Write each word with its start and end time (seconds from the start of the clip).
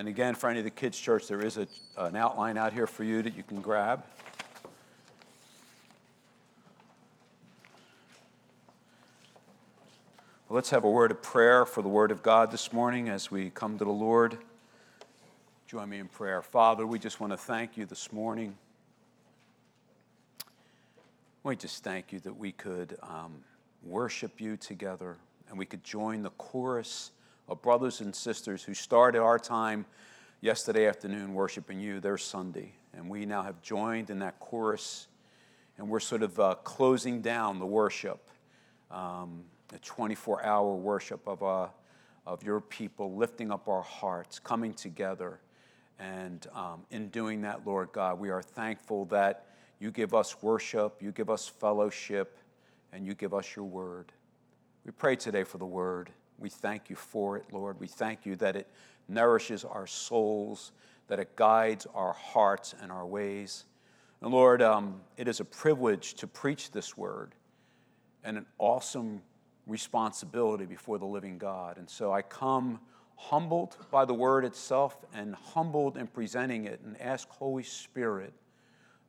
And 0.00 0.08
again, 0.08 0.34
for 0.34 0.48
any 0.48 0.60
of 0.60 0.64
the 0.64 0.70
kids' 0.70 0.98
church, 0.98 1.28
there 1.28 1.44
is 1.44 1.58
a, 1.58 1.68
an 1.98 2.16
outline 2.16 2.56
out 2.56 2.72
here 2.72 2.86
for 2.86 3.04
you 3.04 3.20
that 3.20 3.36
you 3.36 3.42
can 3.42 3.60
grab. 3.60 4.02
Well, 10.48 10.54
let's 10.54 10.70
have 10.70 10.84
a 10.84 10.90
word 10.90 11.10
of 11.10 11.20
prayer 11.20 11.66
for 11.66 11.82
the 11.82 11.90
Word 11.90 12.12
of 12.12 12.22
God 12.22 12.50
this 12.50 12.72
morning 12.72 13.10
as 13.10 13.30
we 13.30 13.50
come 13.50 13.76
to 13.76 13.84
the 13.84 13.90
Lord. 13.90 14.38
Join 15.66 15.90
me 15.90 15.98
in 15.98 16.08
prayer. 16.08 16.40
Father, 16.40 16.86
we 16.86 16.98
just 16.98 17.20
want 17.20 17.34
to 17.34 17.36
thank 17.36 17.76
you 17.76 17.84
this 17.84 18.10
morning. 18.10 18.56
We 21.42 21.56
just 21.56 21.84
thank 21.84 22.10
you 22.10 22.20
that 22.20 22.38
we 22.38 22.52
could 22.52 22.96
um, 23.02 23.34
worship 23.84 24.40
you 24.40 24.56
together 24.56 25.18
and 25.50 25.58
we 25.58 25.66
could 25.66 25.84
join 25.84 26.22
the 26.22 26.30
chorus 26.30 27.10
of 27.50 27.60
brothers 27.60 28.00
and 28.00 28.14
sisters 28.14 28.62
who 28.62 28.72
started 28.72 29.20
our 29.20 29.38
time 29.38 29.84
yesterday 30.40 30.86
afternoon 30.86 31.34
worshiping 31.34 31.80
you 31.80 32.00
their 32.00 32.16
Sunday. 32.16 32.72
And 32.94 33.10
we 33.10 33.26
now 33.26 33.42
have 33.42 33.60
joined 33.60 34.08
in 34.08 34.20
that 34.20 34.38
chorus 34.38 35.08
and 35.76 35.88
we're 35.88 36.00
sort 36.00 36.22
of 36.22 36.38
uh, 36.38 36.54
closing 36.62 37.22
down 37.22 37.58
the 37.58 37.66
worship. 37.66 38.28
Um, 38.90 39.44
a 39.72 39.78
24 39.78 40.44
hour 40.44 40.74
worship 40.74 41.26
of, 41.26 41.42
uh, 41.42 41.68
of 42.26 42.42
your 42.42 42.60
people, 42.60 43.14
lifting 43.14 43.50
up 43.50 43.68
our 43.68 43.82
hearts, 43.82 44.38
coming 44.38 44.74
together. 44.74 45.40
And 45.98 46.46
um, 46.54 46.82
in 46.90 47.08
doing 47.08 47.40
that, 47.42 47.66
Lord 47.66 47.92
God, 47.92 48.18
we 48.18 48.30
are 48.30 48.42
thankful 48.42 49.06
that 49.06 49.46
you 49.78 49.90
give 49.90 50.12
us 50.12 50.42
worship, 50.42 51.00
you 51.00 51.12
give 51.12 51.30
us 51.30 51.48
fellowship, 51.48 52.36
and 52.92 53.06
you 53.06 53.14
give 53.14 53.32
us 53.32 53.56
your 53.56 53.64
word. 53.64 54.12
We 54.84 54.92
pray 54.92 55.16
today 55.16 55.44
for 55.44 55.58
the 55.58 55.66
word. 55.66 56.10
We 56.40 56.48
thank 56.48 56.90
you 56.90 56.96
for 56.96 57.36
it, 57.36 57.44
Lord. 57.52 57.78
We 57.78 57.86
thank 57.86 58.26
you 58.26 58.36
that 58.36 58.56
it 58.56 58.66
nourishes 59.08 59.64
our 59.64 59.86
souls, 59.86 60.72
that 61.08 61.18
it 61.18 61.36
guides 61.36 61.86
our 61.94 62.12
hearts 62.12 62.74
and 62.80 62.90
our 62.90 63.06
ways. 63.06 63.66
And 64.22 64.32
Lord, 64.32 64.62
um, 64.62 65.00
it 65.16 65.28
is 65.28 65.40
a 65.40 65.44
privilege 65.44 66.14
to 66.14 66.26
preach 66.26 66.70
this 66.70 66.96
word 66.96 67.34
and 68.24 68.36
an 68.36 68.46
awesome 68.58 69.22
responsibility 69.66 70.66
before 70.66 70.98
the 70.98 71.06
living 71.06 71.38
God. 71.38 71.78
And 71.78 71.88
so 71.88 72.12
I 72.12 72.22
come 72.22 72.80
humbled 73.16 73.76
by 73.90 74.04
the 74.04 74.14
word 74.14 74.44
itself 74.44 74.96
and 75.14 75.34
humbled 75.34 75.96
in 75.96 76.06
presenting 76.06 76.64
it 76.64 76.80
and 76.84 77.00
ask 77.00 77.28
Holy 77.28 77.62
Spirit 77.62 78.32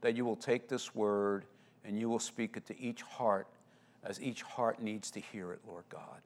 that 0.01 0.17
you 0.17 0.25
will 0.25 0.35
take 0.35 0.67
this 0.67 0.93
word 0.93 1.45
and 1.85 1.97
you 1.97 2.09
will 2.09 2.19
speak 2.19 2.57
it 2.57 2.65
to 2.65 2.79
each 2.79 3.01
heart 3.01 3.47
as 4.03 4.21
each 4.21 4.41
heart 4.41 4.81
needs 4.81 5.11
to 5.11 5.19
hear 5.19 5.51
it, 5.53 5.59
Lord 5.67 5.85
God. 5.89 6.21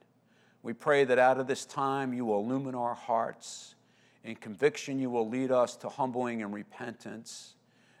We 0.66 0.72
pray 0.72 1.04
that 1.04 1.20
out 1.20 1.38
of 1.38 1.46
this 1.46 1.64
time 1.64 2.12
you 2.12 2.24
will 2.24 2.40
illumine 2.40 2.74
our 2.74 2.96
hearts. 2.96 3.76
In 4.24 4.34
conviction, 4.34 4.98
you 4.98 5.08
will 5.08 5.28
lead 5.28 5.52
us 5.52 5.76
to 5.76 5.88
humbling 5.88 6.42
and 6.42 6.52
repentance. 6.52 7.54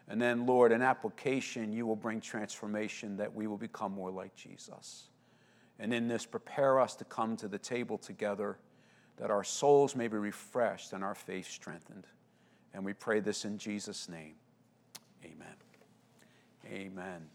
And 0.08 0.20
then, 0.20 0.46
Lord, 0.46 0.72
in 0.72 0.82
application, 0.82 1.72
you 1.72 1.86
will 1.86 1.94
bring 1.94 2.20
transformation 2.20 3.18
that 3.18 3.32
we 3.32 3.46
will 3.46 3.56
become 3.56 3.92
more 3.92 4.10
like 4.10 4.34
Jesus. 4.34 5.04
And 5.78 5.94
in 5.94 6.08
this, 6.08 6.26
prepare 6.26 6.80
us 6.80 6.96
to 6.96 7.04
come 7.04 7.36
to 7.36 7.46
the 7.46 7.56
table 7.56 7.98
together 7.98 8.58
that 9.16 9.30
our 9.30 9.44
souls 9.44 9.94
may 9.94 10.08
be 10.08 10.16
refreshed 10.16 10.92
and 10.92 11.04
our 11.04 11.14
faith 11.14 11.48
strengthened. 11.48 12.08
And 12.74 12.84
we 12.84 12.94
pray 12.94 13.20
this 13.20 13.44
in 13.44 13.58
Jesus' 13.58 14.08
name. 14.08 14.34
Amen. 15.24 15.54
Amen. 16.66 17.28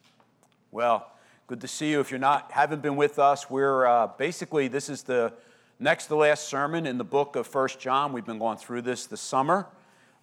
Well, 0.72 1.10
good 1.52 1.60
to 1.60 1.68
see 1.68 1.92
you. 1.92 2.00
If 2.00 2.12
you're 2.12 2.18
not 2.18 2.50
haven't 2.54 2.82
been 2.82 2.96
with 2.96 3.20
us, 3.20 3.50
we're 3.50 3.86
uh, 3.86 4.08
basically 4.18 4.70
this 4.70 4.88
is 4.88 5.04
the 5.04 5.34
next 5.82 6.06
to 6.06 6.16
last 6.16 6.48
sermon 6.48 6.86
in 6.88 6.98
the 6.98 7.04
book 7.04 7.36
of 7.36 7.46
First 7.46 7.78
John. 7.78 8.14
We've 8.14 8.26
been 8.26 8.40
going 8.40 8.58
through 8.58 8.84
this 8.84 9.06
this 9.06 9.20
summer, 9.20 9.68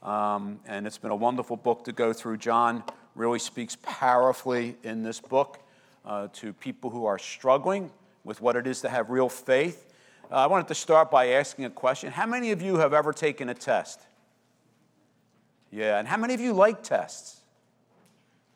um, 0.03 0.59
and 0.65 0.87
it's 0.87 0.97
been 0.97 1.11
a 1.11 1.17
wonderful 1.17 1.59
book 1.59 1.85
to 1.85 1.93
go 1.93 2.15
through. 2.15 2.39
John 2.39 2.83
really 3.15 3.39
speaks 3.39 3.77
powerfully 3.83 4.79
in 4.83 5.03
this 5.03 5.21
book 5.21 5.59
uh, 6.07 6.29
to 6.33 6.55
people 6.55 6.89
who 6.89 7.05
are 7.05 7.19
struggling 7.19 7.91
with 8.25 8.41
what 8.41 8.57
it 8.57 8.67
is 8.67 8.81
to 8.81 8.89
have 8.89 9.11
real 9.11 9.29
faith. 9.29 9.93
Uh, 10.33 10.37
I 10.37 10.47
wanted 10.47 10.69
to 10.69 10.75
start 10.75 11.11
by 11.11 11.33
asking 11.33 11.67
a 11.67 11.71
question. 11.71 12.11
How 12.11 12.25
many 12.25 12.53
of 12.53 12.63
you 12.63 12.79
have 12.79 12.95
ever 12.95 13.13
taken 13.13 13.51
a 13.51 13.55
test? 13.55 14.01
Yeah, 15.71 15.99
and 15.99 16.09
how 16.09 16.17
many 16.17 16.33
of 16.33 16.41
you 16.41 16.55
like 16.55 16.83
tests? 16.83 17.43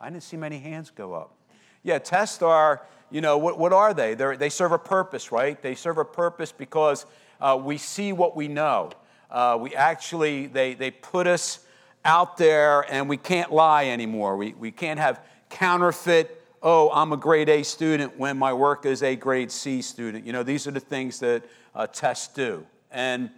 I 0.00 0.08
didn't 0.08 0.22
see 0.22 0.38
many 0.38 0.58
hands 0.58 0.88
go 0.88 1.12
up. 1.12 1.34
Yeah, 1.82 1.98
tests 1.98 2.42
are, 2.42 2.82
you 3.10 3.20
know, 3.20 3.38
what, 3.38 3.58
what 3.58 3.72
are 3.72 3.92
they? 3.94 4.14
They're, 4.14 4.36
they 4.36 4.48
serve 4.48 4.72
a 4.72 4.78
purpose, 4.78 5.32
right? 5.32 5.60
They 5.60 5.74
serve 5.74 5.98
a 5.98 6.04
purpose 6.04 6.52
because 6.52 7.06
uh, 7.40 7.60
we 7.62 7.78
see 7.78 8.12
what 8.12 8.36
we 8.36 8.48
know. 8.48 8.90
Uh, 9.30 9.58
we 9.60 9.74
actually, 9.74 10.46
they, 10.46 10.74
they 10.74 10.90
put 10.90 11.26
us 11.26 11.60
out 12.04 12.36
there 12.36 12.82
and 12.92 13.08
we 13.08 13.16
can't 13.16 13.52
lie 13.52 13.86
anymore. 13.86 14.36
We, 14.36 14.52
we 14.54 14.70
can't 14.70 15.00
have 15.00 15.20
counterfeit 15.48 16.42
oh, 16.62 16.90
I'm 16.92 17.12
a 17.12 17.16
grade 17.16 17.48
A 17.48 17.62
student 17.64 18.18
when 18.18 18.38
my 18.38 18.52
work 18.52 18.86
is 18.86 19.02
a 19.02 19.16
grade 19.16 19.50
C 19.50 19.82
student. 19.82 20.24
You 20.24 20.32
know, 20.32 20.42
these 20.42 20.66
are 20.66 20.70
the 20.70 20.80
things 20.80 21.18
that 21.20 21.42
uh, 21.74 21.86
tests 21.88 22.28
do. 22.28 22.64
And 22.90 23.30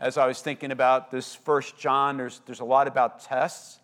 as 0.00 0.18
I 0.18 0.26
was 0.26 0.40
thinking 0.42 0.72
about 0.72 1.10
this 1.10 1.34
first 1.34 1.78
John, 1.78 2.16
there's, 2.16 2.40
there's 2.46 2.60
a 2.60 2.64
lot 2.64 2.88
about 2.88 3.20
tests. 3.20 3.78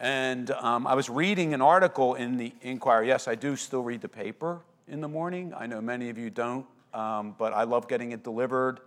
And 0.00 0.52
um, 0.52 0.86
I 0.86 0.94
was 0.94 1.10
reading 1.10 1.54
an 1.54 1.60
article 1.60 2.14
in 2.14 2.36
the 2.36 2.52
Inquirer. 2.62 3.02
Yes, 3.02 3.26
I 3.26 3.34
do 3.34 3.56
still 3.56 3.82
read 3.82 4.00
the 4.00 4.08
paper 4.08 4.60
in 4.86 5.00
the 5.00 5.08
morning. 5.08 5.52
I 5.56 5.66
know 5.66 5.80
many 5.80 6.08
of 6.08 6.16
you 6.16 6.30
don't, 6.30 6.64
um, 6.94 7.34
but 7.36 7.52
I 7.52 7.64
love 7.64 7.88
getting 7.88 8.12
it 8.12 8.22
delivered. 8.22 8.78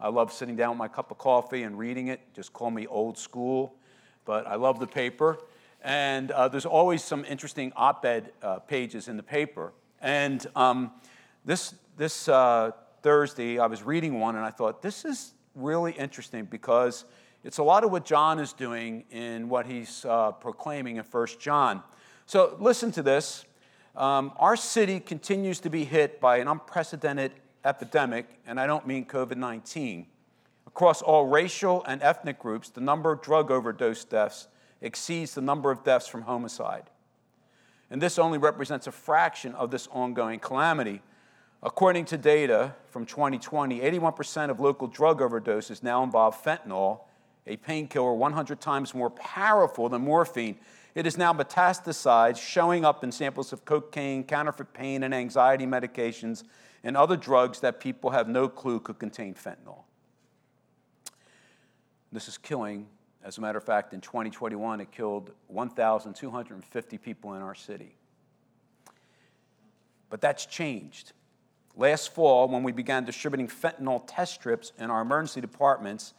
I 0.00 0.08
love 0.08 0.32
sitting 0.32 0.56
down 0.56 0.70
with 0.70 0.78
my 0.78 0.88
cup 0.88 1.12
of 1.12 1.18
coffee 1.18 1.62
and 1.62 1.78
reading 1.78 2.08
it. 2.08 2.20
Just 2.34 2.52
call 2.52 2.72
me 2.72 2.88
old 2.88 3.16
school, 3.16 3.76
but 4.24 4.44
I 4.48 4.56
love 4.56 4.80
the 4.80 4.88
paper. 4.88 5.38
And 5.82 6.32
uh, 6.32 6.48
there's 6.48 6.66
always 6.66 7.04
some 7.04 7.24
interesting 7.24 7.72
op 7.76 8.04
ed 8.04 8.32
uh, 8.42 8.58
pages 8.58 9.06
in 9.06 9.16
the 9.16 9.22
paper. 9.22 9.72
And 10.00 10.44
um, 10.56 10.90
this, 11.44 11.76
this 11.96 12.28
uh, 12.28 12.72
Thursday, 13.02 13.60
I 13.60 13.66
was 13.66 13.84
reading 13.84 14.18
one 14.18 14.34
and 14.34 14.44
I 14.44 14.50
thought, 14.50 14.82
this 14.82 15.04
is 15.04 15.32
really 15.54 15.92
interesting 15.92 16.44
because 16.44 17.04
it's 17.46 17.58
a 17.58 17.62
lot 17.62 17.84
of 17.84 17.92
what 17.92 18.04
John 18.04 18.40
is 18.40 18.52
doing 18.52 19.04
in 19.12 19.48
what 19.48 19.66
he's 19.66 20.04
uh, 20.04 20.32
proclaiming 20.32 20.96
in 20.96 21.04
1 21.04 21.26
John. 21.38 21.80
So 22.26 22.56
listen 22.58 22.90
to 22.90 23.04
this. 23.04 23.44
Um, 23.94 24.32
our 24.38 24.56
city 24.56 24.98
continues 24.98 25.60
to 25.60 25.70
be 25.70 25.84
hit 25.84 26.20
by 26.20 26.38
an 26.38 26.48
unprecedented 26.48 27.30
epidemic, 27.64 28.26
and 28.48 28.58
I 28.58 28.66
don't 28.66 28.84
mean 28.84 29.04
COVID 29.04 29.36
19. 29.36 30.06
Across 30.66 31.02
all 31.02 31.28
racial 31.28 31.84
and 31.84 32.02
ethnic 32.02 32.40
groups, 32.40 32.68
the 32.68 32.80
number 32.80 33.12
of 33.12 33.22
drug 33.22 33.52
overdose 33.52 34.02
deaths 34.02 34.48
exceeds 34.80 35.34
the 35.34 35.40
number 35.40 35.70
of 35.70 35.84
deaths 35.84 36.08
from 36.08 36.22
homicide. 36.22 36.90
And 37.92 38.02
this 38.02 38.18
only 38.18 38.38
represents 38.38 38.88
a 38.88 38.92
fraction 38.92 39.54
of 39.54 39.70
this 39.70 39.86
ongoing 39.92 40.40
calamity. 40.40 41.00
According 41.62 42.06
to 42.06 42.18
data 42.18 42.74
from 42.88 43.06
2020, 43.06 43.78
81% 43.78 44.50
of 44.50 44.58
local 44.58 44.88
drug 44.88 45.20
overdoses 45.20 45.84
now 45.84 46.02
involve 46.02 46.42
fentanyl, 46.42 47.02
a 47.46 47.56
painkiller 47.56 48.12
100 48.14 48.60
times 48.60 48.94
more 48.94 49.10
powerful 49.10 49.88
than 49.88 50.02
morphine. 50.02 50.56
It 50.94 51.06
is 51.06 51.16
now 51.16 51.32
metastasized, 51.32 52.38
showing 52.38 52.84
up 52.84 53.04
in 53.04 53.12
samples 53.12 53.52
of 53.52 53.64
cocaine, 53.64 54.24
counterfeit 54.24 54.72
pain 54.72 55.02
and 55.02 55.14
anxiety 55.14 55.66
medications, 55.66 56.42
and 56.82 56.96
other 56.96 57.16
drugs 57.16 57.60
that 57.60 57.80
people 57.80 58.10
have 58.10 58.28
no 58.28 58.48
clue 58.48 58.80
could 58.80 58.98
contain 58.98 59.34
fentanyl. 59.34 59.84
This 62.12 62.28
is 62.28 62.38
killing 62.38 62.86
as 63.26 63.38
a 63.38 63.40
matter 63.40 63.58
of 63.58 63.64
fact, 63.64 63.92
in 63.92 64.00
2021, 64.00 64.80
it 64.80 64.92
killed 64.92 65.32
1,250 65.48 66.98
people 66.98 67.34
in 67.34 67.42
our 67.42 67.56
city. 67.56 67.96
But 70.10 70.20
that's 70.20 70.46
changed. 70.46 71.12
Last 71.76 72.14
fall, 72.14 72.46
when 72.46 72.62
we 72.62 72.70
began 72.70 73.04
distributing 73.04 73.48
fentanyl 73.48 74.04
test 74.06 74.34
strips 74.34 74.70
in 74.78 74.90
our 74.90 75.00
emergency 75.00 75.40
departments, 75.40 76.14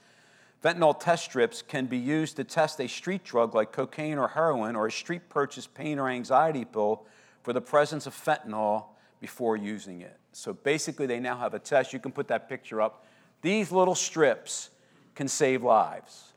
fentanyl 0.64 1.00
test 1.00 1.26
strips 1.26 1.62
can 1.62 1.86
be 1.86 1.98
used 1.98 2.36
to 2.38 2.44
test 2.44 2.80
a 2.80 2.88
street 2.88 3.24
drug 3.24 3.54
like 3.54 3.72
cocaine 3.72 4.18
or 4.18 4.30
heroin 4.30 4.76
or 4.76 4.88
a 4.88 4.92
street 4.92 5.30
purchased 5.30 5.74
pain 5.74 6.00
or 6.00 6.10
anxiety 6.10 6.66
pill 6.66 7.06
for 7.44 7.54
the 7.54 7.62
presence 7.62 8.08
of 8.08 8.14
fentanyl 8.14 8.86
before 9.20 9.56
using 9.56 10.02
it. 10.02 10.18
So 10.32 10.54
basically, 10.54 11.08
they 11.08 11.20
now 11.20 11.38
have 11.38 11.54
a 11.54 11.60
test. 11.60 11.94
You 11.94 12.00
can 12.00 12.12
put 12.12 12.28
that 12.28 12.48
picture 12.48 12.82
up. 12.82 13.06
These 13.42 13.72
little 13.72 13.96
strips 13.96 14.70
can 15.16 15.28
save 15.28 15.64
lives. 15.64 16.34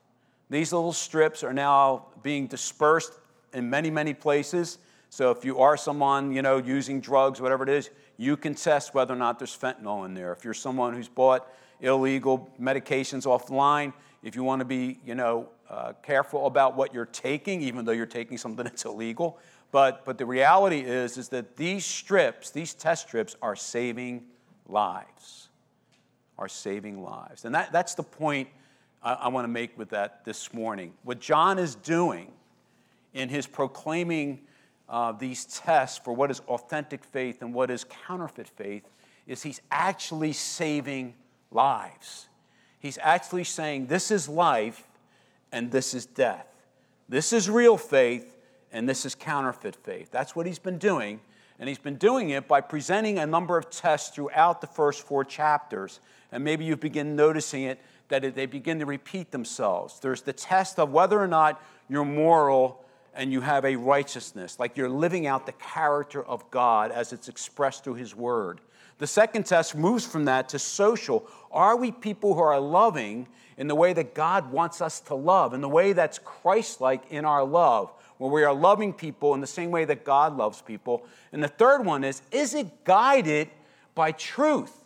These 0.49 0.73
little 0.73 0.93
strips 0.93 1.45
are 1.45 1.53
now 1.53 2.07
being 2.23 2.47
dispersed 2.47 3.13
in 3.53 3.69
many, 3.69 3.91
many 3.91 4.15
places. 4.15 4.79
So 5.11 5.31
if 5.31 5.45
you 5.45 5.59
are 5.59 5.77
someone, 5.77 6.33
you 6.33 6.43
know, 6.43 6.59
using 6.59 7.01
drugs, 7.01 7.41
whatever 7.41 7.63
it 7.63 7.69
is, 7.69 7.91
you 8.17 8.37
can 8.37 8.55
test 8.55 8.95
whether 8.95 9.13
or 9.15 9.17
not 9.17 9.39
there's 9.39 9.57
fentanyl 9.57 10.05
in 10.07 10.15
there. 10.15 10.33
If 10.33 10.45
you're 10.45 10.55
someone 10.55 10.95
who's 10.95 11.09
bought 11.09 11.47
illegal 11.81 12.51
medications 12.61 13.25
offline, 13.25 13.93
if 14.23 14.37
you 14.37 14.45
want 14.45 14.61
to 14.61 14.65
be, 14.65 14.99
you 15.05 15.15
know, 15.15 15.49
uh, 15.69 15.93
careful 16.03 16.47
about 16.47 16.77
what 16.77 16.93
you're 16.93 17.07
taking, 17.07 17.63
even 17.63 17.85
though 17.85 17.93
you're 17.93 18.07
taking 18.07 18.37
something 18.39 18.65
that's 18.65 18.85
illegal. 18.85 19.39
But, 19.73 20.05
but 20.05 20.19
the 20.19 20.27
reality 20.27 20.81
is, 20.81 21.17
is 21.17 21.29
that 21.29 21.57
these 21.57 21.85
strips, 21.85 22.51
these 22.51 22.75
test 22.75 23.07
strips, 23.07 23.37
are 23.41 23.57
saving 23.57 24.25
lives. 24.69 25.49
Are 26.39 26.49
saving 26.49 27.03
lives. 27.03 27.45
And 27.45 27.55
that, 27.55 27.71
that's 27.73 27.95
the 27.95 28.03
point 28.03 28.49
I, 29.03 29.15
I 29.15 29.29
want 29.29 29.45
to 29.45 29.49
make 29.49 29.79
with 29.79 29.91
that 29.91 30.25
this 30.25 30.53
morning. 30.53 30.93
What 31.05 31.21
John 31.21 31.59
is 31.59 31.75
doing 31.77 32.33
in 33.15 33.29
his 33.29 33.47
proclaiming 33.47 34.41
uh, 34.89 35.13
these 35.13 35.45
tests 35.45 35.99
for 35.99 36.13
what 36.13 36.31
is 36.31 36.41
authentic 36.49 37.05
faith 37.05 37.43
and 37.43 37.55
what 37.55 37.71
is 37.71 37.85
counterfeit 37.85 38.49
faith 38.49 38.83
is 39.27 39.43
he's 39.43 39.61
actually 39.71 40.33
saving 40.33 41.15
lives. 41.53 42.27
He's 42.81 42.99
actually 43.03 43.45
saying 43.45 43.87
this 43.87 44.11
is 44.11 44.29
life 44.29 44.83
and 45.53 45.71
this 45.71 45.95
is 45.95 46.07
death. 46.07 46.47
This 47.09 47.33
is 47.33 47.49
real 47.49 47.77
faith 47.77 48.37
and 48.73 48.89
this 48.89 49.05
is 49.05 49.15
counterfeit 49.15 49.77
faith. 49.77 50.11
That's 50.11 50.35
what 50.35 50.47
he's 50.47 50.59
been 50.59 50.79
doing. 50.79 51.21
And 51.59 51.69
he's 51.69 51.79
been 51.79 51.97
doing 51.97 52.31
it 52.31 52.49
by 52.49 52.63
presenting 52.63 53.19
a 53.19 53.27
number 53.27 53.59
of 53.59 53.71
tests 53.71 54.15
throughout 54.15 54.63
the 54.63 54.67
first 54.67 55.03
four 55.03 55.25
chapters. 55.25 56.01
And 56.33 56.43
maybe 56.43 56.65
you 56.65 56.75
begin 56.75 57.15
noticing 57.15 57.65
it 57.65 57.79
that 58.09 58.35
they 58.35 58.47
begin 58.47 58.79
to 58.79 58.87
repeat 58.87 59.31
themselves. 59.31 60.01
There's 60.01 60.23
the 60.23 60.33
test 60.33 60.79
of 60.79 60.91
whether 60.91 61.21
or 61.21 61.29
not 61.29 61.63
you're 61.89 62.05
moral 62.05 62.83
and 63.15 63.33
you 63.33 63.41
have 63.43 63.65
a 63.65 63.77
righteousness, 63.77 64.59
like 64.59 64.77
you're 64.77 64.89
living 64.89 65.27
out 65.27 65.45
the 65.45 65.53
character 65.53 66.25
of 66.25 66.51
God 66.51 66.93
as 66.93 67.13
it's 67.13 67.29
expressed 67.29 67.85
through 67.85 67.95
His 67.95 68.15
Word. 68.15 68.61
The 69.01 69.07
second 69.07 69.47
test 69.47 69.75
moves 69.75 70.05
from 70.05 70.27
that 70.27 70.51
to 70.51 70.59
social. 70.59 71.27
Are 71.51 71.75
we 71.75 71.91
people 71.91 72.35
who 72.35 72.43
are 72.43 72.61
loving 72.61 73.27
in 73.57 73.67
the 73.67 73.75
way 73.75 73.95
that 73.95 74.15
God 74.15 74.53
wants 74.53 74.83
us 74.83 75.01
to 75.01 75.15
love, 75.15 75.55
in 75.55 75.63
the 75.63 75.69
way 75.69 75.95
that's 75.95 76.19
Christ 76.19 76.83
like 76.83 77.11
in 77.11 77.25
our 77.25 77.43
love, 77.43 77.91
where 78.19 78.31
we 78.31 78.45
are 78.45 78.53
loving 78.53 78.93
people 78.93 79.33
in 79.33 79.41
the 79.41 79.47
same 79.47 79.71
way 79.71 79.87
that 79.87 80.05
God 80.05 80.37
loves 80.37 80.61
people? 80.61 81.07
And 81.33 81.43
the 81.43 81.49
third 81.49 81.85
one 81.85 82.05
is 82.05 82.21
is 82.31 82.55
it 82.55 82.85
guided 82.85 83.49
by 83.95 84.13
truth? 84.13 84.85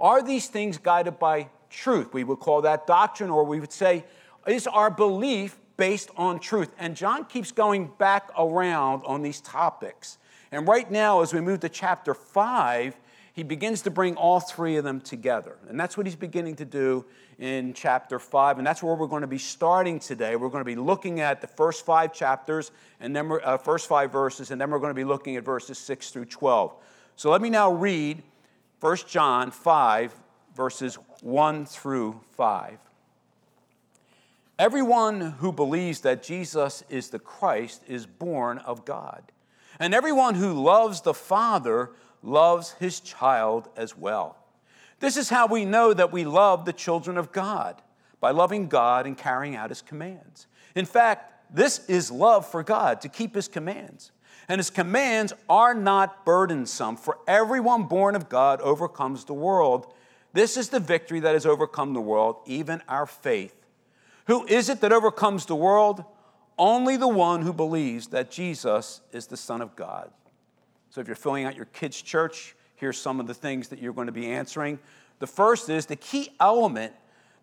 Are 0.00 0.22
these 0.22 0.48
things 0.48 0.78
guided 0.78 1.18
by 1.18 1.48
truth? 1.68 2.14
We 2.14 2.24
would 2.24 2.40
call 2.40 2.62
that 2.62 2.86
doctrine, 2.86 3.28
or 3.28 3.44
we 3.44 3.60
would 3.60 3.72
say, 3.72 4.04
is 4.46 4.66
our 4.66 4.90
belief 4.90 5.58
based 5.76 6.10
on 6.16 6.40
truth. 6.40 6.72
And 6.78 6.96
John 6.96 7.26
keeps 7.26 7.52
going 7.52 7.90
back 7.98 8.30
around 8.38 9.02
on 9.04 9.20
these 9.20 9.42
topics. 9.42 10.16
And 10.50 10.66
right 10.66 10.90
now, 10.90 11.20
as 11.20 11.34
we 11.34 11.42
move 11.42 11.60
to 11.60 11.68
chapter 11.68 12.14
5, 12.14 12.96
he 13.32 13.42
begins 13.42 13.82
to 13.82 13.90
bring 13.90 14.16
all 14.16 14.40
three 14.40 14.76
of 14.76 14.84
them 14.84 15.00
together. 15.00 15.56
And 15.68 15.80
that's 15.80 15.96
what 15.96 16.06
he's 16.06 16.16
beginning 16.16 16.56
to 16.56 16.66
do 16.66 17.04
in 17.38 17.72
chapter 17.72 18.18
5. 18.18 18.58
And 18.58 18.66
that's 18.66 18.82
where 18.82 18.94
we're 18.94 19.06
going 19.06 19.22
to 19.22 19.26
be 19.26 19.38
starting 19.38 19.98
today. 19.98 20.36
We're 20.36 20.50
going 20.50 20.60
to 20.60 20.66
be 20.66 20.76
looking 20.76 21.20
at 21.20 21.40
the 21.40 21.46
first 21.46 21.86
five 21.86 22.12
chapters, 22.12 22.72
and 23.00 23.16
then 23.16 23.32
uh, 23.42 23.56
first 23.56 23.88
five 23.88 24.12
verses, 24.12 24.50
and 24.50 24.60
then 24.60 24.70
we're 24.70 24.78
going 24.78 24.90
to 24.90 24.94
be 24.94 25.04
looking 25.04 25.36
at 25.36 25.44
verses 25.44 25.78
6 25.78 26.10
through 26.10 26.26
12. 26.26 26.74
So 27.16 27.30
let 27.30 27.40
me 27.40 27.48
now 27.48 27.72
read 27.72 28.22
1 28.80 28.96
John 29.08 29.50
5, 29.50 30.14
verses 30.54 30.98
1 31.22 31.64
through 31.64 32.20
5. 32.36 32.78
Everyone 34.58 35.20
who 35.20 35.52
believes 35.52 36.02
that 36.02 36.22
Jesus 36.22 36.84
is 36.90 37.08
the 37.08 37.18
Christ 37.18 37.82
is 37.88 38.06
born 38.06 38.58
of 38.58 38.84
God. 38.84 39.22
And 39.78 39.94
everyone 39.94 40.34
who 40.34 40.52
loves 40.52 41.00
the 41.00 41.14
Father 41.14 41.90
loves 42.22 42.72
his 42.72 43.00
child 43.00 43.68
as 43.76 43.96
well. 43.96 44.36
This 45.00 45.16
is 45.16 45.28
how 45.28 45.46
we 45.46 45.64
know 45.64 45.92
that 45.92 46.12
we 46.12 46.24
love 46.24 46.64
the 46.64 46.72
children 46.72 47.18
of 47.18 47.32
God 47.32 47.82
by 48.20 48.30
loving 48.30 48.68
God 48.68 49.06
and 49.06 49.18
carrying 49.18 49.56
out 49.56 49.70
his 49.70 49.82
commands. 49.82 50.46
In 50.76 50.86
fact, 50.86 51.54
this 51.54 51.84
is 51.88 52.10
love 52.10 52.48
for 52.48 52.62
God 52.62 53.00
to 53.00 53.08
keep 53.08 53.34
his 53.34 53.48
commands. 53.48 54.12
And 54.48 54.58
his 54.58 54.70
commands 54.70 55.32
are 55.48 55.74
not 55.74 56.24
burdensome, 56.24 56.96
for 56.96 57.18
everyone 57.26 57.84
born 57.84 58.14
of 58.16 58.28
God 58.28 58.60
overcomes 58.60 59.24
the 59.24 59.34
world. 59.34 59.92
This 60.32 60.56
is 60.56 60.68
the 60.68 60.80
victory 60.80 61.20
that 61.20 61.34
has 61.34 61.46
overcome 61.46 61.94
the 61.94 62.00
world, 62.00 62.36
even 62.46 62.82
our 62.88 63.06
faith. 63.06 63.54
Who 64.26 64.46
is 64.46 64.68
it 64.68 64.80
that 64.80 64.92
overcomes 64.92 65.46
the 65.46 65.56
world? 65.56 66.04
Only 66.58 66.96
the 66.96 67.08
one 67.08 67.42
who 67.42 67.52
believes 67.52 68.08
that 68.08 68.30
Jesus 68.30 69.00
is 69.12 69.26
the 69.26 69.36
Son 69.36 69.60
of 69.60 69.74
God. 69.74 70.10
So 70.92 71.00
if 71.00 71.06
you're 71.06 71.16
filling 71.16 71.46
out 71.46 71.56
your 71.56 71.64
kids' 71.64 72.02
church, 72.02 72.54
here's 72.74 72.98
some 72.98 73.18
of 73.18 73.26
the 73.26 73.32
things 73.32 73.68
that 73.68 73.78
you're 73.78 73.94
going 73.94 74.08
to 74.08 74.12
be 74.12 74.26
answering. 74.26 74.78
The 75.20 75.26
first 75.26 75.70
is 75.70 75.86
the 75.86 75.96
key 75.96 76.28
element 76.38 76.92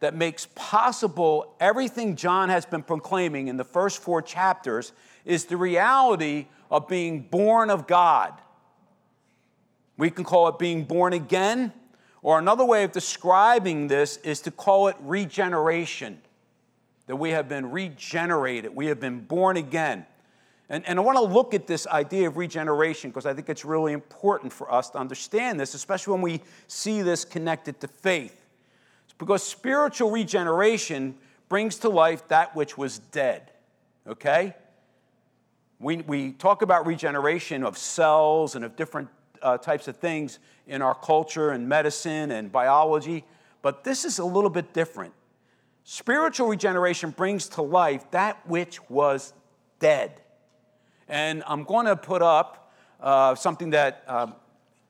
that 0.01 0.13
makes 0.13 0.47
possible 0.53 1.55
everything 1.59 2.15
John 2.15 2.49
has 2.49 2.67
been 2.67 2.83
proclaiming 2.83 3.47
in 3.47 3.57
the 3.57 3.63
first 3.63 4.03
four 4.03 4.21
chapters 4.21 4.93
is 5.25 5.45
the 5.45 5.57
reality 5.57 6.45
of 6.69 6.87
being 6.87 7.21
born 7.23 7.71
of 7.71 7.87
God. 7.87 8.39
We 9.97 10.11
can 10.11 10.25
call 10.25 10.47
it 10.49 10.59
being 10.59 10.83
born 10.83 11.13
again, 11.13 11.73
or 12.21 12.37
another 12.37 12.65
way 12.65 12.83
of 12.83 12.91
describing 12.91 13.87
this 13.87 14.17
is 14.17 14.41
to 14.41 14.51
call 14.51 14.89
it 14.89 14.95
regeneration 14.99 16.21
that 17.07 17.15
we 17.15 17.31
have 17.31 17.49
been 17.49 17.71
regenerated, 17.71 18.75
we 18.75 18.85
have 18.85 18.99
been 18.99 19.21
born 19.21 19.57
again. 19.57 20.05
And, 20.69 20.87
and 20.87 20.99
I 20.99 21.01
want 21.01 21.17
to 21.17 21.23
look 21.23 21.53
at 21.53 21.65
this 21.65 21.87
idea 21.87 22.27
of 22.27 22.37
regeneration 22.37 23.09
because 23.09 23.25
I 23.25 23.33
think 23.33 23.49
it's 23.49 23.65
really 23.65 23.91
important 23.91 24.53
for 24.53 24.71
us 24.71 24.91
to 24.91 24.99
understand 24.99 25.59
this, 25.59 25.73
especially 25.73 26.13
when 26.13 26.21
we 26.21 26.41
see 26.67 27.01
this 27.01 27.25
connected 27.25 27.79
to 27.81 27.87
faith. 27.87 28.45
It's 29.05 29.15
because 29.17 29.41
spiritual 29.41 30.11
regeneration 30.11 31.15
brings 31.49 31.77
to 31.77 31.89
life 31.89 32.27
that 32.27 32.55
which 32.55 32.77
was 32.77 32.99
dead, 32.99 33.51
okay? 34.07 34.55
We, 35.79 35.97
we 35.97 36.33
talk 36.33 36.61
about 36.61 36.85
regeneration 36.85 37.63
of 37.63 37.75
cells 37.75 38.55
and 38.55 38.63
of 38.63 38.75
different 38.75 39.09
uh, 39.41 39.57
types 39.57 39.87
of 39.87 39.97
things 39.97 40.37
in 40.67 40.83
our 40.83 40.93
culture 40.93 41.49
and 41.49 41.67
medicine 41.67 42.29
and 42.29 42.51
biology, 42.51 43.23
but 43.63 43.83
this 43.83 44.05
is 44.05 44.19
a 44.19 44.25
little 44.25 44.49
bit 44.51 44.73
different. 44.73 45.13
Spiritual 45.83 46.47
regeneration 46.47 47.09
brings 47.09 47.47
to 47.49 47.63
life 47.63 48.11
that 48.11 48.47
which 48.47 48.87
was 48.87 49.33
dead. 49.79 50.21
And 51.09 51.43
I'm 51.47 51.63
going 51.63 51.87
to 51.87 51.95
put 51.95 52.21
up 52.21 52.71
uh, 53.01 53.35
something 53.35 53.71
that 53.71 54.03
uh, 54.07 54.27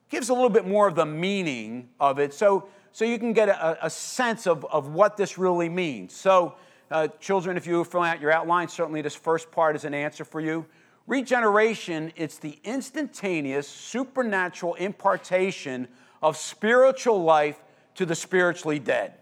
gives 0.09 0.29
a 0.29 0.33
little 0.33 0.49
bit 0.49 0.67
more 0.67 0.87
of 0.87 0.95
the 0.95 1.05
meaning 1.05 1.89
of 1.99 2.19
it 2.19 2.33
so, 2.33 2.67
so 2.91 3.05
you 3.05 3.17
can 3.17 3.33
get 3.33 3.49
a, 3.49 3.85
a 3.85 3.89
sense 3.89 4.45
of, 4.45 4.65
of 4.65 4.89
what 4.89 5.15
this 5.15 5.37
really 5.37 5.69
means. 5.69 6.13
So, 6.13 6.55
uh, 6.91 7.07
children, 7.19 7.55
if 7.55 7.67
you 7.67 7.83
filling 7.83 8.09
out 8.09 8.19
your 8.19 8.31
outline, 8.31 8.67
certainly 8.67 9.01
this 9.01 9.15
first 9.15 9.51
part 9.51 9.75
is 9.75 9.85
an 9.85 9.93
answer 9.93 10.25
for 10.25 10.41
you. 10.41 10.65
Regeneration, 11.05 12.11
it's 12.15 12.37
the 12.37 12.59
instantaneous, 12.63 13.67
supernatural 13.67 14.73
impartation 14.75 15.87
of 16.21 16.35
spiritual 16.35 17.23
life 17.23 17.59
to 17.95 18.05
the 18.05 18.15
spiritually 18.15 18.79
dead. 18.79 19.13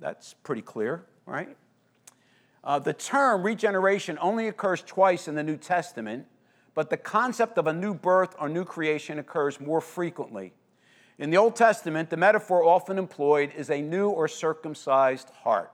That's 0.00 0.34
pretty 0.34 0.62
clear, 0.62 1.04
right? 1.26 1.56
Uh, 2.64 2.78
the 2.78 2.92
term 2.92 3.42
regeneration 3.42 4.18
only 4.20 4.48
occurs 4.48 4.82
twice 4.82 5.26
in 5.26 5.34
the 5.34 5.42
New 5.42 5.56
Testament, 5.56 6.26
but 6.74 6.90
the 6.90 6.96
concept 6.96 7.58
of 7.58 7.66
a 7.66 7.72
new 7.72 7.94
birth 7.94 8.34
or 8.38 8.48
new 8.48 8.64
creation 8.64 9.18
occurs 9.18 9.60
more 9.60 9.80
frequently. 9.80 10.52
In 11.18 11.30
the 11.30 11.36
Old 11.36 11.54
Testament, 11.54 12.10
the 12.10 12.16
metaphor 12.16 12.64
often 12.64 12.98
employed 12.98 13.52
is 13.56 13.70
a 13.70 13.80
new 13.80 14.08
or 14.08 14.26
circumcised 14.28 15.28
heart. 15.42 15.72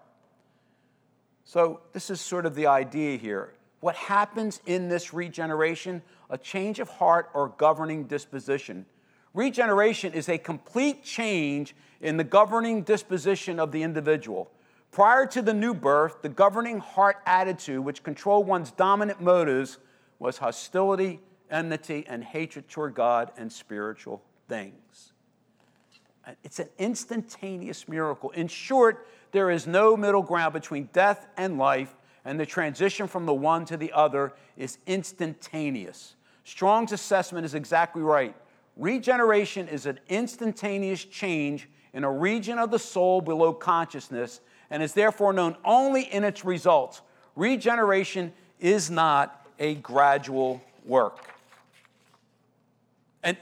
So, 1.45 1.81
this 1.93 2.11
is 2.11 2.21
sort 2.21 2.45
of 2.45 2.55
the 2.55 2.67
idea 2.67 3.17
here. 3.17 3.55
What 3.81 3.95
happens 3.95 4.61
in 4.67 4.89
this 4.89 5.15
regeneration? 5.15 6.03
A 6.29 6.37
change 6.37 6.81
of 6.81 6.89
heart 6.89 7.31
or 7.33 7.49
governing 7.57 8.05
disposition. 8.05 8.85
Regeneration 9.33 10.13
is 10.13 10.29
a 10.29 10.37
complete 10.37 11.05
change 11.05 11.75
in 12.01 12.17
the 12.17 12.25
governing 12.25 12.83
disposition 12.83 13.59
of 13.61 13.73
the 13.73 13.83
individual. 13.83 14.51
Prior 14.91 15.27
to 15.27 15.43
the 15.43 15.55
new 15.55 15.75
birth, 15.75 16.23
the 16.23 16.29
governing 16.29 16.81
heart 16.81 17.19
attitude, 17.25 17.85
which 17.85 18.03
controlled 18.03 18.47
one's 18.47 18.71
dominant 18.71 19.21
motives, 19.21 19.79
was 20.19 20.39
hostility, 20.39 21.21
enmity, 21.51 22.05
and 22.09 22.25
hatred 22.25 22.69
toward 22.69 22.95
God 22.95 23.33
and 23.37 23.53
spiritual 23.53 24.23
things. 24.49 25.13
It's 26.45 26.59
an 26.59 26.69
instantaneous 26.79 27.89
miracle. 27.89 28.31
In 28.31 28.49
short, 28.49 29.07
there 29.33 29.51
is 29.51 29.67
no 29.67 29.97
middle 29.97 30.23
ground 30.23 30.53
between 30.53 30.89
death 30.93 31.27
and 31.37 31.59
life, 31.59 31.95
and 32.25 32.39
the 32.39 32.47
transition 32.47 33.07
from 33.07 33.25
the 33.25 33.33
one 33.33 33.65
to 33.67 33.77
the 33.77 33.93
other 33.93 34.33
is 34.57 34.79
instantaneous. 34.87 36.17
Strong's 36.45 36.93
assessment 36.93 37.47
is 37.47 37.55
exactly 37.55 38.03
right. 38.03 38.35
Regeneration 38.77 39.69
is 39.69 39.87
an 39.87 39.99
instantaneous 40.09 41.05
change 41.05 41.69
in 41.93 42.05
a 42.05 42.11
region 42.11 42.59
of 42.59 42.71
the 42.71 42.79
soul 42.79 43.21
below 43.21 43.53
consciousness 43.53 44.41
and 44.71 44.83
is 44.83 44.93
therefore 44.93 45.33
known 45.33 45.57
only 45.65 46.03
in 46.03 46.25
its 46.25 46.45
results. 46.45 47.01
Regeneration 47.35 48.33
is 48.61 48.91
not 48.91 49.48
a 49.59 49.75
gradual 49.77 50.61
work. 50.85 51.19
And 53.23 53.37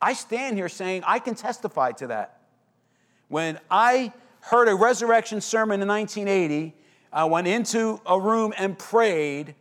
I 0.00 0.12
stand 0.12 0.56
here 0.56 0.68
saying 0.68 1.02
I 1.06 1.18
can 1.18 1.34
testify 1.34 1.92
to 1.92 2.08
that. 2.08 2.40
When 3.28 3.58
I 3.70 4.12
heard 4.40 4.68
a 4.68 4.74
resurrection 4.74 5.40
sermon 5.40 5.80
in 5.80 5.88
1980, 5.88 6.74
I 7.12 7.24
went 7.24 7.46
into 7.46 8.00
a 8.04 8.20
room 8.20 8.52
and 8.58 8.78
prayed. 8.78 9.54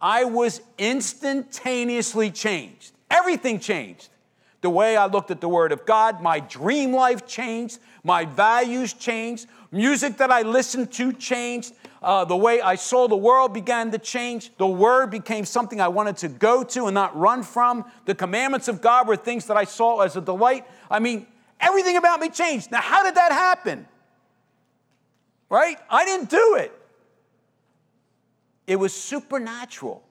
I 0.00 0.24
was 0.24 0.60
instantaneously 0.78 2.30
changed. 2.30 2.92
Everything 3.10 3.60
changed. 3.60 4.08
the 4.62 4.70
way 4.70 4.96
I 4.96 5.06
looked 5.06 5.30
at 5.30 5.40
the 5.40 5.48
Word 5.48 5.72
of 5.72 5.84
God. 5.84 6.22
My 6.22 6.40
dream 6.40 6.92
life 6.92 7.26
changed. 7.26 7.80
My 8.04 8.24
values 8.24 8.92
changed. 8.92 9.46
Music 9.72 10.16
that 10.18 10.30
I 10.30 10.42
listened 10.42 10.92
to 10.92 11.12
changed. 11.12 11.74
Uh, 12.02 12.24
the 12.24 12.36
way 12.36 12.60
I 12.60 12.74
saw 12.74 13.06
the 13.06 13.16
world 13.16 13.52
began 13.52 13.92
to 13.92 13.98
change. 13.98 14.50
The 14.56 14.66
Word 14.66 15.10
became 15.10 15.44
something 15.44 15.80
I 15.80 15.88
wanted 15.88 16.16
to 16.18 16.28
go 16.28 16.64
to 16.64 16.86
and 16.86 16.94
not 16.94 17.16
run 17.16 17.44
from. 17.44 17.84
The 18.06 18.14
commandments 18.14 18.66
of 18.66 18.80
God 18.80 19.06
were 19.06 19.16
things 19.16 19.46
that 19.46 19.56
I 19.56 19.64
saw 19.64 20.00
as 20.00 20.16
a 20.16 20.20
delight. 20.20 20.66
I 20.90 20.98
mean, 20.98 21.26
everything 21.60 21.96
about 21.96 22.18
me 22.18 22.28
changed. 22.28 22.72
Now, 22.72 22.80
how 22.80 23.04
did 23.04 23.14
that 23.14 23.30
happen? 23.30 23.86
Right? 25.48 25.78
I 25.88 26.04
didn't 26.04 26.28
do 26.28 26.56
it. 26.58 26.76
It 28.66 28.76
was 28.76 28.92
supernatural. 28.92 30.02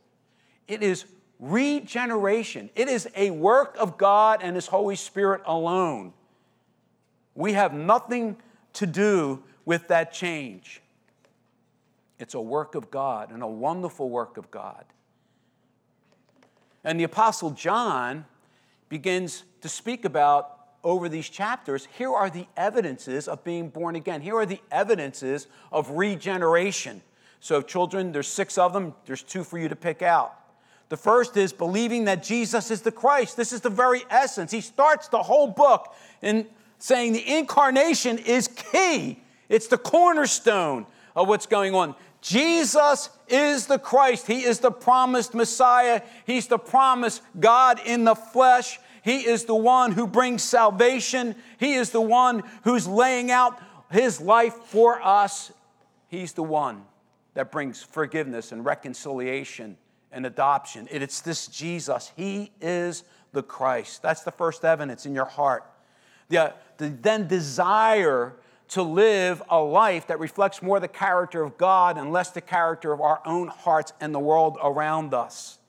It 0.67 0.83
is 0.83 1.05
regeneration. 1.39 2.69
It 2.75 2.87
is 2.87 3.09
a 3.15 3.31
work 3.31 3.75
of 3.77 3.97
God 3.97 4.39
and 4.43 4.55
His 4.55 4.67
Holy 4.67 4.95
Spirit 4.95 5.41
alone. 5.45 6.13
We 7.35 7.53
have 7.53 7.73
nothing 7.73 8.37
to 8.73 8.85
do 8.85 9.43
with 9.65 9.89
that 9.89 10.13
change. 10.13 10.81
It's 12.21 12.35
a 12.35 12.41
work 12.41 12.75
of 12.75 12.91
God 12.91 13.31
and 13.31 13.41
a 13.41 13.47
wonderful 13.47 14.09
work 14.09 14.37
of 14.37 14.51
God. 14.51 14.85
And 16.83 16.99
the 16.99 17.03
Apostle 17.03 17.51
John 17.51 18.25
begins 18.89 19.43
to 19.61 19.69
speak 19.69 20.05
about 20.05 20.57
over 20.83 21.07
these 21.09 21.29
chapters 21.29 21.87
here 21.97 22.11
are 22.11 22.29
the 22.29 22.47
evidences 22.57 23.27
of 23.27 23.43
being 23.43 23.69
born 23.69 23.95
again. 23.95 24.21
Here 24.21 24.35
are 24.35 24.45
the 24.45 24.61
evidences 24.71 25.47
of 25.71 25.91
regeneration. 25.91 27.01
So, 27.39 27.61
children, 27.61 28.11
there's 28.11 28.27
six 28.27 28.57
of 28.57 28.73
them, 28.73 28.93
there's 29.05 29.23
two 29.23 29.43
for 29.43 29.57
you 29.57 29.69
to 29.69 29.75
pick 29.75 30.01
out. 30.01 30.37
The 30.89 30.97
first 30.97 31.37
is 31.37 31.53
believing 31.53 32.05
that 32.05 32.23
Jesus 32.23 32.69
is 32.69 32.81
the 32.81 32.91
Christ. 32.91 33.37
This 33.37 33.53
is 33.53 33.61
the 33.61 33.69
very 33.69 34.03
essence. 34.09 34.51
He 34.51 34.61
starts 34.61 35.07
the 35.07 35.23
whole 35.23 35.47
book 35.47 35.95
in 36.21 36.47
saying 36.79 37.13
the 37.13 37.37
incarnation 37.37 38.17
is 38.17 38.47
key, 38.47 39.21
it's 39.49 39.67
the 39.67 39.77
cornerstone 39.77 40.85
of 41.15 41.27
what's 41.27 41.45
going 41.45 41.75
on. 41.75 41.95
Jesus 42.21 43.09
is 43.27 43.65
the 43.65 43.79
Christ. 43.79 44.27
He 44.27 44.43
is 44.43 44.59
the 44.59 44.71
promised 44.71 45.33
Messiah. 45.33 46.01
He's 46.25 46.47
the 46.47 46.59
promised 46.59 47.21
God 47.39 47.81
in 47.85 48.03
the 48.03 48.15
flesh. 48.15 48.79
He 49.03 49.25
is 49.25 49.45
the 49.45 49.55
one 49.55 49.91
who 49.91 50.05
brings 50.05 50.43
salvation. 50.43 51.35
He 51.57 51.73
is 51.73 51.89
the 51.89 52.01
one 52.01 52.43
who's 52.63 52.87
laying 52.87 53.31
out 53.31 53.59
his 53.89 54.21
life 54.21 54.53
for 54.53 55.01
us. 55.01 55.51
He's 56.07 56.33
the 56.33 56.43
one 56.43 56.83
that 57.33 57.51
brings 57.51 57.81
forgiveness 57.81 58.51
and 58.51 58.63
reconciliation 58.63 59.77
and 60.11 60.25
adoption. 60.25 60.87
It's 60.91 61.21
this 61.21 61.47
Jesus. 61.47 62.11
He 62.15 62.51
is 62.61 63.03
the 63.31 63.41
Christ. 63.41 64.01
That's 64.01 64.23
the 64.23 64.31
first 64.31 64.63
evidence 64.63 65.05
in 65.05 65.15
your 65.15 65.25
heart. 65.25 65.65
The, 66.29 66.53
the 66.77 66.89
then 66.89 67.27
desire 67.27 68.35
to 68.71 68.83
live 68.83 69.41
a 69.49 69.59
life 69.59 70.07
that 70.07 70.19
reflects 70.19 70.61
more 70.61 70.79
the 70.79 70.87
character 70.87 71.41
of 71.41 71.57
God 71.57 71.97
and 71.97 72.11
less 72.11 72.31
the 72.31 72.41
character 72.41 72.91
of 72.91 73.01
our 73.01 73.21
own 73.25 73.47
hearts 73.47 73.93
and 74.01 74.13
the 74.13 74.19
world 74.19 74.57
around 74.63 75.13
us. 75.13 75.59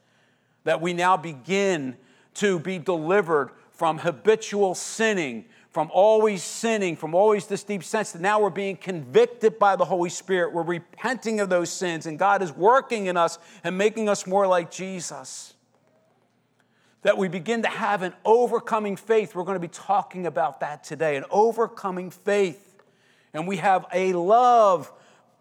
That 0.64 0.80
we 0.80 0.92
now 0.92 1.16
begin 1.16 1.96
to 2.34 2.58
be 2.58 2.78
delivered 2.78 3.50
from 3.70 3.98
habitual 3.98 4.74
sinning 4.74 5.44
from 5.72 5.90
always 5.90 6.42
sinning, 6.42 6.96
from 6.96 7.14
always 7.14 7.46
this 7.46 7.64
deep 7.64 7.82
sense 7.82 8.12
that 8.12 8.20
now 8.20 8.38
we're 8.38 8.50
being 8.50 8.76
convicted 8.76 9.58
by 9.58 9.74
the 9.74 9.86
Holy 9.86 10.10
Spirit. 10.10 10.52
We're 10.52 10.62
repenting 10.62 11.40
of 11.40 11.48
those 11.48 11.70
sins, 11.70 12.04
and 12.04 12.18
God 12.18 12.42
is 12.42 12.52
working 12.52 13.06
in 13.06 13.16
us 13.16 13.38
and 13.64 13.78
making 13.78 14.08
us 14.08 14.26
more 14.26 14.46
like 14.46 14.70
Jesus. 14.70 15.54
That 17.00 17.16
we 17.16 17.28
begin 17.28 17.62
to 17.62 17.68
have 17.68 18.02
an 18.02 18.12
overcoming 18.22 18.96
faith. 18.96 19.34
We're 19.34 19.44
going 19.44 19.56
to 19.56 19.60
be 19.60 19.68
talking 19.68 20.26
about 20.26 20.60
that 20.60 20.84
today 20.84 21.16
an 21.16 21.24
overcoming 21.30 22.10
faith. 22.10 22.71
And 23.34 23.46
we 23.46 23.56
have 23.58 23.86
a 23.92 24.12
love, 24.12 24.92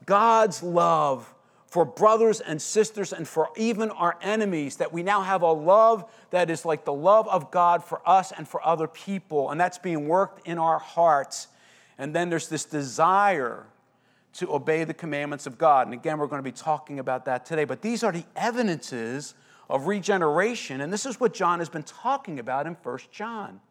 God's 0.05 0.63
love 0.63 1.33
for 1.67 1.85
brothers 1.85 2.41
and 2.41 2.61
sisters 2.61 3.13
and 3.13 3.25
for 3.25 3.49
even 3.55 3.91
our 3.91 4.17
enemies, 4.21 4.75
that 4.75 4.91
we 4.91 5.03
now 5.03 5.21
have 5.21 5.41
a 5.41 5.51
love 5.51 6.03
that 6.31 6.49
is 6.49 6.65
like 6.65 6.83
the 6.83 6.93
love 6.93 7.27
of 7.29 7.49
God 7.49 7.81
for 7.81 8.01
us 8.05 8.33
and 8.37 8.45
for 8.45 8.65
other 8.65 8.87
people, 8.87 9.49
and 9.51 9.59
that's 9.59 9.77
being 9.77 10.05
worked 10.07 10.45
in 10.45 10.57
our 10.57 10.79
hearts. 10.79 11.47
And 11.97 12.13
then 12.13 12.29
there's 12.29 12.49
this 12.49 12.65
desire 12.65 13.65
to 14.33 14.53
obey 14.53 14.83
the 14.83 14.93
commandments 14.93 15.47
of 15.47 15.57
God. 15.57 15.87
And 15.87 15.93
again, 15.93 16.17
we're 16.17 16.27
going 16.27 16.39
to 16.39 16.43
be 16.43 16.51
talking 16.51 16.99
about 16.99 17.25
that 17.25 17.45
today. 17.45 17.63
But 17.63 17.81
these 17.81 18.03
are 18.03 18.11
the 18.11 18.25
evidences 18.35 19.33
of 19.69 19.87
regeneration, 19.87 20.81
and 20.81 20.91
this 20.91 21.05
is 21.05 21.21
what 21.21 21.33
John 21.33 21.59
has 21.59 21.69
been 21.69 21.83
talking 21.83 22.39
about 22.39 22.67
in 22.67 22.75
First 22.75 23.11
John. 23.11 23.61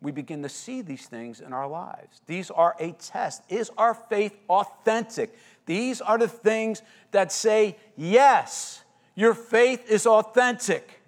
We 0.00 0.12
begin 0.12 0.42
to 0.42 0.48
see 0.48 0.80
these 0.80 1.06
things 1.06 1.40
in 1.40 1.52
our 1.52 1.66
lives. 1.66 2.20
These 2.26 2.50
are 2.50 2.76
a 2.78 2.92
test. 2.92 3.42
Is 3.48 3.70
our 3.76 3.94
faith 3.94 4.36
authentic? 4.48 5.36
These 5.66 6.00
are 6.00 6.18
the 6.18 6.28
things 6.28 6.82
that 7.10 7.32
say, 7.32 7.76
yes, 7.96 8.84
your 9.16 9.34
faith 9.34 9.90
is 9.90 10.06
authentic. 10.06 11.00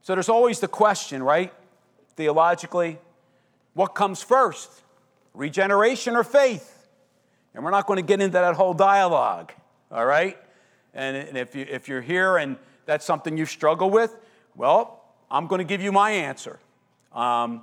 So 0.00 0.14
there's 0.14 0.30
always 0.30 0.60
the 0.60 0.68
question, 0.68 1.22
right? 1.22 1.52
Theologically, 2.14 2.98
what 3.74 3.88
comes 3.88 4.22
first, 4.22 4.70
regeneration 5.34 6.16
or 6.16 6.24
faith? 6.24 6.88
And 7.54 7.62
we're 7.64 7.70
not 7.70 7.86
going 7.86 7.98
to 7.98 8.02
get 8.02 8.20
into 8.20 8.32
that 8.32 8.54
whole 8.54 8.72
dialogue, 8.72 9.52
all 9.90 10.06
right? 10.06 10.38
And 10.94 11.36
if, 11.36 11.54
you, 11.54 11.66
if 11.68 11.88
you're 11.88 12.00
here 12.00 12.38
and 12.38 12.56
that's 12.86 13.04
something 13.04 13.36
you 13.36 13.44
struggle 13.44 13.90
with, 13.90 14.16
well, 14.54 15.02
I'm 15.30 15.46
going 15.46 15.58
to 15.58 15.64
give 15.64 15.82
you 15.82 15.92
my 15.92 16.10
answer. 16.10 16.58
Um, 17.12 17.62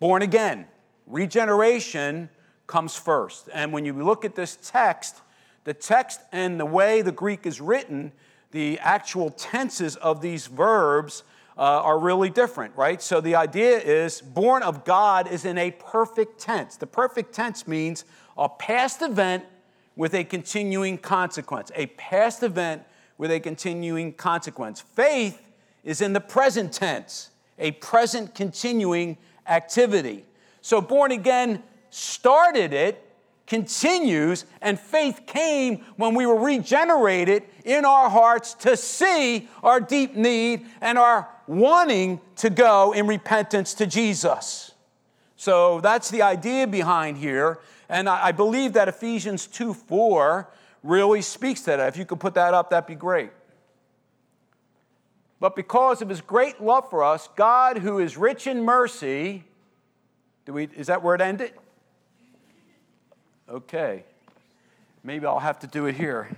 born 0.00 0.22
again, 0.22 0.66
regeneration 1.06 2.28
comes 2.66 2.96
first. 2.96 3.48
And 3.52 3.72
when 3.72 3.84
you 3.84 3.92
look 3.92 4.24
at 4.24 4.34
this 4.34 4.56
text, 4.62 5.20
the 5.64 5.74
text 5.74 6.20
and 6.32 6.58
the 6.58 6.66
way 6.66 7.02
the 7.02 7.12
Greek 7.12 7.46
is 7.46 7.60
written, 7.60 8.12
the 8.52 8.78
actual 8.80 9.30
tenses 9.30 9.96
of 9.96 10.20
these 10.20 10.46
verbs 10.46 11.24
uh, 11.56 11.60
are 11.60 11.98
really 11.98 12.30
different, 12.30 12.74
right? 12.76 13.00
So 13.00 13.20
the 13.20 13.36
idea 13.36 13.78
is 13.78 14.20
born 14.20 14.62
of 14.62 14.84
God 14.84 15.30
is 15.30 15.44
in 15.44 15.58
a 15.58 15.70
perfect 15.72 16.40
tense. 16.40 16.76
The 16.76 16.86
perfect 16.86 17.34
tense 17.34 17.68
means 17.68 18.04
a 18.36 18.48
past 18.48 19.02
event 19.02 19.44
with 19.96 20.14
a 20.14 20.24
continuing 20.24 20.98
consequence. 20.98 21.70
A 21.74 21.86
past 21.86 22.42
event 22.42 22.82
with 23.18 23.30
a 23.30 23.38
continuing 23.38 24.12
consequence. 24.12 24.80
Faith 24.80 25.40
is 25.84 26.00
in 26.00 26.12
the 26.12 26.20
present 26.20 26.72
tense, 26.72 27.30
a 27.58 27.72
present 27.72 28.34
continuing 28.34 29.16
activity. 29.46 30.24
So 30.60 30.80
born 30.80 31.12
again 31.12 31.62
started 31.90 32.72
it, 32.72 33.00
continues, 33.46 34.46
and 34.62 34.80
faith 34.80 35.22
came 35.26 35.84
when 35.96 36.14
we 36.14 36.26
were 36.26 36.40
regenerated 36.40 37.42
in 37.64 37.84
our 37.84 38.08
hearts 38.08 38.54
to 38.54 38.76
see 38.76 39.48
our 39.62 39.80
deep 39.80 40.16
need 40.16 40.66
and 40.80 40.98
our 40.98 41.28
wanting 41.46 42.20
to 42.36 42.48
go 42.48 42.92
in 42.92 43.06
repentance 43.06 43.74
to 43.74 43.86
Jesus. 43.86 44.72
So 45.36 45.80
that's 45.80 46.10
the 46.10 46.22
idea 46.22 46.66
behind 46.66 47.18
here. 47.18 47.60
And 47.88 48.08
I 48.08 48.32
believe 48.32 48.72
that 48.72 48.88
Ephesians 48.88 49.46
2 49.46 49.74
4 49.74 50.48
really 50.82 51.20
speaks 51.20 51.60
to 51.62 51.66
that. 51.66 51.88
If 51.88 51.98
you 51.98 52.06
could 52.06 52.20
put 52.20 52.34
that 52.34 52.54
up, 52.54 52.70
that'd 52.70 52.86
be 52.86 52.94
great. 52.94 53.30
But 55.44 55.56
because 55.56 56.00
of 56.00 56.08
his 56.08 56.22
great 56.22 56.62
love 56.62 56.88
for 56.88 57.04
us, 57.04 57.28
God, 57.36 57.76
who 57.76 57.98
is 57.98 58.16
rich 58.16 58.46
in 58.46 58.64
mercy, 58.64 59.44
do 60.46 60.54
we, 60.54 60.70
is 60.74 60.86
that 60.86 61.02
where 61.02 61.14
it 61.14 61.20
ended? 61.20 61.52
Okay. 63.46 64.04
Maybe 65.02 65.26
I'll 65.26 65.38
have 65.38 65.58
to 65.58 65.66
do 65.66 65.84
it 65.84 65.96
here. 65.96 66.34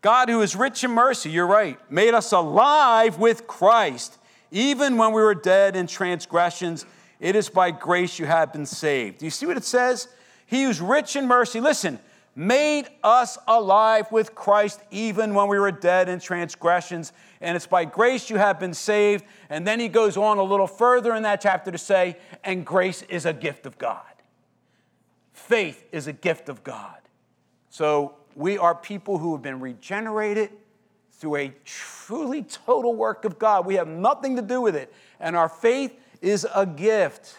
God, 0.00 0.28
who 0.28 0.42
is 0.42 0.56
rich 0.56 0.82
in 0.82 0.90
mercy, 0.90 1.30
you're 1.30 1.46
right, 1.46 1.78
made 1.88 2.12
us 2.12 2.32
alive 2.32 3.18
with 3.18 3.46
Christ, 3.46 4.18
even 4.50 4.96
when 4.96 5.12
we 5.12 5.22
were 5.22 5.36
dead 5.36 5.76
in 5.76 5.86
transgressions. 5.86 6.84
It 7.20 7.36
is 7.36 7.48
by 7.48 7.70
grace 7.70 8.18
you 8.18 8.26
have 8.26 8.52
been 8.52 8.66
saved. 8.66 9.18
Do 9.18 9.26
you 9.26 9.30
see 9.30 9.46
what 9.46 9.56
it 9.56 9.64
says? 9.64 10.08
He 10.46 10.64
who's 10.64 10.80
rich 10.80 11.14
in 11.14 11.28
mercy, 11.28 11.60
listen, 11.60 12.00
made 12.36 12.86
us 13.02 13.38
alive 13.48 14.12
with 14.12 14.34
Christ 14.34 14.80
even 14.90 15.34
when 15.34 15.48
we 15.48 15.58
were 15.58 15.72
dead 15.72 16.10
in 16.10 16.20
transgressions. 16.20 17.14
And 17.40 17.56
it's 17.56 17.66
by 17.66 17.86
grace 17.86 18.28
you 18.28 18.36
have 18.36 18.60
been 18.60 18.74
saved. 18.74 19.24
And 19.48 19.66
then 19.66 19.80
he 19.80 19.88
goes 19.88 20.18
on 20.18 20.36
a 20.36 20.42
little 20.42 20.66
further 20.66 21.14
in 21.14 21.22
that 21.22 21.40
chapter 21.40 21.72
to 21.72 21.78
say, 21.78 22.18
and 22.44 22.64
grace 22.64 23.02
is 23.02 23.24
a 23.24 23.32
gift 23.32 23.64
of 23.64 23.78
God. 23.78 24.02
Faith 25.32 25.82
is 25.92 26.06
a 26.06 26.12
gift 26.12 26.50
of 26.50 26.62
God. 26.62 26.98
So 27.70 28.16
we 28.34 28.58
are 28.58 28.74
people 28.74 29.16
who 29.16 29.32
have 29.32 29.42
been 29.42 29.60
regenerated 29.60 30.50
through 31.12 31.36
a 31.36 31.54
truly 31.64 32.42
total 32.42 32.94
work 32.94 33.24
of 33.24 33.38
God. 33.38 33.64
We 33.64 33.76
have 33.76 33.88
nothing 33.88 34.36
to 34.36 34.42
do 34.42 34.60
with 34.60 34.76
it. 34.76 34.92
And 35.18 35.34
our 35.34 35.48
faith 35.48 35.98
is 36.20 36.46
a 36.54 36.66
gift. 36.66 37.38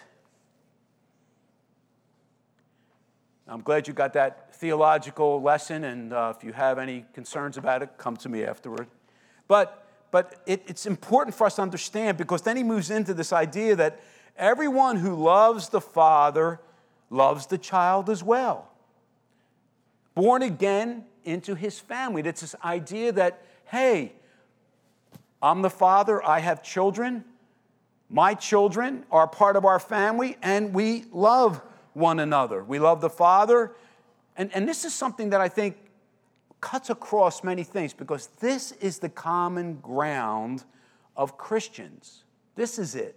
I'm 3.47 3.61
glad 3.61 3.87
you 3.87 3.93
got 3.93 4.13
that 4.13 4.46
theological 4.57 5.41
lesson, 5.41 5.83
and 5.83 6.13
uh, 6.13 6.33
if 6.35 6.43
you 6.43 6.53
have 6.53 6.79
any 6.79 7.05
concerns 7.13 7.57
about 7.57 7.81
it, 7.81 7.91
come 7.97 8.17
to 8.17 8.29
me 8.29 8.43
afterward. 8.43 8.87
But 9.47 9.83
but 10.09 10.41
it, 10.45 10.63
it's 10.67 10.85
important 10.85 11.35
for 11.35 11.45
us 11.45 11.55
to 11.55 11.61
understand 11.61 12.17
because 12.17 12.41
then 12.41 12.57
he 12.57 12.63
moves 12.63 12.89
into 12.89 13.13
this 13.13 13.33
idea 13.33 13.75
that 13.75 13.99
everyone 14.37 14.97
who 14.97 15.15
loves 15.15 15.69
the 15.69 15.81
Father 15.81 16.59
loves 17.09 17.47
the 17.47 17.57
child 17.57 18.09
as 18.09 18.23
well. 18.23 18.69
Born 20.15 20.41
again 20.41 21.05
into 21.23 21.55
his 21.55 21.79
family. 21.79 22.21
It's 22.23 22.41
this 22.41 22.55
idea 22.63 23.11
that, 23.11 23.41
hey, 23.65 24.13
I'm 25.41 25.61
the 25.61 25.69
father, 25.69 26.25
I 26.25 26.39
have 26.39 26.63
children, 26.63 27.23
my 28.09 28.33
children 28.33 29.05
are 29.11 29.27
part 29.27 29.55
of 29.55 29.65
our 29.65 29.79
family, 29.79 30.37
and 30.41 30.73
we 30.73 31.05
love 31.11 31.61
one 31.93 32.19
another. 32.19 32.63
We 32.63 32.79
love 32.79 33.01
the 33.01 33.09
Father. 33.09 33.73
And, 34.37 34.53
and 34.53 34.69
this 34.69 34.85
is 34.85 34.93
something 34.93 35.31
that 35.31 35.41
I 35.41 35.49
think 35.49 35.75
cuts 36.61 36.89
across 36.89 37.43
many 37.43 37.63
things 37.63 37.93
because 37.93 38.27
this 38.39 38.71
is 38.73 38.99
the 38.99 39.09
common 39.09 39.75
ground 39.75 40.63
of 41.15 41.37
Christians. 41.37 42.23
This 42.55 42.79
is 42.79 42.95
it. 42.95 43.15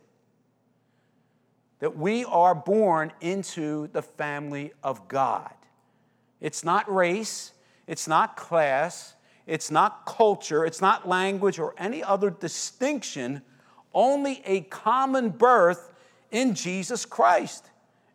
That 1.78 1.96
we 1.96 2.24
are 2.24 2.54
born 2.54 3.12
into 3.20 3.88
the 3.88 4.02
family 4.02 4.72
of 4.82 5.08
God. 5.08 5.54
It's 6.40 6.64
not 6.64 6.92
race, 6.92 7.52
it's 7.86 8.08
not 8.08 8.36
class, 8.36 9.14
it's 9.46 9.70
not 9.70 10.06
culture, 10.06 10.64
it's 10.64 10.80
not 10.80 11.08
language 11.08 11.58
or 11.58 11.74
any 11.76 12.02
other 12.02 12.30
distinction, 12.30 13.42
only 13.92 14.42
a 14.46 14.62
common 14.62 15.30
birth 15.30 15.92
in 16.30 16.54
Jesus 16.54 17.04
Christ 17.04 17.70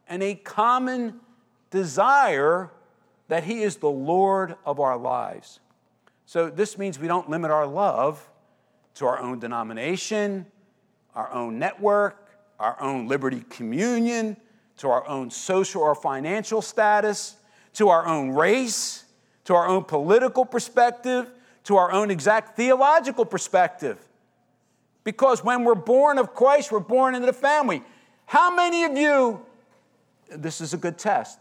and 0.08 0.24
a 0.24 0.36
common 0.36 1.20
desire 1.70 2.72
that 3.28 3.44
He 3.44 3.62
is 3.64 3.78
the 3.78 3.90
Lord 3.90 4.56
of 4.66 4.80
our 4.80 4.98
lives. 4.98 5.60
So, 6.26 6.50
this 6.50 6.78
means 6.78 7.00
we 7.00 7.08
don't 7.08 7.30
limit 7.30 7.52
our 7.52 7.68
love 7.68 8.28
to 8.96 9.06
our 9.06 9.20
own 9.20 9.40
denomination, 9.40 10.46
our 11.14 11.32
own 11.32 11.60
network, 11.60 12.30
our 12.60 12.82
own 12.82 13.08
liberty 13.08 13.44
communion, 13.50 14.38
to 14.78 14.90
our 14.90 15.08
own 15.08 15.30
social 15.30 15.82
or 15.82 15.96
financial 15.96 16.62
status, 16.62 17.36
to 17.74 17.90
our 17.90 18.06
own 18.06 18.32
race, 18.32 19.06
to 19.46 19.54
our 19.54 19.68
own 19.68 19.84
political 19.84 20.46
perspective, 20.46 21.30
to 21.66 21.78
our 21.78 21.92
own 21.92 22.12
exact 22.12 22.56
theological 22.56 23.26
perspective. 23.26 23.98
Because 25.04 25.44
when 25.44 25.64
we're 25.64 25.76
born 25.76 26.18
of 26.18 26.34
Christ, 26.34 26.72
we're 26.72 26.80
born 26.80 27.16
into 27.16 27.28
the 27.28 27.34
family. 27.34 27.84
How 28.26 28.54
many 28.54 28.84
of 28.86 28.98
you, 28.98 29.46
this 30.30 30.62
is 30.62 30.74
a 30.74 30.78
good 30.78 30.98
test, 30.98 31.40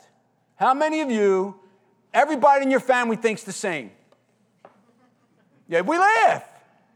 how 0.56 0.74
many 0.74 1.00
of 1.00 1.10
you, 1.10 1.58
everybody 2.14 2.62
in 2.64 2.70
your 2.70 2.80
family 2.80 3.16
thinks 3.16 3.42
the 3.42 3.52
same? 3.52 3.90
Yeah, 5.68 5.82
we 5.82 5.98
laugh. 5.98 6.48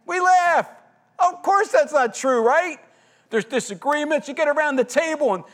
We 0.06 0.20
laugh. 0.20 0.70
Of 1.18 1.42
course, 1.42 1.68
that's 1.68 1.92
not 1.92 2.14
true, 2.14 2.40
right? 2.40 2.78
There's 3.28 3.44
disagreements. 3.44 4.28
You 4.28 4.34
get 4.34 4.48
around 4.48 4.76
the 4.76 4.84
table, 4.84 5.34
and 5.34 5.44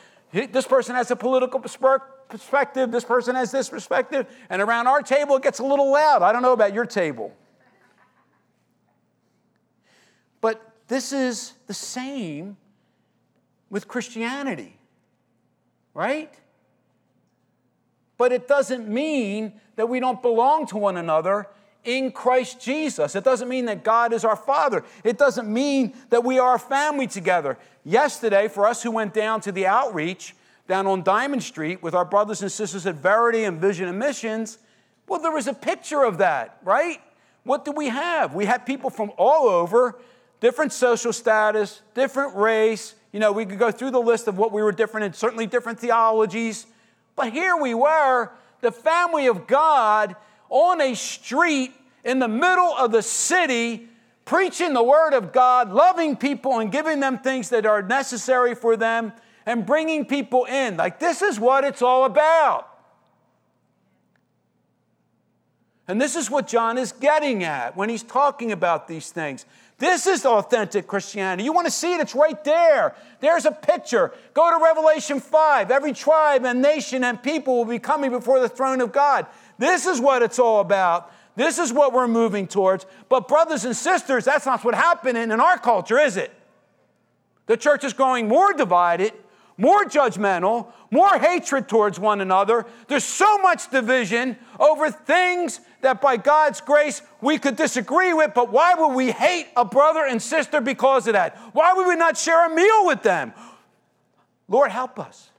this 0.52 0.66
person 0.66 0.94
has 0.94 1.10
a 1.10 1.16
political 1.16 1.58
perspective, 2.28 2.92
this 2.92 3.04
person 3.04 3.34
has 3.34 3.50
this 3.50 3.68
perspective, 3.68 4.26
and 4.50 4.60
around 4.62 4.86
our 4.86 5.02
table, 5.02 5.36
it 5.36 5.42
gets 5.42 5.58
a 5.58 5.64
little 5.64 5.90
loud. 5.90 6.22
I 6.22 6.32
don't 6.32 6.42
know 6.42 6.52
about 6.52 6.74
your 6.74 6.86
table. 6.86 7.34
But 10.40 10.60
this 10.88 11.12
is 11.12 11.54
the 11.66 11.74
same 11.74 12.56
with 13.70 13.88
Christianity, 13.88 14.76
right? 15.94 16.32
But 18.16 18.32
it 18.32 18.46
doesn't 18.48 18.88
mean 18.88 19.52
that 19.76 19.88
we 19.88 20.00
don't 20.00 20.22
belong 20.22 20.66
to 20.68 20.76
one 20.76 20.96
another 20.96 21.48
in 21.84 22.12
Christ 22.12 22.60
Jesus. 22.60 23.14
It 23.14 23.24
doesn't 23.24 23.48
mean 23.48 23.66
that 23.66 23.84
God 23.84 24.12
is 24.12 24.24
our 24.24 24.36
Father. 24.36 24.84
It 25.02 25.18
doesn't 25.18 25.52
mean 25.52 25.94
that 26.10 26.24
we 26.24 26.38
are 26.38 26.54
a 26.54 26.58
family 26.58 27.06
together. 27.06 27.58
Yesterday, 27.84 28.48
for 28.48 28.66
us 28.66 28.82
who 28.82 28.90
went 28.90 29.12
down 29.14 29.40
to 29.42 29.52
the 29.52 29.66
outreach 29.66 30.34
down 30.66 30.86
on 30.86 31.02
Diamond 31.02 31.42
Street 31.42 31.82
with 31.82 31.94
our 31.94 32.04
brothers 32.04 32.40
and 32.40 32.50
sisters 32.50 32.86
at 32.86 32.94
Verity 32.94 33.44
and 33.44 33.60
Vision 33.60 33.86
and 33.88 33.98
Missions, 33.98 34.58
well, 35.06 35.20
there 35.20 35.32
was 35.32 35.46
a 35.46 35.52
picture 35.52 36.02
of 36.02 36.18
that, 36.18 36.58
right? 36.64 37.00
What 37.42 37.66
do 37.66 37.72
we 37.72 37.88
have? 37.88 38.34
We 38.34 38.46
had 38.46 38.64
people 38.64 38.88
from 38.88 39.12
all 39.18 39.48
over, 39.48 39.98
different 40.40 40.72
social 40.72 41.12
status, 41.12 41.82
different 41.94 42.34
race. 42.34 42.94
You 43.12 43.20
know, 43.20 43.32
we 43.32 43.44
could 43.44 43.58
go 43.58 43.70
through 43.70 43.90
the 43.90 44.00
list 44.00 44.26
of 44.28 44.38
what 44.38 44.50
we 44.52 44.62
were 44.62 44.72
different 44.72 45.04
in, 45.04 45.12
certainly 45.12 45.46
different 45.46 45.78
theologies. 45.78 46.66
But 47.16 47.32
here 47.32 47.56
we 47.56 47.74
were, 47.74 48.30
the 48.60 48.72
family 48.72 49.26
of 49.26 49.46
God 49.46 50.16
on 50.48 50.80
a 50.80 50.94
street 50.94 51.72
in 52.04 52.18
the 52.18 52.28
middle 52.28 52.74
of 52.76 52.92
the 52.92 53.02
city, 53.02 53.88
preaching 54.24 54.72
the 54.72 54.82
word 54.82 55.14
of 55.14 55.32
God, 55.32 55.70
loving 55.70 56.16
people, 56.16 56.58
and 56.58 56.70
giving 56.70 57.00
them 57.00 57.18
things 57.18 57.50
that 57.50 57.66
are 57.66 57.82
necessary 57.82 58.54
for 58.54 58.76
them, 58.76 59.12
and 59.46 59.66
bringing 59.66 60.04
people 60.04 60.44
in. 60.44 60.76
Like, 60.76 60.98
this 60.98 61.22
is 61.22 61.38
what 61.38 61.64
it's 61.64 61.82
all 61.82 62.04
about. 62.04 62.68
And 65.86 66.00
this 66.00 66.16
is 66.16 66.30
what 66.30 66.46
John 66.46 66.78
is 66.78 66.92
getting 66.92 67.44
at 67.44 67.76
when 67.76 67.90
he's 67.90 68.02
talking 68.02 68.52
about 68.52 68.88
these 68.88 69.10
things. 69.10 69.44
This 69.78 70.06
is 70.06 70.24
authentic 70.24 70.86
Christianity. 70.86 71.44
You 71.44 71.52
want 71.52 71.66
to 71.66 71.70
see 71.70 71.94
it? 71.94 72.00
It's 72.00 72.14
right 72.14 72.42
there. 72.44 72.94
There's 73.20 73.44
a 73.44 73.50
picture. 73.50 74.12
Go 74.32 74.56
to 74.56 74.62
Revelation 74.62 75.20
5. 75.20 75.70
Every 75.70 75.92
tribe 75.92 76.44
and 76.44 76.62
nation 76.62 77.02
and 77.02 77.20
people 77.20 77.56
will 77.56 77.64
be 77.64 77.80
coming 77.80 78.10
before 78.10 78.38
the 78.38 78.48
throne 78.48 78.80
of 78.80 78.92
God. 78.92 79.26
This 79.58 79.86
is 79.86 80.00
what 80.00 80.22
it's 80.22 80.38
all 80.38 80.60
about. 80.60 81.12
This 81.36 81.58
is 81.58 81.72
what 81.72 81.92
we're 81.92 82.06
moving 82.06 82.46
towards. 82.46 82.86
But, 83.08 83.26
brothers 83.26 83.64
and 83.64 83.74
sisters, 83.74 84.24
that's 84.24 84.46
not 84.46 84.64
what's 84.64 84.78
happening 84.78 85.30
in 85.30 85.40
our 85.40 85.58
culture, 85.58 85.98
is 85.98 86.16
it? 86.16 86.32
The 87.46 87.56
church 87.56 87.82
is 87.82 87.92
growing 87.92 88.28
more 88.28 88.52
divided, 88.52 89.12
more 89.56 89.84
judgmental, 89.84 90.72
more 90.90 91.18
hatred 91.18 91.68
towards 91.68 91.98
one 91.98 92.20
another. 92.20 92.66
There's 92.86 93.04
so 93.04 93.38
much 93.38 93.70
division 93.70 94.36
over 94.60 94.90
things 94.90 95.60
that 95.84 96.00
by 96.00 96.16
God's 96.16 96.60
grace 96.60 97.02
we 97.20 97.38
could 97.38 97.56
disagree 97.56 98.12
with, 98.12 98.32
but 98.34 98.50
why 98.50 98.74
would 98.74 98.94
we 98.94 99.10
hate 99.10 99.48
a 99.54 99.64
brother 99.64 100.04
and 100.04 100.20
sister 100.20 100.60
because 100.60 101.06
of 101.06 101.12
that? 101.12 101.36
Why 101.52 101.72
would 101.74 101.86
we 101.86 101.94
not 101.94 102.16
share 102.16 102.46
a 102.46 102.54
meal 102.54 102.86
with 102.86 103.02
them? 103.02 103.32
Lord, 104.48 104.70
help 104.70 104.98
us. 104.98 105.30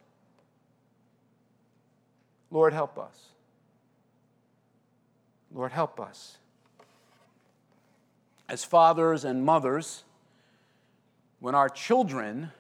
Lord, 2.52 2.74
help 2.74 2.98
us. 2.98 3.30
Lord, 5.52 5.72
help 5.72 6.00
us. 6.00 6.38
As 8.48 8.64
fathers 8.64 9.26
and 9.26 9.44
mothers, 9.44 10.04
when 11.40 11.56
our 11.56 11.70
children 11.70 12.52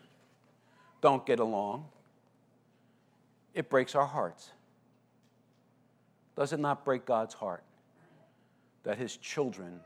don't 1.01 1.25
get 1.25 1.39
along, 1.39 1.85
it 3.53 3.69
breaks 3.69 3.93
our 3.93 4.07
hearts. 4.07 4.49
Does 6.35 6.51
it 6.51 6.59
not 6.59 6.83
break 6.83 7.05
God's 7.05 7.35
heart 7.35 7.63
that 8.85 8.97
His 8.97 9.17
children 9.17 9.81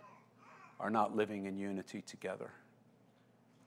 are 0.79 0.89
not 0.89 1.15
living 1.15 1.45
in 1.45 1.57
unity 1.57 2.01
together, 2.01 2.51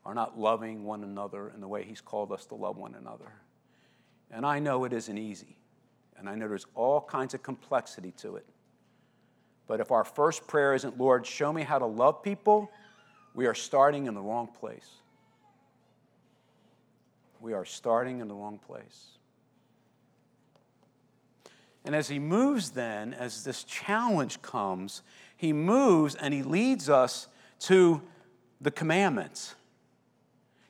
are 0.05 0.15
not 0.15 0.39
loving 0.39 0.85
one 0.85 1.03
another 1.03 1.51
in 1.55 1.61
the 1.61 1.69
way 1.69 1.85
He's 1.85 2.01
called 2.01 2.31
us 2.31 2.47
to 2.47 2.55
love 2.55 2.77
one 2.77 2.95
another? 2.95 3.33
And 4.31 4.47
I 4.47 4.61
know 4.61 4.85
it 4.85 4.93
isn't 4.93 5.19
easy, 5.19 5.59
and 6.17 6.29
I 6.29 6.35
know 6.37 6.49
there's 6.49 6.67
all 6.75 7.01
kinds 7.01 7.35
of 7.35 7.43
complexity 7.43 8.13
to 8.19 8.37
it. 8.37 8.47
But 9.67 9.81
if 9.81 9.91
our 9.91 10.05
first 10.05 10.47
prayer 10.47 10.75
isn't, 10.75 10.99
Lord, 10.99 11.27
show 11.27 11.53
me 11.53 11.63
how 11.63 11.79
to 11.79 11.87
love 11.87 12.23
people, 12.23 12.71
we 13.35 13.47
are 13.47 13.55
starting 13.55 14.07
in 14.07 14.15
the 14.15 14.21
wrong 14.21 14.49
place. 14.49 14.89
We 17.41 17.55
are 17.55 17.65
starting 17.65 18.21
in 18.21 18.29
the 18.29 18.35
wrong 18.35 18.59
place. 18.59 19.19
And 21.85 21.95
as 21.95 22.09
he 22.09 22.19
moves, 22.19 22.71
then, 22.71 23.13
as 23.15 23.45
this 23.45 23.65
challenge 23.65 24.41
comes, 24.43 25.03
he 25.37 25.53
moves 25.53 26.15
and 26.15 26.33
he 26.33 26.43
leads 26.43 26.89
us 26.89 27.27
to 27.61 28.01
the 28.61 28.71
commandments. 28.71 29.55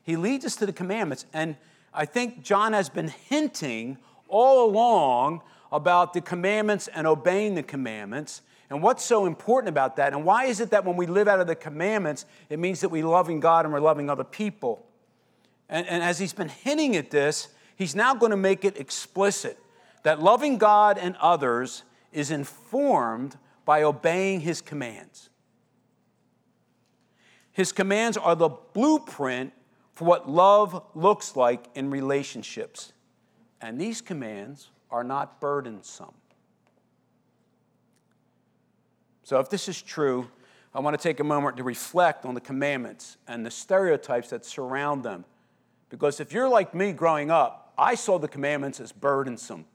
He 0.03 0.15
leads 0.15 0.45
us 0.45 0.55
to 0.57 0.65
the 0.65 0.73
commandments. 0.73 1.25
And 1.33 1.55
I 1.93 2.05
think 2.05 2.43
John 2.43 2.73
has 2.73 2.89
been 2.89 3.07
hinting 3.07 3.97
all 4.27 4.69
along 4.69 5.41
about 5.71 6.13
the 6.13 6.21
commandments 6.21 6.87
and 6.87 7.05
obeying 7.05 7.55
the 7.55 7.63
commandments. 7.63 8.41
And 8.69 8.81
what's 8.81 9.03
so 9.03 9.27
important 9.27 9.69
about 9.69 9.97
that? 9.97 10.13
And 10.13 10.25
why 10.25 10.45
is 10.45 10.59
it 10.59 10.71
that 10.71 10.85
when 10.85 10.97
we 10.97 11.05
live 11.05 11.27
out 11.27 11.39
of 11.39 11.45
the 11.45 11.55
commandments, 11.55 12.25
it 12.49 12.57
means 12.57 12.81
that 12.81 12.89
we're 12.89 13.05
loving 13.05 13.39
God 13.39 13.65
and 13.65 13.73
we're 13.73 13.79
loving 13.79 14.09
other 14.09 14.23
people? 14.23 14.85
And, 15.69 15.85
and 15.87 16.03
as 16.03 16.17
he's 16.17 16.33
been 16.33 16.49
hinting 16.49 16.95
at 16.95 17.11
this, 17.11 17.49
he's 17.75 17.95
now 17.95 18.15
going 18.15 18.31
to 18.31 18.37
make 18.37 18.65
it 18.65 18.77
explicit 18.77 19.59
that 20.03 20.21
loving 20.21 20.57
God 20.57 20.97
and 20.97 21.15
others 21.17 21.83
is 22.11 22.29
informed 22.31 23.37
by 23.65 23.83
obeying 23.83 24.41
his 24.41 24.61
commands. 24.61 25.29
His 27.53 27.71
commands 27.71 28.17
are 28.17 28.35
the 28.35 28.49
blueprint 28.49 29.53
for 29.93 30.05
what 30.05 30.29
love 30.29 30.83
looks 30.95 31.35
like 31.35 31.67
in 31.75 31.89
relationships. 31.89 32.93
And 33.61 33.79
these 33.79 34.01
commands 34.01 34.69
are 34.91 35.03
not 35.03 35.39
burdensome. 35.39 36.13
So, 39.23 39.39
if 39.39 39.49
this 39.49 39.69
is 39.69 39.81
true, 39.81 40.29
I 40.75 40.79
want 40.81 40.99
to 40.99 41.01
take 41.01 41.19
a 41.19 41.23
moment 41.23 41.57
to 41.57 41.63
reflect 41.63 42.25
on 42.25 42.33
the 42.33 42.41
commandments 42.41 43.17
and 43.27 43.45
the 43.45 43.51
stereotypes 43.51 44.31
that 44.31 44.43
surround 44.43 45.03
them. 45.03 45.23
Because 45.89 46.19
if 46.19 46.33
you're 46.33 46.49
like 46.49 46.73
me 46.73 46.91
growing 46.91 47.31
up, 47.31 47.73
I 47.77 47.95
saw 47.95 48.17
the 48.17 48.27
commandments 48.27 48.79
as 48.79 48.91
burdensome. 48.91 49.65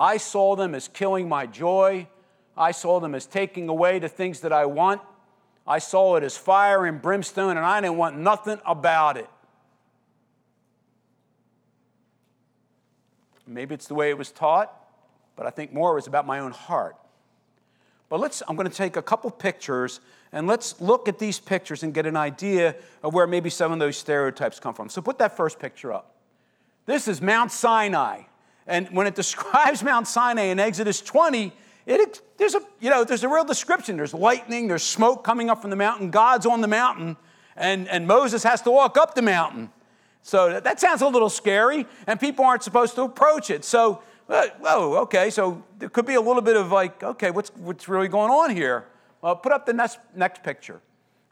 I 0.00 0.16
saw 0.16 0.56
them 0.56 0.74
as 0.74 0.88
killing 0.88 1.28
my 1.28 1.44
joy. 1.44 2.08
I 2.56 2.70
saw 2.70 3.00
them 3.00 3.14
as 3.14 3.26
taking 3.26 3.68
away 3.68 3.98
the 3.98 4.08
things 4.08 4.40
that 4.40 4.52
I 4.52 4.64
want. 4.64 5.02
I 5.66 5.78
saw 5.78 6.16
it 6.16 6.24
as 6.24 6.38
fire 6.38 6.86
and 6.86 7.02
brimstone, 7.02 7.58
and 7.58 7.66
I 7.66 7.82
didn't 7.82 7.98
want 7.98 8.16
nothing 8.16 8.58
about 8.64 9.18
it. 9.18 9.28
Maybe 13.46 13.74
it's 13.74 13.88
the 13.88 13.94
way 13.94 14.08
it 14.08 14.16
was 14.16 14.32
taught, 14.32 14.74
but 15.36 15.46
I 15.46 15.50
think 15.50 15.70
more 15.70 15.92
it 15.92 15.96
was 15.96 16.06
about 16.06 16.26
my 16.26 16.38
own 16.38 16.52
heart. 16.52 16.96
But 18.08 18.20
let's, 18.20 18.42
I'm 18.48 18.56
going 18.56 18.68
to 18.68 18.74
take 18.74 18.96
a 18.96 19.02
couple 19.02 19.30
pictures 19.30 20.00
and 20.32 20.46
let's 20.46 20.80
look 20.80 21.08
at 21.08 21.18
these 21.18 21.38
pictures 21.38 21.82
and 21.82 21.92
get 21.92 22.06
an 22.06 22.16
idea 22.16 22.74
of 23.02 23.12
where 23.12 23.26
maybe 23.26 23.50
some 23.50 23.70
of 23.70 23.78
those 23.78 23.98
stereotypes 23.98 24.60
come 24.60 24.72
from. 24.72 24.88
So 24.88 25.02
put 25.02 25.18
that 25.18 25.36
first 25.36 25.58
picture 25.58 25.92
up. 25.92 26.14
This 26.86 27.06
is 27.06 27.20
Mount 27.20 27.52
Sinai. 27.52 28.22
And 28.70 28.88
when 28.90 29.06
it 29.06 29.14
describes 29.22 29.82
Mount 29.82 30.08
Sinai 30.08 30.44
in 30.44 30.58
Exodus 30.58 31.02
20, 31.02 31.52
it, 31.86 32.22
there's, 32.38 32.54
a, 32.54 32.62
you 32.78 32.88
know, 32.88 33.04
there's 33.04 33.24
a 33.24 33.28
real 33.28 33.44
description. 33.44 33.96
There's 33.96 34.14
lightning, 34.14 34.68
there's 34.68 34.84
smoke 34.84 35.24
coming 35.24 35.50
up 35.50 35.60
from 35.60 35.70
the 35.70 35.76
mountain, 35.76 36.10
God's 36.10 36.46
on 36.46 36.60
the 36.60 36.68
mountain, 36.68 37.16
and, 37.56 37.88
and 37.88 38.06
Moses 38.06 38.44
has 38.44 38.62
to 38.62 38.70
walk 38.70 38.96
up 38.96 39.14
the 39.14 39.22
mountain. 39.22 39.70
So 40.22 40.60
that 40.60 40.80
sounds 40.80 41.02
a 41.02 41.08
little 41.08 41.30
scary, 41.30 41.86
and 42.06 42.20
people 42.20 42.44
aren't 42.44 42.62
supposed 42.62 42.94
to 42.94 43.02
approach 43.02 43.50
it. 43.50 43.64
So, 43.64 44.02
uh, 44.28 44.48
whoa, 44.60 44.98
okay, 45.02 45.30
so 45.30 45.64
there 45.78 45.88
could 45.88 46.06
be 46.06 46.14
a 46.14 46.20
little 46.20 46.42
bit 46.42 46.56
of 46.56 46.70
like, 46.70 47.02
okay, 47.02 47.30
what's, 47.30 47.50
what's 47.56 47.88
really 47.88 48.08
going 48.08 48.30
on 48.30 48.54
here? 48.54 48.86
Well, 49.22 49.34
put 49.34 49.50
up 49.50 49.66
the 49.66 49.72
next, 49.72 49.98
next 50.14 50.42
picture. 50.42 50.80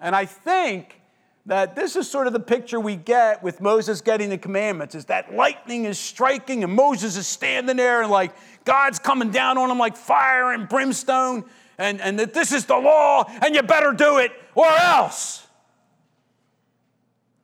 And 0.01 0.17
I 0.17 0.25
think 0.25 1.01
that 1.49 1.75
this 1.75 1.97
is 1.97 2.09
sort 2.09 2.27
of 2.27 2.35
the 2.35 2.41
picture 2.41 2.79
we 2.79 2.95
get 2.95 3.43
with 3.43 3.63
Moses 3.63 4.03
getting 4.03 4.29
the 4.29 4.37
commandments 4.37 4.95
is 4.95 5.07
that 5.07 5.35
lightning 5.35 5.87
is 5.87 5.99
striking 5.99 6.63
and 6.63 6.75
Moses 6.75 7.17
is 7.17 7.27
standing 7.27 7.79
there 7.79 8.03
and 8.03 8.11
like 8.11 8.35
God's 8.67 8.99
coming 8.99 9.31
down 9.31 9.57
on 9.57 9.71
him 9.71 9.79
like 9.79 9.97
fire 9.97 10.53
and 10.53 10.69
brimstone 10.69 11.47
and, 11.79 12.03
and 12.03 12.19
that 12.19 12.35
this 12.35 12.53
is 12.53 12.67
the 12.67 12.77
law 12.77 13.25
and 13.41 13.55
you 13.55 13.63
better 13.63 13.93
do 13.93 14.19
it 14.19 14.31
or 14.55 14.67
else. 14.67 15.47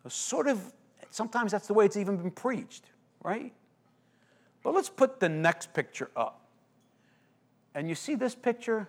Sort 0.07 0.49
of, 0.49 0.61
sometimes 1.09 1.51
that's 1.53 1.67
the 1.67 1.73
way 1.73 1.87
it's 1.87 1.97
even 1.97 2.19
been 2.19 2.31
preached, 2.31 2.85
right? 3.23 3.55
But 4.63 4.75
let's 4.75 4.91
put 4.91 5.19
the 5.19 5.31
next 5.31 5.73
picture 5.73 6.11
up. 6.15 6.43
And 7.75 7.89
you 7.89 7.95
see 7.95 8.17
this 8.17 8.35
picture? 8.35 8.87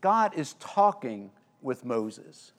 God 0.00 0.32
is 0.36 0.54
talking 0.60 1.32
with 1.60 1.84
Moses. 1.84 2.52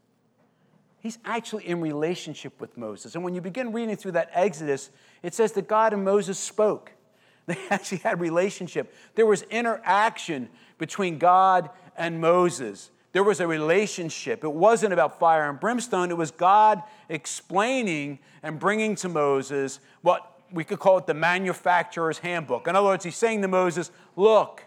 He's 1.06 1.20
actually 1.24 1.68
in 1.68 1.82
relationship 1.82 2.60
with 2.60 2.78
Moses. 2.78 3.14
And 3.14 3.24
when 3.24 3.36
you 3.36 3.42
begin 3.42 3.72
reading 3.72 3.96
through 3.96 4.14
that 4.14 4.32
Exodus, 4.34 4.90
it 5.22 5.36
says 5.36 5.52
that 5.52 5.68
God 5.68 5.94
and 5.94 6.04
Moses 6.04 6.40
spoke. 6.40 6.94
They 7.46 7.58
actually 7.70 8.00
had 8.00 8.20
relationship. 8.20 8.92
There 9.14 9.28
was 9.28 9.44
interaction 9.44 10.50
between 10.80 11.20
God 11.20 11.70
and 11.96 12.20
Moses. 12.20 12.90
There 13.12 13.22
was 13.22 13.40
a 13.40 13.46
relationship. 13.46 14.44
It 14.44 14.52
wasn't 14.52 14.94
about 14.94 15.20
fire 15.20 15.48
and 15.48 15.60
brimstone. 15.60 16.10
It 16.10 16.18
was 16.18 16.32
God 16.32 16.82
explaining 17.08 18.18
and 18.42 18.58
bringing 18.58 18.96
to 18.96 19.08
Moses 19.08 19.82
what 20.02 20.42
we 20.52 20.64
could 20.64 20.80
call 20.80 20.98
it 20.98 21.06
the 21.06 21.14
manufacturer's 21.14 22.18
handbook. 22.18 22.68
In 22.68 22.76
other 22.76 22.88
words, 22.88 23.06
he's 23.06 23.16
saying 23.16 23.44
to 23.44 23.48
Moses, 23.48 23.92
Look, 24.16 24.64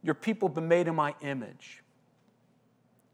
your 0.00 0.14
people 0.14 0.46
have 0.46 0.54
been 0.54 0.68
made 0.68 0.86
in 0.86 0.94
my 0.94 1.16
image. 1.22 1.82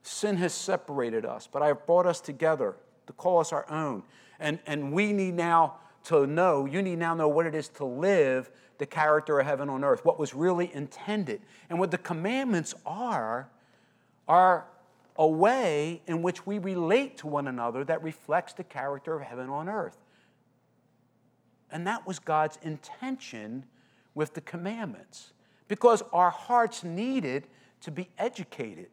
Sin 0.06 0.36
has 0.36 0.52
separated 0.52 1.24
us, 1.24 1.48
but 1.50 1.62
I 1.62 1.68
have 1.68 1.86
brought 1.86 2.06
us 2.06 2.20
together 2.20 2.76
to 3.06 3.12
call 3.14 3.40
us 3.40 3.52
our 3.52 3.68
own. 3.70 4.02
And, 4.38 4.58
and 4.66 4.92
we 4.92 5.14
need 5.14 5.34
now 5.34 5.78
to 6.04 6.26
know, 6.26 6.66
you 6.66 6.82
need 6.82 6.98
now 6.98 7.14
know 7.14 7.28
what 7.28 7.46
it 7.46 7.54
is 7.54 7.68
to 7.70 7.86
live 7.86 8.50
the 8.76 8.84
character 8.84 9.40
of 9.40 9.46
heaven 9.46 9.70
on 9.70 9.82
earth, 9.82 10.04
what 10.04 10.18
was 10.18 10.34
really 10.34 10.70
intended. 10.74 11.40
And 11.70 11.78
what 11.78 11.90
the 11.90 11.96
commandments 11.98 12.74
are, 12.84 13.48
are 14.28 14.66
a 15.16 15.26
way 15.26 16.02
in 16.06 16.20
which 16.20 16.46
we 16.46 16.58
relate 16.58 17.16
to 17.18 17.26
one 17.26 17.48
another 17.48 17.82
that 17.84 18.02
reflects 18.02 18.52
the 18.52 18.64
character 18.64 19.14
of 19.14 19.22
heaven 19.22 19.48
on 19.48 19.70
earth. 19.70 19.96
And 21.70 21.86
that 21.86 22.06
was 22.06 22.18
God's 22.18 22.58
intention 22.62 23.64
with 24.14 24.34
the 24.34 24.42
commandments 24.42 25.32
because 25.66 26.02
our 26.12 26.30
hearts 26.30 26.84
needed 26.84 27.46
to 27.80 27.90
be 27.90 28.10
educated. 28.18 28.88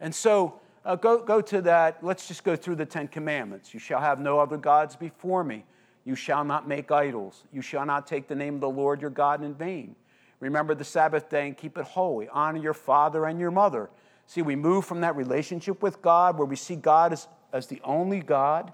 And 0.00 0.14
so 0.14 0.60
uh, 0.84 0.96
go, 0.96 1.22
go 1.22 1.40
to 1.40 1.62
that. 1.62 2.02
Let's 2.02 2.28
just 2.28 2.44
go 2.44 2.56
through 2.56 2.76
the 2.76 2.86
Ten 2.86 3.08
Commandments. 3.08 3.72
You 3.72 3.80
shall 3.80 4.00
have 4.00 4.20
no 4.20 4.38
other 4.38 4.56
gods 4.56 4.96
before 4.96 5.44
me. 5.44 5.64
You 6.04 6.14
shall 6.14 6.44
not 6.44 6.68
make 6.68 6.90
idols. 6.90 7.44
You 7.52 7.62
shall 7.62 7.86
not 7.86 8.06
take 8.06 8.28
the 8.28 8.34
name 8.34 8.56
of 8.56 8.60
the 8.60 8.68
Lord 8.68 9.00
your 9.00 9.10
God 9.10 9.42
in 9.42 9.54
vain. 9.54 9.96
Remember 10.40 10.74
the 10.74 10.84
Sabbath 10.84 11.30
day 11.30 11.46
and 11.46 11.56
keep 11.56 11.78
it 11.78 11.84
holy. 11.84 12.28
Honor 12.28 12.58
your 12.58 12.74
father 12.74 13.24
and 13.24 13.40
your 13.40 13.50
mother. 13.50 13.88
See, 14.26 14.42
we 14.42 14.56
move 14.56 14.84
from 14.84 15.00
that 15.00 15.16
relationship 15.16 15.82
with 15.82 16.02
God 16.02 16.36
where 16.36 16.46
we 16.46 16.56
see 16.56 16.76
God 16.76 17.12
as, 17.12 17.28
as 17.52 17.66
the 17.66 17.80
only 17.82 18.20
God, 18.20 18.72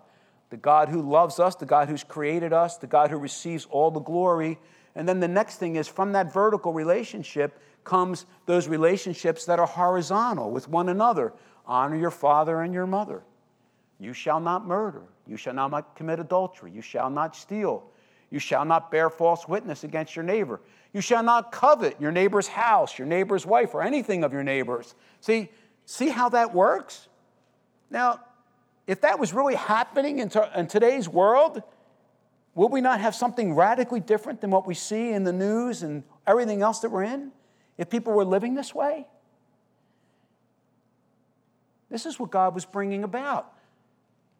the 0.50 0.56
God 0.56 0.88
who 0.88 1.00
loves 1.00 1.38
us, 1.38 1.54
the 1.54 1.66
God 1.66 1.88
who's 1.88 2.02
created 2.02 2.52
us, 2.52 2.76
the 2.76 2.88
God 2.88 3.10
who 3.10 3.18
receives 3.18 3.66
all 3.70 3.92
the 3.92 4.00
glory. 4.00 4.58
And 4.94 5.08
then 5.08 5.20
the 5.20 5.28
next 5.28 5.56
thing 5.56 5.76
is 5.76 5.88
from 5.88 6.12
that 6.12 6.32
vertical 6.32 6.72
relationship, 6.72 7.60
comes 7.84 8.26
those 8.46 8.68
relationships 8.68 9.44
that 9.46 9.58
are 9.58 9.66
horizontal 9.66 10.50
with 10.50 10.68
one 10.68 10.88
another. 10.88 11.32
Honor 11.66 11.96
your 11.96 12.10
father 12.10 12.62
and 12.62 12.74
your 12.74 12.86
mother. 12.86 13.22
You 13.98 14.12
shall 14.12 14.40
not 14.40 14.66
murder. 14.66 15.02
You 15.26 15.36
shall 15.36 15.54
not 15.54 15.94
commit 15.96 16.20
adultery. 16.20 16.72
You 16.72 16.82
shall 16.82 17.10
not 17.10 17.36
steal. 17.36 17.84
You 18.30 18.38
shall 18.38 18.64
not 18.64 18.90
bear 18.90 19.10
false 19.10 19.46
witness 19.48 19.84
against 19.84 20.16
your 20.16 20.24
neighbor. 20.24 20.60
You 20.92 21.00
shall 21.00 21.22
not 21.22 21.52
covet 21.52 22.00
your 22.00 22.12
neighbor's 22.12 22.48
house, 22.48 22.98
your 22.98 23.06
neighbor's 23.06 23.44
wife, 23.44 23.74
or 23.74 23.82
anything 23.82 24.24
of 24.24 24.32
your 24.32 24.42
neighbor's. 24.42 24.94
See, 25.20 25.50
see 25.84 26.08
how 26.08 26.28
that 26.30 26.54
works? 26.54 27.08
Now, 27.90 28.20
if 28.86 29.02
that 29.02 29.18
was 29.18 29.32
really 29.32 29.54
happening 29.54 30.18
in, 30.18 30.30
in 30.56 30.66
today's 30.66 31.08
world, 31.08 31.62
would 32.54 32.72
we 32.72 32.80
not 32.80 33.00
have 33.00 33.14
something 33.14 33.54
radically 33.54 34.00
different 34.00 34.40
than 34.40 34.50
what 34.50 34.66
we 34.66 34.74
see 34.74 35.10
in 35.10 35.24
the 35.24 35.32
news 35.32 35.82
and 35.82 36.02
everything 36.26 36.62
else 36.62 36.80
that 36.80 36.90
we're 36.90 37.04
in? 37.04 37.32
if 37.80 37.88
people 37.88 38.12
were 38.12 38.26
living 38.26 38.54
this 38.54 38.74
way? 38.74 39.06
This 41.88 42.04
is 42.04 42.20
what 42.20 42.30
God 42.30 42.54
was 42.54 42.66
bringing 42.66 43.04
about. 43.04 43.54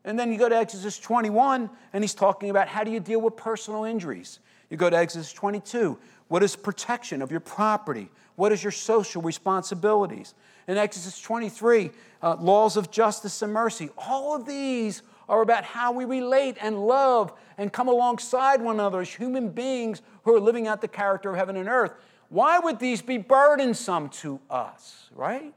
And 0.05 0.18
then 0.18 0.31
you 0.31 0.38
go 0.38 0.49
to 0.49 0.57
Exodus 0.57 0.99
21, 0.99 1.70
and 1.94 2.05
he's 2.05 2.14
talking 2.14 2.51
about 2.51 2.68
how 2.68 2.85
do 2.85 2.90
you 2.90 3.01
deal 3.01 3.20
with 3.20 3.37
personal 3.37 3.85
injuries. 3.85 4.40
You 4.68 4.77
go 4.77 4.90
to 4.90 4.96
Exodus 4.96 5.33
22, 5.33 5.99
what 6.29 6.42
is 6.42 6.55
protection 6.55 7.23
of 7.23 7.31
your 7.31 7.40
property? 7.40 8.11
What 8.37 8.53
is 8.53 8.62
your 8.62 8.73
social 8.73 9.23
responsibilities? 9.23 10.35
In 10.68 10.77
Exodus 10.77 11.18
23, 11.20 11.90
uh, 12.23 12.37
laws 12.37 12.77
of 12.77 12.90
justice 12.90 13.40
and 13.40 13.55
mercy. 13.55 13.88
All 13.96 14.37
of 14.37 14.44
these 14.44 15.01
are 15.31 15.40
about 15.40 15.64
how 15.64 15.92
we 15.92 16.05
relate 16.05 16.59
and 16.61 16.87
love 16.87 17.33
and 17.61 17.70
come 17.70 17.88
alongside 17.88 18.62
one 18.62 18.77
another 18.77 19.03
as 19.03 19.12
human 19.12 19.51
beings 19.51 20.01
who 20.25 20.35
are 20.35 20.40
living 20.40 20.66
out 20.66 20.81
the 20.81 20.88
character 20.88 21.29
of 21.29 21.37
heaven 21.37 21.59
and 21.59 21.68
earth. 21.68 21.92
Why 22.31 22.59
would 22.59 22.79
these 22.79 23.03
be 23.03 23.18
burdensome 23.18 24.09
to 24.20 24.40
us, 24.49 25.11
right? 25.14 25.53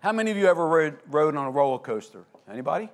How 0.00 0.10
many 0.10 0.32
of 0.32 0.36
you 0.36 0.48
ever 0.48 0.66
rode, 0.66 0.98
rode 1.08 1.36
on 1.36 1.46
a 1.46 1.50
roller 1.52 1.78
coaster? 1.78 2.24
Anybody? 2.50 2.90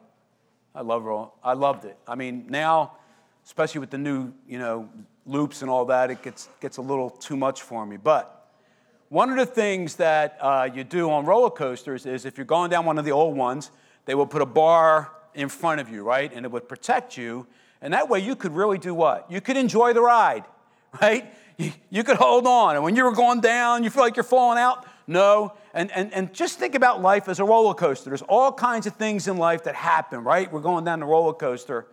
I 0.75 0.83
love 0.83 1.05
roll. 1.05 1.33
I 1.43 1.55
loved 1.55 1.87
it. 1.87 1.97
I 2.07 2.17
mean, 2.17 2.45
now, 2.51 2.99
especially 3.47 3.79
with 3.79 3.91
the 3.91 3.99
new, 3.99 4.35
you 4.47 4.59
know, 4.59 4.87
loops 5.25 5.63
and 5.63 5.71
all 5.71 5.87
that, 5.87 6.11
it 6.11 6.23
gets 6.23 6.51
gets 6.61 6.77
a 6.77 6.83
little 6.83 7.09
too 7.09 7.39
much 7.39 7.63
for 7.63 7.87
me. 7.87 7.97
But 7.97 8.40
one 9.11 9.29
of 9.29 9.37
the 9.37 9.47
things 9.47 9.97
that 9.97 10.39
uh, 10.41 10.69
you 10.73 10.83
do 10.83 11.11
on 11.11 11.27
roller 11.27 11.51
coasters 11.51 12.07
is 12.07 12.25
if 12.25 12.39
you're 12.39 12.47
going 12.47 12.71
down 12.71 12.87
one 12.87 12.99
of 12.99 13.05
the 13.05 13.13
old 13.13 13.37
ones, 13.37 13.71
they 14.07 14.15
will 14.15 14.27
put 14.27 14.41
a 14.41 14.47
bar 14.47 15.13
in 15.35 15.49
front 15.49 15.83
of 15.83 15.91
you, 15.91 16.03
right, 16.03 16.33
and 16.33 16.47
it 16.47 16.51
would 16.51 16.69
protect 16.69 17.19
you 17.19 17.47
and 17.83 17.95
that 17.95 18.09
way 18.09 18.21
you 18.21 18.37
could 18.37 18.53
really 18.53 18.79
do 18.79 18.95
what? 18.95 19.31
You 19.31 19.41
could 19.41 19.57
enjoy 19.57 19.93
the 19.93 20.03
ride, 20.03 20.45
right? 21.01 21.33
You, 21.57 21.73
you 21.91 22.05
could 22.05 22.17
hold 22.17 22.47
on. 22.47 22.75
And 22.75 22.85
when 22.85 22.97
you 22.97 23.05
were 23.05 23.13
going 23.13 23.41
down, 23.41 23.85
you 23.85 23.91
feel 23.91 24.03
like 24.03 24.17
you're 24.17 24.23
falling 24.25 24.59
out. 24.59 24.87
No. 25.07 25.55
And, 25.75 25.91
and, 25.93 26.13
and 26.13 26.33
just 26.33 26.59
think 26.59 26.75
about 26.75 27.03
life 27.03 27.29
as 27.29 27.41
a 27.41 27.45
roller 27.45 27.75
coaster. 27.75 28.11
There's 28.11 28.23
all 28.23 28.53
kinds 28.53 28.87
of 28.87 28.95
things 28.95 29.29
in 29.29 29.37
life 29.37 29.65
that 29.65 29.75
happen, 29.75 30.25
right? 30.25 30.51
We're 30.51 30.61
going 30.61 30.85
down 30.85 31.01
the 31.01 31.07
roller 31.07 31.33
coaster. 31.33 31.87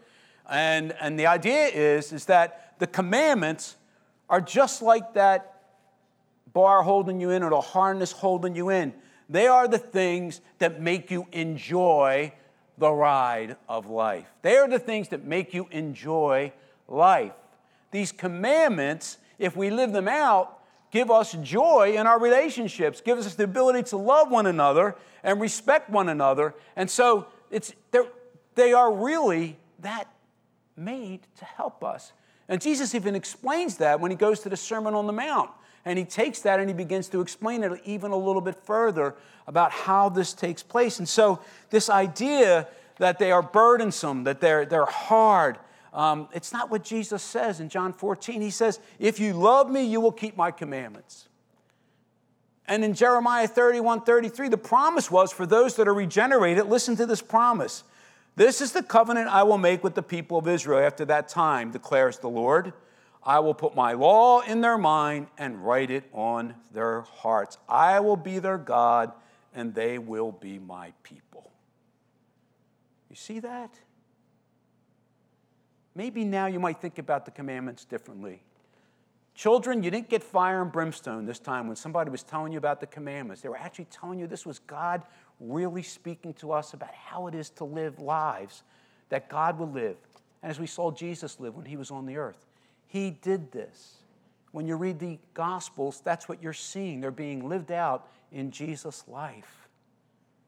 And, 0.49 0.93
and 0.99 1.19
the 1.19 1.27
idea 1.27 1.67
is, 1.67 2.13
is 2.13 2.25
that 2.25 2.75
the 2.79 2.87
commandments 2.87 3.75
are 4.29 4.41
just 4.41 4.81
like 4.81 5.13
that 5.13 5.56
bar 6.53 6.83
holding 6.83 7.19
you 7.19 7.29
in 7.29 7.43
or 7.43 7.49
the 7.49 7.61
harness 7.61 8.11
holding 8.11 8.55
you 8.55 8.69
in. 8.69 8.93
They 9.29 9.47
are 9.47 9.67
the 9.67 9.77
things 9.77 10.41
that 10.59 10.81
make 10.81 11.11
you 11.11 11.27
enjoy 11.31 12.33
the 12.77 12.91
ride 12.91 13.57
of 13.67 13.87
life. 13.87 14.27
They 14.41 14.57
are 14.57 14.69
the 14.69 14.79
things 14.79 15.09
that 15.09 15.25
make 15.25 15.53
you 15.53 15.67
enjoy 15.71 16.53
life. 16.87 17.33
These 17.91 18.11
commandments 18.11 19.17
if 19.39 19.55
we 19.55 19.69
live 19.69 19.91
them 19.91 20.07
out, 20.07 20.59
give 20.91 21.11
us 21.11 21.33
joy 21.33 21.95
in 21.97 22.07
our 22.07 22.19
relationships, 22.19 23.01
gives 23.01 23.25
us 23.25 23.35
the 23.35 23.43
ability 23.43 23.83
to 23.89 23.97
love 23.97 24.31
one 24.31 24.47
another 24.47 24.95
and 25.23 25.39
respect 25.39 25.89
one 25.89 26.09
another. 26.09 26.55
And 26.75 26.89
so 26.89 27.27
it's, 27.51 27.73
they 28.55 28.73
are 28.73 28.91
really 28.93 29.57
that 29.79 30.07
made 30.75 31.21
to 31.37 31.45
help 31.45 31.83
us. 31.83 32.13
And 32.49 32.61
Jesus 32.61 32.95
even 32.95 33.15
explains 33.15 33.77
that 33.77 33.99
when 33.99 34.09
he 34.09 34.17
goes 34.17 34.39
to 34.41 34.49
the 34.49 34.57
Sermon 34.57 34.93
on 34.93 35.05
the 35.05 35.13
Mount. 35.13 35.51
And 35.87 35.97
he 35.97 36.03
takes 36.03 36.41
that 36.41 36.59
and 36.59 36.69
he 36.69 36.73
begins 36.73 37.07
to 37.09 37.21
explain 37.21 37.63
it 37.63 37.81
even 37.85 38.11
a 38.11 38.17
little 38.17 38.41
bit 38.41 38.55
further 38.55 39.15
about 39.47 39.71
how 39.71 40.09
this 40.09 40.33
takes 40.33 40.61
place. 40.61 40.99
And 40.99 41.07
so, 41.07 41.39
this 41.69 41.89
idea 41.89 42.67
that 42.97 43.19
they 43.19 43.31
are 43.31 43.41
burdensome, 43.41 44.25
that 44.25 44.41
they're, 44.41 44.65
they're 44.65 44.85
hard, 44.85 45.57
um, 45.93 46.27
it's 46.33 46.51
not 46.51 46.69
what 46.69 46.83
Jesus 46.83 47.23
says 47.23 47.61
in 47.61 47.69
John 47.69 47.93
14. 47.93 48.41
He 48.41 48.49
says, 48.49 48.81
If 48.99 49.17
you 49.19 49.31
love 49.31 49.71
me, 49.71 49.85
you 49.85 50.01
will 50.01 50.11
keep 50.11 50.35
my 50.35 50.51
commandments. 50.51 51.29
And 52.67 52.83
in 52.83 52.93
Jeremiah 52.93 53.47
31 53.47 54.01
33, 54.01 54.49
the 54.49 54.57
promise 54.57 55.09
was 55.09 55.31
for 55.31 55.45
those 55.45 55.77
that 55.77 55.87
are 55.87 55.93
regenerated, 55.93 56.65
listen 56.65 56.97
to 56.97 57.05
this 57.05 57.21
promise. 57.21 57.85
This 58.35 58.59
is 58.59 58.73
the 58.73 58.83
covenant 58.83 59.29
I 59.29 59.43
will 59.43 59.57
make 59.57 59.85
with 59.85 59.95
the 59.95 60.03
people 60.03 60.37
of 60.37 60.49
Israel 60.49 60.85
after 60.85 61.05
that 61.05 61.29
time, 61.29 61.71
declares 61.71 62.19
the 62.19 62.29
Lord. 62.29 62.73
I 63.27 63.39
will 63.39 63.53
put 63.53 63.75
my 63.75 63.91
law 63.91 64.39
in 64.39 64.61
their 64.61 64.77
mind 64.77 65.27
and 65.37 65.61
write 65.65 65.91
it 65.91 66.05
on 66.13 66.55
their 66.71 67.01
hearts. 67.01 67.57
I 67.67 67.99
will 67.99 68.15
be 68.15 68.39
their 68.39 68.57
God, 68.57 69.11
and 69.53 69.75
they 69.75 69.97
will 69.99 70.31
be 70.31 70.59
my 70.59 70.93
people. 71.03 71.51
You 73.09 73.17
see 73.17 73.41
that? 73.41 73.77
Maybe 75.93 76.23
now 76.23 76.45
you 76.45 76.57
might 76.61 76.79
think 76.79 76.99
about 76.99 77.25
the 77.25 77.31
commandments 77.31 77.83
differently. 77.83 78.41
Children, 79.35 79.83
you 79.83 79.91
didn't 79.91 80.07
get 80.07 80.23
fire 80.23 80.61
and 80.61 80.71
brimstone 80.71 81.25
this 81.25 81.39
time 81.39 81.67
when 81.67 81.75
somebody 81.75 82.09
was 82.09 82.23
telling 82.23 82.53
you 82.53 82.57
about 82.57 82.79
the 82.79 82.87
commandments. 82.87 83.41
They 83.41 83.49
were 83.49 83.57
actually 83.57 83.85
telling 83.91 84.19
you 84.19 84.27
this 84.27 84.45
was 84.45 84.59
God 84.59 85.03
really 85.41 85.83
speaking 85.83 86.33
to 86.35 86.53
us 86.53 86.73
about 86.73 86.93
how 86.93 87.27
it 87.27 87.35
is 87.35 87.49
to 87.51 87.65
live 87.65 87.99
lives 87.99 88.63
that 89.09 89.27
God 89.27 89.59
will 89.59 89.69
live. 89.69 89.97
And 90.41 90.49
as 90.49 90.61
we 90.61 90.65
saw 90.65 90.91
Jesus 90.91 91.41
live 91.41 91.57
when 91.57 91.65
he 91.65 91.75
was 91.75 91.91
on 91.91 92.05
the 92.05 92.15
earth. 92.15 92.46
He 92.87 93.11
did 93.11 93.51
this. 93.51 93.97
When 94.51 94.65
you 94.65 94.75
read 94.75 94.99
the 94.99 95.19
Gospels, 95.33 96.01
that's 96.03 96.27
what 96.27 96.41
you're 96.41 96.53
seeing. 96.53 97.01
They're 97.01 97.11
being 97.11 97.47
lived 97.47 97.71
out 97.71 98.07
in 98.31 98.49
Jesus' 98.49 99.03
life. 99.07 99.67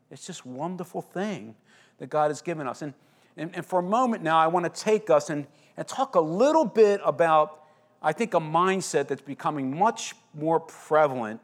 It's 0.10 0.26
just 0.26 0.46
wonderful 0.46 1.02
thing 1.02 1.56
that 2.00 2.10
God 2.10 2.32
has 2.32 2.42
given 2.42 2.68
us. 2.68 2.82
And, 2.82 2.94
and, 3.38 3.56
and 3.56 3.66
for 3.66 3.80
a 3.80 3.84
moment 3.84 4.24
now, 4.24 4.40
I 4.40 4.48
want 4.48 4.74
to 4.74 4.82
take 4.82 5.10
us 5.10 5.30
and, 5.30 5.46
and 5.78 5.88
talk 5.88 6.16
a 6.16 6.22
little 6.22 6.66
bit 6.66 7.02
about, 7.06 7.66
I 8.02 8.14
think, 8.14 8.34
a 8.34 8.40
mindset 8.40 9.08
that's 9.08 9.22
becoming 9.22 9.78
much 9.78 10.16
more 10.34 10.60
prevalent 10.60 11.42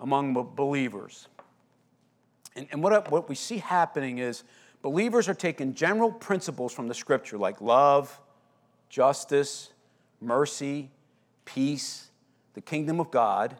among 0.00 0.34
believers. 0.56 1.28
And, 2.56 2.66
and 2.72 2.82
what, 2.82 3.10
what 3.10 3.28
we 3.28 3.34
see 3.34 3.58
happening 3.58 4.18
is 4.18 4.42
believers 4.82 5.28
are 5.28 5.34
taking 5.34 5.72
general 5.72 6.10
principles 6.10 6.74
from 6.74 6.88
the 6.88 6.94
scripture 6.94 7.38
like 7.38 7.60
love, 7.60 8.20
justice, 8.90 9.71
mercy, 10.22 10.90
peace, 11.44 12.08
the 12.54 12.60
kingdom 12.60 13.00
of 13.00 13.10
God, 13.10 13.56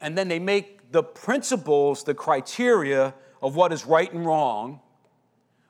and 0.00 0.16
then 0.16 0.28
they 0.28 0.38
make 0.38 0.92
the 0.92 1.02
principles 1.02 2.04
the 2.04 2.14
criteria 2.14 3.14
of 3.42 3.56
what 3.56 3.72
is 3.72 3.84
right 3.84 4.12
and 4.12 4.24
wrong 4.24 4.80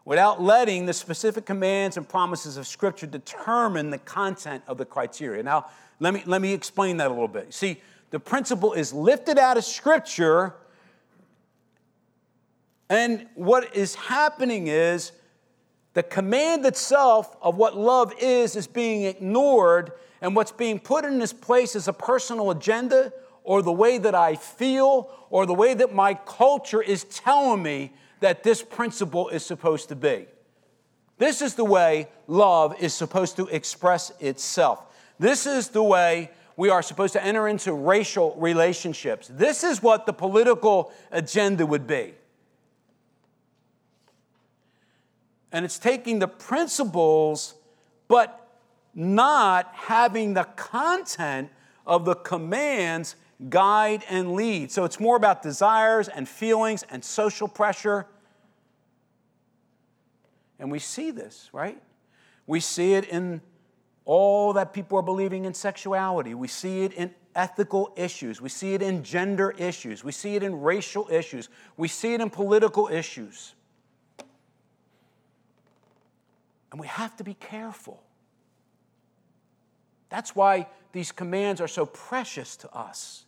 without 0.05 0.41
letting 0.41 0.87
the 0.87 0.93
specific 0.93 1.45
commands 1.45 1.97
and 1.97 2.09
promises 2.09 2.57
of 2.57 2.67
Scripture 2.67 3.07
determine 3.07 3.91
the 3.91 3.99
content 3.99 4.63
of 4.67 4.79
the 4.79 4.85
criteria. 4.85 5.43
Now, 5.43 5.67
let 6.01 6.15
me, 6.15 6.23
let 6.25 6.41
me 6.41 6.55
explain 6.55 6.97
that 6.97 7.09
a 7.09 7.11
little 7.11 7.29
bit. 7.29 7.53
See, 7.53 7.81
the 8.11 8.19
principle 8.19 8.73
is 8.73 8.93
lifted 8.93 9.37
out 9.39 9.59
of 9.59 9.65
Scripture, 9.65 10.55
and 12.89 13.27
what 13.35 13.77
is 13.77 13.95
happening 13.97 14.69
is 14.69 15.13
the 15.99 16.05
command 16.05 16.65
itself 16.65 17.37
of 17.43 17.57
what 17.57 17.77
love 17.77 18.15
is 18.21 18.55
is 18.55 18.69
being 18.69 19.03
ignored, 19.03 19.91
and 20.21 20.37
what's 20.37 20.53
being 20.53 20.79
put 20.79 21.05
in 21.05 21.19
this 21.19 21.33
place 21.33 21.75
is 21.75 21.89
a 21.89 21.93
personal 21.93 22.53
agenda 22.53 23.13
or 23.43 23.63
the 23.63 23.73
way 23.73 23.99
that 23.99 24.15
I 24.15 24.37
feel 24.37 25.11
or 25.29 25.45
the 25.45 25.55
way 25.55 25.75
that 25.75 25.93
my 25.93 26.15
culture 26.15 26.81
is 26.81 27.03
telling 27.03 27.65
me 27.65 27.93
that 28.21 28.45
this 28.45 28.63
principle 28.63 29.29
is 29.31 29.45
supposed 29.45 29.89
to 29.89 29.97
be. 29.97 30.27
This 31.17 31.43
is 31.43 31.57
the 31.57 31.65
way 31.65 32.07
love 32.29 32.81
is 32.81 32.95
supposed 32.95 33.35
to 33.35 33.49
express 33.49 34.13
itself. 34.21 34.87
This 35.19 35.47
is 35.47 35.67
the 35.67 35.83
way 35.83 36.31
we 36.57 36.71
are 36.71 36.81
supposed 36.81 37.15
to 37.15 37.25
enter 37.25 37.49
into 37.49 37.73
racial 37.73 38.37
relationships. 38.39 39.27
This 39.27 39.65
is 39.65 39.83
what 39.83 40.07
the 40.07 40.13
political 40.13 40.93
agenda 41.11 41.67
would 41.67 41.89
be. 41.89 42.15
And 45.53 45.65
it's 45.65 45.79
taking 45.79 46.19
the 46.19 46.29
principles, 46.29 47.55
but 48.07 48.49
not 48.95 49.71
having 49.75 50.35
the 50.35 50.45
content 50.45 51.51
of 51.87 52.05
the 52.05 52.15
commands 52.15 53.17
guide 53.49 54.05
and 54.11 54.35
lead. 54.35 54.71
So 54.71 54.85
it's 54.85 54.99
more 54.99 55.17
about 55.17 55.43
desires 55.43 56.09
and 56.09 56.29
feelings 56.29 56.85
and 56.91 57.05
social 57.05 57.49
pressure. 57.49 58.07
And 60.59 60.71
we 60.71 60.81
see 60.81 61.11
this, 61.11 61.49
right? 61.53 61.81
We 62.47 62.61
see 62.61 62.95
it 62.95 63.05
in 63.05 63.41
all 64.05 64.55
that 64.55 64.73
people 64.73 64.99
are 64.99 65.03
believing 65.03 65.45
in 65.45 65.55
sexuality. 65.55 66.35
We 66.35 66.49
see 66.49 66.83
it 66.83 66.95
in 66.95 67.15
ethical 67.37 67.93
issues. 67.97 68.41
We 68.41 68.49
see 68.49 68.75
it 68.75 68.83
in 68.83 69.05
gender 69.05 69.55
issues. 69.57 70.03
We 70.03 70.13
see 70.13 70.35
it 70.35 70.43
in 70.43 70.61
racial 70.61 71.09
issues. 71.11 71.49
We 71.77 71.87
see 71.89 72.15
it 72.15 72.21
in 72.21 72.31
political 72.31 72.89
issues. 72.89 73.55
And 76.71 76.81
we 76.81 76.87
have 76.87 77.17
to 77.17 77.25
be 77.25 77.35
careful. 77.35 78.03
That's 80.11 80.35
why 80.37 80.67
these 80.93 81.13
commands 81.13 81.61
are 81.61 81.69
so 81.69 81.87
precious 81.87 82.57
to 82.59 82.75
us, 82.75 83.25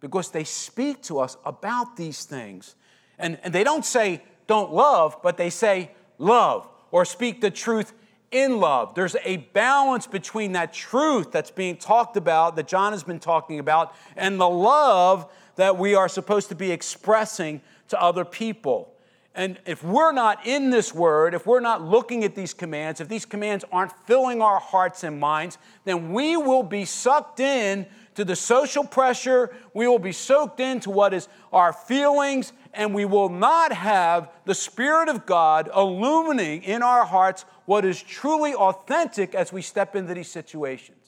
because 0.00 0.30
they 0.30 0.44
speak 0.44 1.02
to 1.04 1.20
us 1.20 1.36
about 1.44 1.96
these 1.96 2.24
things. 2.24 2.76
And, 3.18 3.38
and 3.42 3.54
they 3.54 3.64
don't 3.64 3.84
say, 3.84 4.22
don't 4.46 4.72
love, 4.72 5.16
but 5.22 5.36
they 5.36 5.50
say, 5.50 5.90
love, 6.18 6.68
or 6.90 7.04
speak 7.04 7.40
the 7.40 7.50
truth 7.50 7.92
in 8.30 8.58
love. 8.58 8.94
There's 8.94 9.16
a 9.24 9.36
balance 9.36 10.06
between 10.06 10.52
that 10.52 10.72
truth 10.72 11.30
that's 11.30 11.52
being 11.52 11.76
talked 11.76 12.16
about, 12.16 12.56
that 12.56 12.66
John 12.66 12.92
has 12.92 13.04
been 13.04 13.20
talking 13.20 13.60
about, 13.60 13.94
and 14.16 14.40
the 14.40 14.48
love 14.48 15.32
that 15.56 15.78
we 15.78 15.94
are 15.94 16.08
supposed 16.08 16.48
to 16.48 16.54
be 16.54 16.72
expressing 16.72 17.60
to 17.88 18.00
other 18.00 18.24
people. 18.24 18.93
And 19.34 19.58
if 19.66 19.82
we're 19.82 20.12
not 20.12 20.46
in 20.46 20.70
this 20.70 20.94
word, 20.94 21.34
if 21.34 21.44
we're 21.44 21.60
not 21.60 21.82
looking 21.82 22.22
at 22.22 22.36
these 22.36 22.54
commands, 22.54 23.00
if 23.00 23.08
these 23.08 23.26
commands 23.26 23.64
aren't 23.72 23.90
filling 24.06 24.40
our 24.40 24.60
hearts 24.60 25.02
and 25.02 25.18
minds, 25.18 25.58
then 25.84 26.12
we 26.12 26.36
will 26.36 26.62
be 26.62 26.84
sucked 26.84 27.40
in 27.40 27.86
to 28.14 28.24
the 28.24 28.36
social 28.36 28.84
pressure, 28.84 29.52
we 29.74 29.88
will 29.88 29.98
be 29.98 30.12
soaked 30.12 30.60
into 30.60 30.88
what 30.88 31.12
is 31.12 31.28
our 31.52 31.72
feelings, 31.72 32.52
and 32.72 32.94
we 32.94 33.04
will 33.04 33.28
not 33.28 33.72
have 33.72 34.30
the 34.44 34.54
Spirit 34.54 35.08
of 35.08 35.26
God 35.26 35.68
illuminating 35.74 36.62
in 36.62 36.84
our 36.84 37.04
hearts 37.04 37.44
what 37.66 37.84
is 37.84 38.00
truly 38.00 38.54
authentic 38.54 39.34
as 39.34 39.52
we 39.52 39.62
step 39.62 39.96
into 39.96 40.14
these 40.14 40.30
situations. 40.30 40.98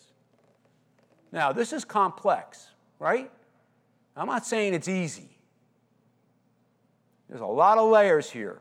Now, 1.31 1.53
this 1.53 1.73
is 1.73 1.85
complex, 1.85 2.71
right? 2.99 3.31
I'm 4.17 4.27
not 4.27 4.45
saying 4.45 4.75
it's 4.75 4.89
easy. 4.89 5.36
There's 7.29 7.41
a 7.41 7.47
lot 7.47 7.79
of 7.79 7.91
layers 7.91 8.31
here. 8.31 8.61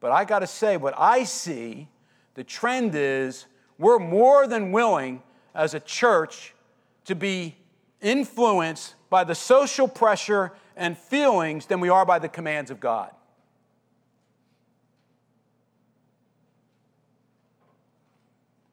But 0.00 0.12
I 0.12 0.24
got 0.24 0.40
to 0.40 0.46
say, 0.46 0.76
what 0.76 0.94
I 0.96 1.24
see, 1.24 1.88
the 2.34 2.44
trend 2.44 2.94
is 2.94 3.46
we're 3.78 3.98
more 3.98 4.46
than 4.46 4.72
willing 4.72 5.22
as 5.54 5.74
a 5.74 5.80
church 5.80 6.54
to 7.06 7.14
be 7.14 7.56
influenced 8.00 8.94
by 9.08 9.24
the 9.24 9.34
social 9.34 9.88
pressure 9.88 10.52
and 10.76 10.98
feelings 10.98 11.66
than 11.66 11.80
we 11.80 11.88
are 11.88 12.04
by 12.04 12.18
the 12.18 12.28
commands 12.28 12.70
of 12.70 12.78
God. 12.78 13.10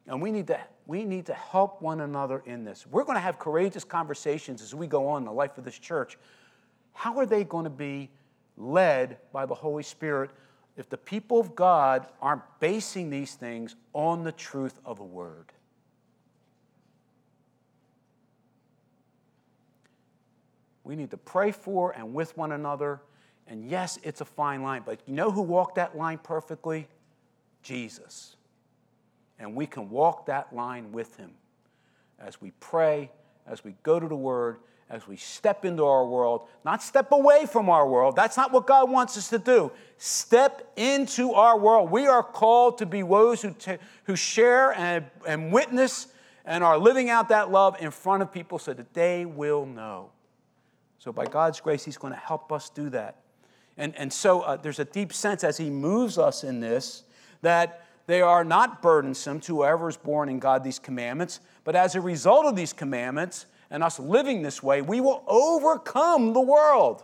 And 0.06 0.20
we 0.20 0.30
need 0.30 0.48
to, 0.48 0.60
we 0.86 1.04
need 1.04 1.26
to 1.26 1.34
help 1.34 1.80
one 1.80 2.02
another 2.02 2.42
in 2.44 2.64
this. 2.64 2.86
We're 2.86 3.04
going 3.04 3.16
to 3.16 3.20
have 3.20 3.38
courageous 3.38 3.84
conversations 3.84 4.60
as 4.60 4.74
we 4.74 4.86
go 4.86 5.08
on 5.08 5.22
in 5.22 5.26
the 5.26 5.32
life 5.32 5.56
of 5.56 5.64
this 5.64 5.78
church. 5.78 6.18
How 6.92 7.18
are 7.18 7.26
they 7.26 7.42
going 7.44 7.64
to 7.64 7.70
be 7.70 8.10
led 8.56 9.18
by 9.32 9.46
the 9.46 9.54
Holy 9.54 9.82
Spirit 9.82 10.30
if 10.76 10.88
the 10.88 10.96
people 10.96 11.38
of 11.38 11.54
God 11.54 12.06
aren't 12.20 12.42
basing 12.60 13.10
these 13.10 13.34
things 13.34 13.76
on 13.92 14.24
the 14.24 14.32
truth 14.32 14.80
of 14.84 14.98
the 14.98 15.04
Word. 15.04 15.52
We 20.82 20.96
need 20.96 21.10
to 21.12 21.16
pray 21.16 21.50
for 21.50 21.92
and 21.92 22.12
with 22.12 22.36
one 22.36 22.52
another. 22.52 23.00
And 23.46 23.68
yes, 23.68 23.98
it's 24.02 24.20
a 24.20 24.24
fine 24.24 24.62
line, 24.62 24.82
but 24.84 25.00
you 25.06 25.14
know 25.14 25.30
who 25.30 25.42
walked 25.42 25.76
that 25.76 25.96
line 25.96 26.18
perfectly? 26.18 26.88
Jesus. 27.62 28.36
And 29.38 29.54
we 29.54 29.66
can 29.66 29.90
walk 29.90 30.26
that 30.26 30.54
line 30.54 30.92
with 30.92 31.16
him. 31.16 31.32
as 32.18 32.40
we 32.40 32.52
pray, 32.60 33.10
as 33.46 33.64
we 33.64 33.74
go 33.82 33.98
to 33.98 34.06
the 34.06 34.16
Word, 34.16 34.58
as 34.90 35.08
we 35.08 35.16
step 35.16 35.64
into 35.64 35.84
our 35.84 36.06
world, 36.06 36.42
not 36.64 36.82
step 36.82 37.10
away 37.12 37.46
from 37.46 37.70
our 37.70 37.88
world. 37.88 38.16
That's 38.16 38.36
not 38.36 38.52
what 38.52 38.66
God 38.66 38.90
wants 38.90 39.16
us 39.16 39.28
to 39.30 39.38
do. 39.38 39.72
Step 39.96 40.70
into 40.76 41.32
our 41.32 41.58
world. 41.58 41.90
We 41.90 42.06
are 42.06 42.22
called 42.22 42.78
to 42.78 42.86
be 42.86 43.02
those 43.02 43.42
who, 43.42 43.52
t- 43.52 43.78
who 44.04 44.14
share 44.14 44.72
and, 44.72 45.06
and 45.26 45.52
witness 45.52 46.08
and 46.44 46.62
are 46.62 46.78
living 46.78 47.08
out 47.08 47.30
that 47.30 47.50
love 47.50 47.76
in 47.80 47.90
front 47.90 48.22
of 48.22 48.30
people 48.30 48.58
so 48.58 48.74
that 48.74 48.92
they 48.92 49.24
will 49.24 49.64
know. 49.64 50.10
So, 50.98 51.12
by 51.12 51.26
God's 51.26 51.60
grace, 51.60 51.84
He's 51.84 51.98
going 51.98 52.12
to 52.12 52.18
help 52.18 52.52
us 52.52 52.70
do 52.70 52.90
that. 52.90 53.20
And, 53.76 53.94
and 53.96 54.12
so, 54.12 54.42
uh, 54.42 54.56
there's 54.56 54.78
a 54.78 54.84
deep 54.84 55.12
sense 55.12 55.44
as 55.44 55.56
He 55.56 55.70
moves 55.70 56.18
us 56.18 56.44
in 56.44 56.60
this 56.60 57.04
that 57.42 57.86
they 58.06 58.20
are 58.20 58.44
not 58.44 58.82
burdensome 58.82 59.40
to 59.40 59.56
whoever 59.56 59.88
is 59.88 59.96
born 59.96 60.28
in 60.28 60.38
God 60.38 60.62
these 60.62 60.78
commandments, 60.78 61.40
but 61.64 61.74
as 61.74 61.94
a 61.94 62.00
result 62.00 62.44
of 62.46 62.56
these 62.56 62.72
commandments 62.72 63.46
and 63.70 63.82
us 63.82 63.98
living 63.98 64.42
this 64.42 64.62
way, 64.62 64.82
we 64.82 65.00
will 65.00 65.22
overcome 65.26 66.32
the 66.32 66.40
world. 66.40 67.02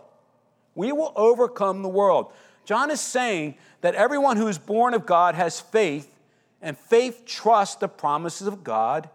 We 0.75 0.91
will 0.91 1.13
overcome 1.15 1.81
the 1.81 1.89
world. 1.89 2.31
John 2.65 2.91
is 2.91 3.01
saying 3.01 3.55
that 3.81 3.95
everyone 3.95 4.37
who 4.37 4.47
is 4.47 4.57
born 4.57 4.93
of 4.93 5.05
God 5.05 5.35
has 5.35 5.59
faith, 5.59 6.17
and 6.61 6.77
faith 6.77 7.23
trusts 7.25 7.75
the 7.75 7.87
promises 7.87 8.47
of 8.47 8.63
God, 8.63 9.09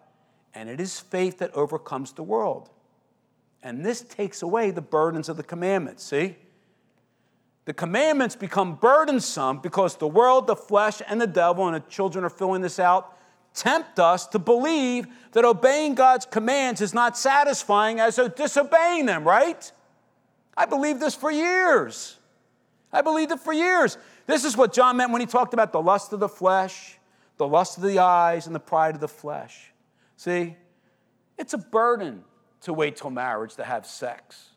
and 0.54 0.68
it 0.68 0.80
is 0.80 0.98
faith 0.98 1.38
that 1.38 1.54
overcomes 1.54 2.12
the 2.12 2.22
world. 2.22 2.68
And 3.62 3.84
this 3.84 4.00
takes 4.02 4.42
away 4.42 4.70
the 4.70 4.80
burdens 4.80 5.28
of 5.28 5.36
the 5.36 5.42
commandments, 5.42 6.04
see? 6.04 6.36
The 7.64 7.74
commandments 7.74 8.36
become 8.36 8.76
burdensome 8.76 9.58
because 9.58 9.96
the 9.96 10.06
world, 10.06 10.46
the 10.46 10.56
flesh, 10.56 11.02
and 11.06 11.20
the 11.20 11.26
devil, 11.26 11.66
and 11.66 11.74
the 11.74 11.88
children 11.88 12.24
are 12.24 12.30
filling 12.30 12.62
this 12.62 12.78
out, 12.78 13.15
tempt 13.56 13.98
us 13.98 14.26
to 14.28 14.38
believe 14.38 15.06
that 15.32 15.44
obeying 15.44 15.94
God's 15.94 16.26
commands 16.26 16.80
is 16.80 16.94
not 16.94 17.18
satisfying 17.18 17.98
as 17.98 18.20
disobeying 18.36 19.06
them, 19.06 19.24
right? 19.24 19.70
I 20.56 20.66
believed 20.66 21.00
this 21.00 21.14
for 21.14 21.30
years. 21.30 22.18
I 22.92 23.02
believed 23.02 23.32
it 23.32 23.40
for 23.40 23.52
years. 23.52 23.98
This 24.26 24.44
is 24.44 24.56
what 24.56 24.72
John 24.72 24.96
meant 24.96 25.10
when 25.10 25.20
he 25.20 25.26
talked 25.26 25.54
about 25.54 25.72
the 25.72 25.82
lust 25.82 26.12
of 26.12 26.20
the 26.20 26.28
flesh, 26.28 26.98
the 27.36 27.46
lust 27.46 27.76
of 27.76 27.82
the 27.82 27.98
eyes, 27.98 28.46
and 28.46 28.54
the 28.54 28.60
pride 28.60 28.94
of 28.94 29.00
the 29.00 29.08
flesh. 29.08 29.72
See, 30.16 30.56
it's 31.36 31.52
a 31.52 31.58
burden 31.58 32.24
to 32.62 32.72
wait 32.72 32.96
till 32.96 33.10
marriage 33.10 33.56
to 33.56 33.64
have 33.64 33.86
sex. 33.86 34.50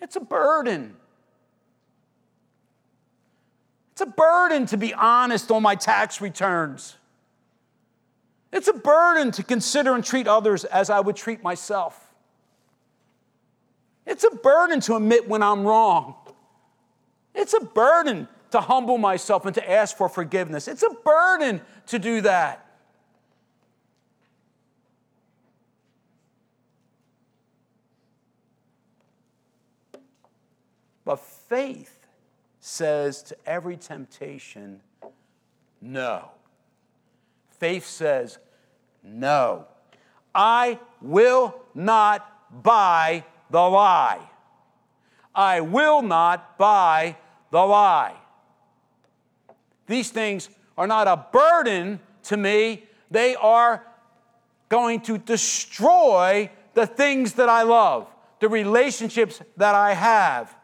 It's 0.00 0.16
a 0.16 0.20
burden. 0.20 0.96
It's 3.92 4.02
a 4.02 4.06
burden 4.06 4.66
to 4.66 4.76
be 4.76 4.92
honest 4.94 5.50
on 5.50 5.62
my 5.62 5.74
tax 5.74 6.20
returns. 6.20 6.96
It's 8.52 8.68
a 8.68 8.72
burden 8.72 9.32
to 9.32 9.42
consider 9.42 9.94
and 9.94 10.04
treat 10.04 10.26
others 10.26 10.64
as 10.64 10.90
I 10.90 11.00
would 11.00 11.16
treat 11.16 11.42
myself. 11.42 12.14
It's 14.06 14.24
a 14.24 14.30
burden 14.30 14.80
to 14.82 14.96
admit 14.96 15.28
when 15.28 15.42
I'm 15.42 15.64
wrong. 15.64 16.14
It's 17.34 17.54
a 17.54 17.60
burden 17.60 18.28
to 18.52 18.60
humble 18.60 18.98
myself 18.98 19.44
and 19.44 19.54
to 19.56 19.70
ask 19.70 19.96
for 19.96 20.08
forgiveness. 20.08 20.68
It's 20.68 20.82
a 20.82 20.90
burden 21.04 21.60
to 21.88 21.98
do 21.98 22.20
that. 22.22 22.62
But 31.04 31.20
faith 31.20 32.06
says 32.60 33.22
to 33.24 33.36
every 33.46 33.76
temptation, 33.76 34.80
no. 35.80 36.30
Faith 37.58 37.86
says, 37.86 38.38
no. 39.02 39.66
I 40.34 40.78
will 41.00 41.54
not 41.74 42.62
buy 42.62 43.24
the 43.50 43.60
lie. 43.60 44.20
I 45.34 45.60
will 45.60 46.02
not 46.02 46.58
buy 46.58 47.16
the 47.50 47.60
lie. 47.60 48.14
These 49.86 50.10
things 50.10 50.48
are 50.76 50.86
not 50.86 51.06
a 51.06 51.26
burden 51.32 52.00
to 52.24 52.36
me, 52.36 52.84
they 53.10 53.36
are 53.36 53.86
going 54.68 55.00
to 55.02 55.16
destroy 55.16 56.50
the 56.74 56.86
things 56.86 57.34
that 57.34 57.48
I 57.48 57.62
love, 57.62 58.08
the 58.40 58.48
relationships 58.48 59.40
that 59.56 59.74
I 59.74 59.94
have 59.94 60.54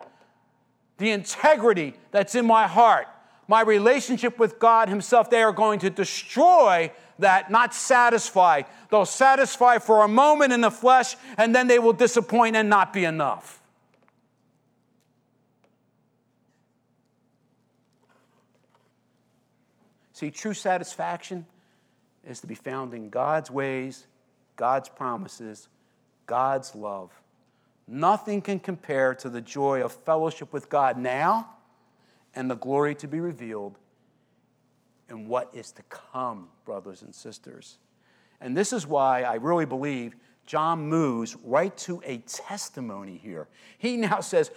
the 1.03 1.11
integrity 1.11 1.95
that's 2.13 2.37
in 2.37 2.47
my 2.47 2.67
heart, 2.69 3.09
my 3.53 3.61
relationship 3.61 4.39
with 4.39 4.59
God 4.59 4.89
Himself, 4.89 5.29
they 5.29 5.43
are 5.43 5.53
going 5.53 5.79
to 5.81 5.91
destroy 5.91 6.91
that, 7.19 7.51
not 7.51 7.75
satisfy. 7.75 8.63
They'll 8.91 9.05
satisfy 9.05 9.77
for 9.77 10.05
a 10.05 10.09
moment 10.09 10.55
in 10.55 10.63
the 10.63 10.71
flesh, 10.71 11.17
and 11.37 11.55
then 11.55 11.67
they 11.67 11.79
will 11.79 11.93
disappoint 11.93 12.57
and 12.57 12.71
not 12.71 12.95
be 12.95 13.05
enough. 13.05 13.61
See, 20.15 20.31
true 20.31 20.55
satisfaction 20.55 21.45
is 22.27 22.41
to 22.41 22.47
be 22.47 22.55
found 22.55 22.95
in 22.95 23.11
God's 23.11 23.51
ways, 23.51 24.07
God's 24.57 24.89
promises, 24.89 25.69
God's 26.25 26.75
love. 26.75 27.11
Nothing 27.87 28.41
can 28.41 28.59
compare 28.59 29.15
to 29.17 29.29
the 29.29 29.43
joy 29.43 29.83
of 29.83 29.93
fellowship 29.93 30.55
with 30.55 30.71
God 30.71 30.97
now 30.97 31.51
and 32.35 32.51
the 32.51 32.57
glory 32.57 32.95
to 32.97 33.09
be 33.09 33.21
revealed 33.21 33.79
in 35.09 35.29
what 35.29 35.51
is 35.53 35.73
to 35.73 35.83
come, 35.85 36.49
brothers 36.65 37.03
and 37.03 37.15
sisters. 37.15 37.79
And 38.41 38.57
this 38.57 38.73
is 38.73 38.87
why 38.87 39.23
I 39.23 39.35
really 39.35 39.67
believe 39.67 40.17
John 40.47 40.89
moves 40.89 41.37
right 41.45 41.77
to 41.79 42.03
a 42.05 42.19
testimony 42.19 43.17
here. 43.17 43.49
He 43.79 43.97
now 43.97 44.21
says, 44.21 44.51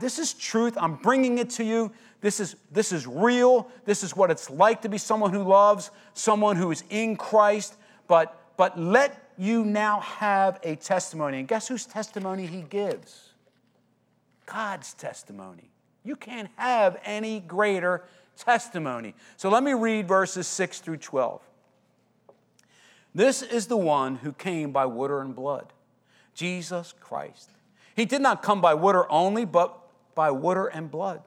This 0.00 0.18
is 0.18 0.34
truth. 0.34 0.76
I'm 0.80 0.96
bringing 0.96 1.38
it 1.38 1.50
to 1.50 1.64
you. 1.64 1.92
This 2.20 2.38
is, 2.38 2.54
this 2.70 2.92
is 2.92 3.06
real. 3.06 3.68
This 3.84 4.04
is 4.04 4.14
what 4.14 4.30
it's 4.30 4.48
like 4.48 4.82
to 4.82 4.88
be 4.88 4.98
someone 4.98 5.32
who 5.32 5.42
loves, 5.42 5.90
someone 6.14 6.56
who 6.56 6.70
is 6.70 6.84
in 6.90 7.16
Christ. 7.16 7.76
But, 8.06 8.38
but 8.56 8.78
let 8.78 9.30
you 9.36 9.64
now 9.64 10.00
have 10.00 10.60
a 10.62 10.76
testimony. 10.76 11.40
And 11.40 11.48
guess 11.48 11.66
whose 11.66 11.86
testimony 11.86 12.46
he 12.46 12.62
gives? 12.62 13.32
God's 14.46 14.94
testimony. 14.94 15.70
You 16.04 16.16
can't 16.16 16.50
have 16.56 16.98
any 17.04 17.40
greater 17.40 18.04
testimony. 18.36 19.14
So 19.36 19.48
let 19.48 19.62
me 19.62 19.72
read 19.72 20.08
verses 20.08 20.46
6 20.46 20.80
through 20.80 20.96
12. 20.98 21.40
This 23.14 23.42
is 23.42 23.66
the 23.66 23.76
one 23.76 24.16
who 24.16 24.32
came 24.32 24.72
by 24.72 24.86
water 24.86 25.20
and 25.20 25.36
blood, 25.36 25.72
Jesus 26.34 26.94
Christ. 26.98 27.50
He 27.94 28.04
did 28.04 28.22
not 28.22 28.42
come 28.42 28.60
by 28.60 28.74
water 28.74 29.10
only, 29.10 29.44
but 29.44 29.78
by 30.14 30.30
water 30.30 30.66
and 30.66 30.90
blood. 30.90 31.22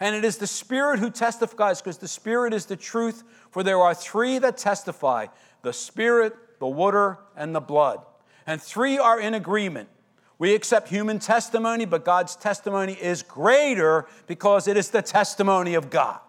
And 0.00 0.14
it 0.14 0.24
is 0.24 0.38
the 0.38 0.46
Spirit 0.46 0.98
who 0.98 1.10
testifies, 1.10 1.80
because 1.80 1.98
the 1.98 2.08
Spirit 2.08 2.52
is 2.52 2.66
the 2.66 2.76
truth, 2.76 3.22
for 3.50 3.62
there 3.62 3.80
are 3.80 3.94
three 3.94 4.38
that 4.38 4.56
testify 4.56 5.26
the 5.62 5.72
Spirit, 5.72 6.34
the 6.58 6.66
water, 6.66 7.18
and 7.36 7.54
the 7.54 7.60
blood. 7.60 8.00
And 8.46 8.60
three 8.60 8.98
are 8.98 9.18
in 9.18 9.34
agreement. 9.34 9.88
We 10.38 10.54
accept 10.54 10.88
human 10.88 11.18
testimony, 11.18 11.86
but 11.86 12.04
God's 12.04 12.36
testimony 12.36 12.92
is 12.92 13.22
greater 13.22 14.06
because 14.26 14.68
it 14.68 14.76
is 14.76 14.90
the 14.90 15.02
testimony 15.02 15.74
of 15.74 15.88
God, 15.88 16.20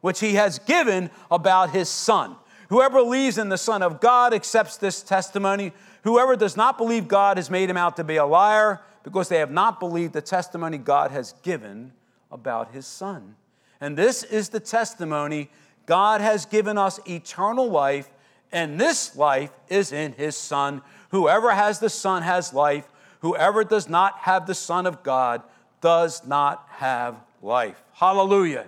which 0.00 0.20
He 0.20 0.34
has 0.34 0.58
given 0.58 1.10
about 1.30 1.70
His 1.70 1.88
Son. 1.88 2.36
Whoever 2.68 3.02
believes 3.02 3.38
in 3.38 3.48
the 3.48 3.58
Son 3.58 3.82
of 3.82 4.00
God 4.00 4.34
accepts 4.34 4.76
this 4.76 5.02
testimony. 5.02 5.72
Whoever 6.02 6.36
does 6.36 6.56
not 6.56 6.76
believe 6.76 7.08
God 7.08 7.36
has 7.36 7.50
made 7.50 7.70
him 7.70 7.76
out 7.76 7.96
to 7.96 8.04
be 8.04 8.16
a 8.16 8.26
liar 8.26 8.80
because 9.02 9.28
they 9.28 9.38
have 9.38 9.50
not 9.50 9.80
believed 9.80 10.12
the 10.12 10.22
testimony 10.22 10.78
God 10.78 11.10
has 11.10 11.34
given 11.42 11.92
about 12.30 12.72
His 12.72 12.86
Son. 12.86 13.36
And 13.80 13.96
this 13.96 14.22
is 14.22 14.48
the 14.48 14.60
testimony 14.60 15.50
God 15.86 16.20
has 16.20 16.46
given 16.46 16.78
us 16.78 16.98
eternal 17.06 17.68
life 17.68 18.08
and 18.54 18.80
this 18.80 19.16
life 19.16 19.50
is 19.68 19.92
in 19.92 20.12
his 20.12 20.36
Son. 20.36 20.80
Whoever 21.10 21.50
has 21.50 21.80
the 21.80 21.90
Son 21.90 22.22
has 22.22 22.54
life. 22.54 22.86
Whoever 23.24 23.64
does 23.64 23.88
not 23.88 24.18
have 24.18 24.46
the 24.46 24.54
Son 24.54 24.84
of 24.84 25.02
God 25.02 25.42
does 25.80 26.26
not 26.26 26.68
have 26.72 27.16
life. 27.40 27.82
Hallelujah. 27.94 28.66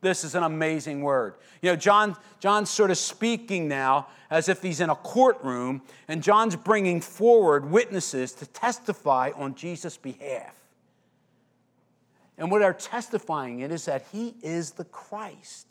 This 0.00 0.24
is 0.24 0.34
an 0.34 0.42
amazing 0.42 1.02
word. 1.02 1.34
You 1.60 1.72
know, 1.72 1.76
John, 1.76 2.16
John's 2.40 2.70
sort 2.70 2.90
of 2.90 2.96
speaking 2.96 3.68
now 3.68 4.06
as 4.30 4.48
if 4.48 4.62
he's 4.62 4.80
in 4.80 4.88
a 4.88 4.94
courtroom, 4.94 5.82
and 6.08 6.22
John's 6.22 6.56
bringing 6.56 7.02
forward 7.02 7.70
witnesses 7.70 8.32
to 8.32 8.46
testify 8.46 9.32
on 9.36 9.54
Jesus' 9.54 9.98
behalf. 9.98 10.54
And 12.38 12.50
what 12.50 12.60
they're 12.60 12.72
testifying 12.72 13.60
it 13.60 13.70
is 13.70 13.84
that 13.84 14.06
he 14.12 14.34
is 14.42 14.70
the 14.70 14.84
Christ. 14.84 15.67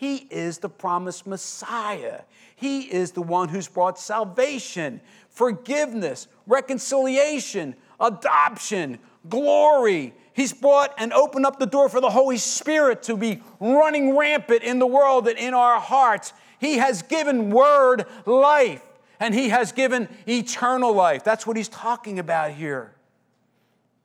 He 0.00 0.26
is 0.30 0.60
the 0.60 0.70
promised 0.70 1.26
Messiah. 1.26 2.22
He 2.56 2.80
is 2.90 3.12
the 3.12 3.20
one 3.20 3.50
who's 3.50 3.68
brought 3.68 3.98
salvation, 3.98 5.02
forgiveness, 5.28 6.26
reconciliation, 6.46 7.74
adoption, 8.00 8.98
glory. 9.28 10.14
He's 10.32 10.54
brought 10.54 10.94
and 10.96 11.12
opened 11.12 11.44
up 11.44 11.58
the 11.58 11.66
door 11.66 11.90
for 11.90 12.00
the 12.00 12.08
Holy 12.08 12.38
Spirit 12.38 13.02
to 13.02 13.16
be 13.18 13.42
running 13.60 14.16
rampant 14.16 14.62
in 14.62 14.78
the 14.78 14.86
world 14.86 15.28
and 15.28 15.38
in 15.38 15.52
our 15.52 15.78
hearts. 15.78 16.32
He 16.58 16.78
has 16.78 17.02
given 17.02 17.50
word 17.50 18.06
life. 18.24 18.82
and 19.20 19.34
he 19.34 19.50
has 19.50 19.70
given 19.70 20.08
eternal 20.26 20.94
life. 20.94 21.22
That's 21.22 21.46
what 21.46 21.56
he's 21.58 21.68
talking 21.68 22.18
about 22.18 22.52
here. 22.52 22.94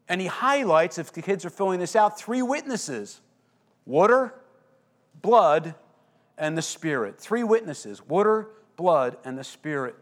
And 0.10 0.20
he 0.20 0.28
highlights, 0.28 0.98
if 0.98 1.14
the 1.14 1.22
kids 1.22 1.46
are 1.46 1.50
filling 1.50 1.80
this 1.80 1.96
out, 1.96 2.20
three 2.20 2.42
witnesses 2.42 3.22
water, 3.86 4.34
blood, 5.22 5.74
and 6.38 6.58
the 6.58 6.62
Spirit. 6.62 7.20
Three 7.20 7.44
witnesses 7.44 8.02
water, 8.08 8.48
blood, 8.76 9.18
and 9.24 9.38
the 9.38 9.44
Spirit. 9.44 9.96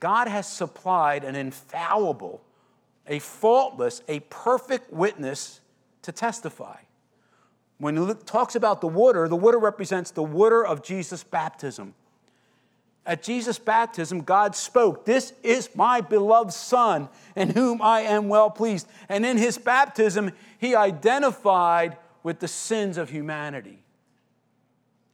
God 0.00 0.28
has 0.28 0.46
supplied 0.46 1.24
an 1.24 1.34
infallible, 1.34 2.42
a 3.06 3.18
faultless, 3.18 4.02
a 4.08 4.20
perfect 4.20 4.92
witness 4.92 5.60
to 6.02 6.12
testify. 6.12 6.76
When 7.78 7.96
he 7.96 8.14
talks 8.26 8.54
about 8.54 8.80
the 8.80 8.88
water, 8.88 9.28
the 9.28 9.36
water 9.36 9.58
represents 9.58 10.10
the 10.10 10.22
water 10.22 10.64
of 10.64 10.82
Jesus' 10.82 11.22
baptism. 11.22 11.94
At 13.06 13.22
Jesus' 13.22 13.58
baptism, 13.58 14.20
God 14.20 14.54
spoke, 14.54 15.06
This 15.06 15.32
is 15.42 15.74
my 15.74 16.00
beloved 16.00 16.52
Son, 16.52 17.08
in 17.34 17.50
whom 17.50 17.80
I 17.80 18.00
am 18.00 18.28
well 18.28 18.50
pleased. 18.50 18.86
And 19.08 19.24
in 19.24 19.38
his 19.38 19.56
baptism, 19.56 20.32
he 20.58 20.74
identified 20.74 21.96
with 22.22 22.40
the 22.40 22.48
sins 22.48 22.98
of 22.98 23.08
humanity. 23.08 23.78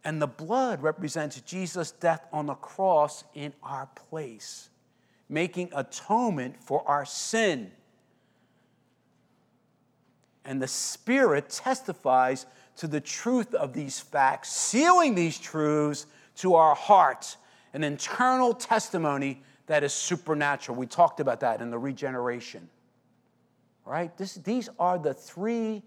And 0.04 0.20
the 0.20 0.26
blood 0.26 0.82
represents 0.82 1.40
Jesus' 1.40 1.90
death 1.90 2.26
on 2.32 2.46
the 2.46 2.54
cross 2.54 3.24
in 3.34 3.54
our 3.62 3.88
place, 3.94 4.68
making 5.28 5.70
atonement 5.74 6.62
for 6.62 6.86
our 6.86 7.06
sin. 7.06 7.72
And 10.44 10.60
the 10.60 10.68
Spirit 10.68 11.48
testifies 11.48 12.44
to 12.76 12.86
the 12.86 13.00
truth 13.00 13.54
of 13.54 13.72
these 13.72 13.98
facts, 13.98 14.52
sealing 14.52 15.14
these 15.14 15.38
truths 15.38 16.06
to 16.36 16.54
our 16.54 16.74
hearts 16.74 17.38
an 17.74 17.82
internal 17.82 18.54
testimony 18.54 19.42
that 19.66 19.82
is 19.82 19.92
supernatural. 19.92 20.78
We 20.78 20.86
talked 20.86 21.20
about 21.20 21.40
that 21.40 21.60
in 21.60 21.70
the 21.70 21.78
regeneration. 21.78 22.68
Right? 23.84 24.16
This, 24.16 24.34
these 24.34 24.70
are 24.78 24.98
the 24.98 25.12
three 25.12 25.82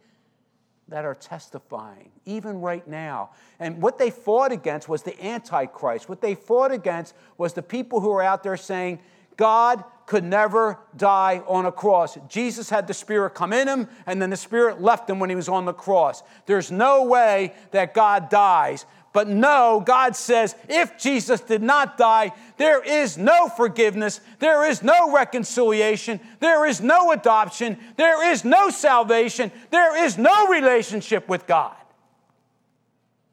that 0.90 1.06
are 1.06 1.16
testifying, 1.16 2.10
even 2.26 2.62
right 2.62 2.88
now. 2.88 3.32
And 3.60 3.82
what 3.82 3.98
they 3.98 4.10
fought 4.10 4.52
against 4.52 4.88
was 4.88 5.04
the 5.04 5.22
Antichrist. 5.24 6.08
What 6.08 6.22
they 6.22 6.36
fought 6.36 6.72
against 6.72 7.14
was 7.38 7.54
the 7.54 7.62
people 7.62 8.00
who 8.00 8.12
are 8.12 8.22
out 8.22 8.44
there 8.44 8.58
saying, 8.58 9.00
God 9.36 9.84
could 10.08 10.24
never 10.24 10.80
die 10.96 11.44
on 11.48 11.66
a 11.66 11.72
cross. 11.72 12.18
Jesus 12.30 12.70
had 12.70 12.88
the 12.88 12.94
Spirit 12.94 13.32
come 13.32 13.52
in 13.52 13.68
him, 13.68 13.88
and 14.06 14.22
then 14.22 14.30
the 14.30 14.38
Spirit 14.38 14.82
left 14.82 15.10
him 15.10 15.20
when 15.20 15.30
he 15.30 15.36
was 15.36 15.50
on 15.50 15.66
the 15.66 15.74
cross. 15.74 16.24
There's 16.46 16.72
no 16.72 17.04
way 17.04 17.54
that 17.72 17.94
God 17.94 18.30
dies. 18.30 18.86
But 19.18 19.28
no, 19.28 19.82
God 19.84 20.16
says 20.16 20.56
if 20.70 20.96
Jesus 21.00 21.42
did 21.42 21.64
not 21.64 21.98
die, 21.98 22.34
there 22.58 22.84
is 22.84 23.18
no 23.18 23.50
forgiveness, 23.50 24.22
there 24.38 24.70
is 24.70 24.84
no 24.84 25.12
reconciliation, 25.12 26.20
there 26.40 26.68
is 26.68 26.82
no 26.82 27.12
adoption, 27.12 27.80
there 27.96 28.32
is 28.32 28.46
no 28.46 28.70
salvation, 28.70 29.52
there 29.72 30.06
is 30.06 30.20
no 30.20 30.50
relationship 30.50 31.28
with 31.28 31.48
God. 31.48 31.76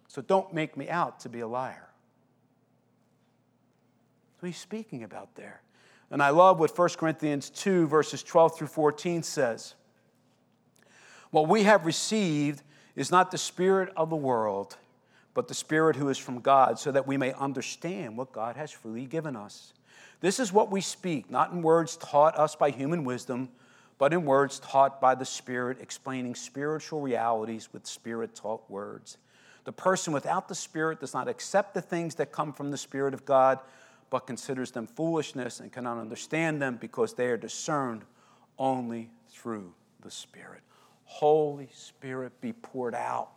So 0.09 0.23
don't 0.23 0.55
make 0.55 0.75
me 0.75 0.89
out 0.89 1.21
to 1.21 1.29
be 1.29 1.41
a 1.41 1.47
liar. 1.47 1.91
So 4.41 4.47
he's 4.47 4.57
speaking 4.57 5.03
about 5.03 5.35
there. 5.35 5.61
And 6.11 6.23
I 6.23 6.31
love 6.31 6.61
what 6.61 6.79
1 6.79 6.89
Corinthians 6.97 7.51
2, 7.51 7.89
verses 7.89 8.23
12 8.23 8.57
through 8.57 8.69
14 8.69 9.23
says. 9.23 9.75
What 11.31 11.47
we 11.47 11.65
have 11.65 11.85
received 11.85 12.63
is 12.97 13.11
not 13.11 13.31
the 13.31 13.37
spirit 13.37 13.93
of 13.99 14.09
the 14.09 14.17
world 14.17 14.79
but 15.35 15.49
the 15.49 15.55
Spirit 15.55 15.97
who 15.97 16.09
is 16.09 16.19
from 16.19 16.41
God, 16.41 16.79
so 16.79 16.93
that 16.93 17.07
we 17.07 17.17
may 17.17 17.33
understand 17.35 18.17
what 18.17 18.33
God 18.33 18.57
has 18.57 18.71
freely 18.71 19.07
given 19.07 19.37
us. 19.37 19.75
This 20.21 20.39
is 20.41 20.53
what 20.53 20.71
we 20.71 20.81
speak, 20.81 21.31
not 21.31 21.53
in 21.53 21.61
words 21.61 21.97
taught 21.97 22.39
us 22.39 22.55
by 22.55 22.71
human 22.71 23.05
wisdom, 23.05 23.51
but 23.99 24.13
in 24.13 24.25
words 24.25 24.59
taught 24.61 25.01
by 25.01 25.15
the 25.15 25.25
Spirit, 25.25 25.79
explaining 25.81 26.35
spiritual 26.35 27.01
realities 27.01 27.69
with 27.73 27.87
Spirit 27.87 28.35
taught 28.35 28.69
words. 28.71 29.19
The 29.65 29.73
person 29.73 30.13
without 30.13 30.49
the 30.49 30.55
Spirit 30.55 31.01
does 31.01 31.15
not 31.15 31.29
accept 31.29 31.75
the 31.75 31.83
things 31.83 32.15
that 32.17 32.33
come 32.33 32.53
from 32.53 32.71
the 32.71 32.79
Spirit 32.79 33.13
of 33.13 33.25
God, 33.25 33.59
but 34.11 34.27
considers 34.27 34.71
them 34.71 34.87
foolishness 34.87 35.61
and 35.61 35.73
cannot 35.73 35.99
understand 35.99 36.63
them 36.63 36.77
because 36.81 37.15
they 37.15 37.27
are 37.27 37.37
discerned 37.37 38.03
only 38.59 39.11
through 39.31 39.73
the 40.03 40.11
Spirit. 40.11 40.61
Holy 41.05 41.69
Spirit 41.73 42.41
be 42.41 42.53
poured 42.53 42.95
out 42.95 43.31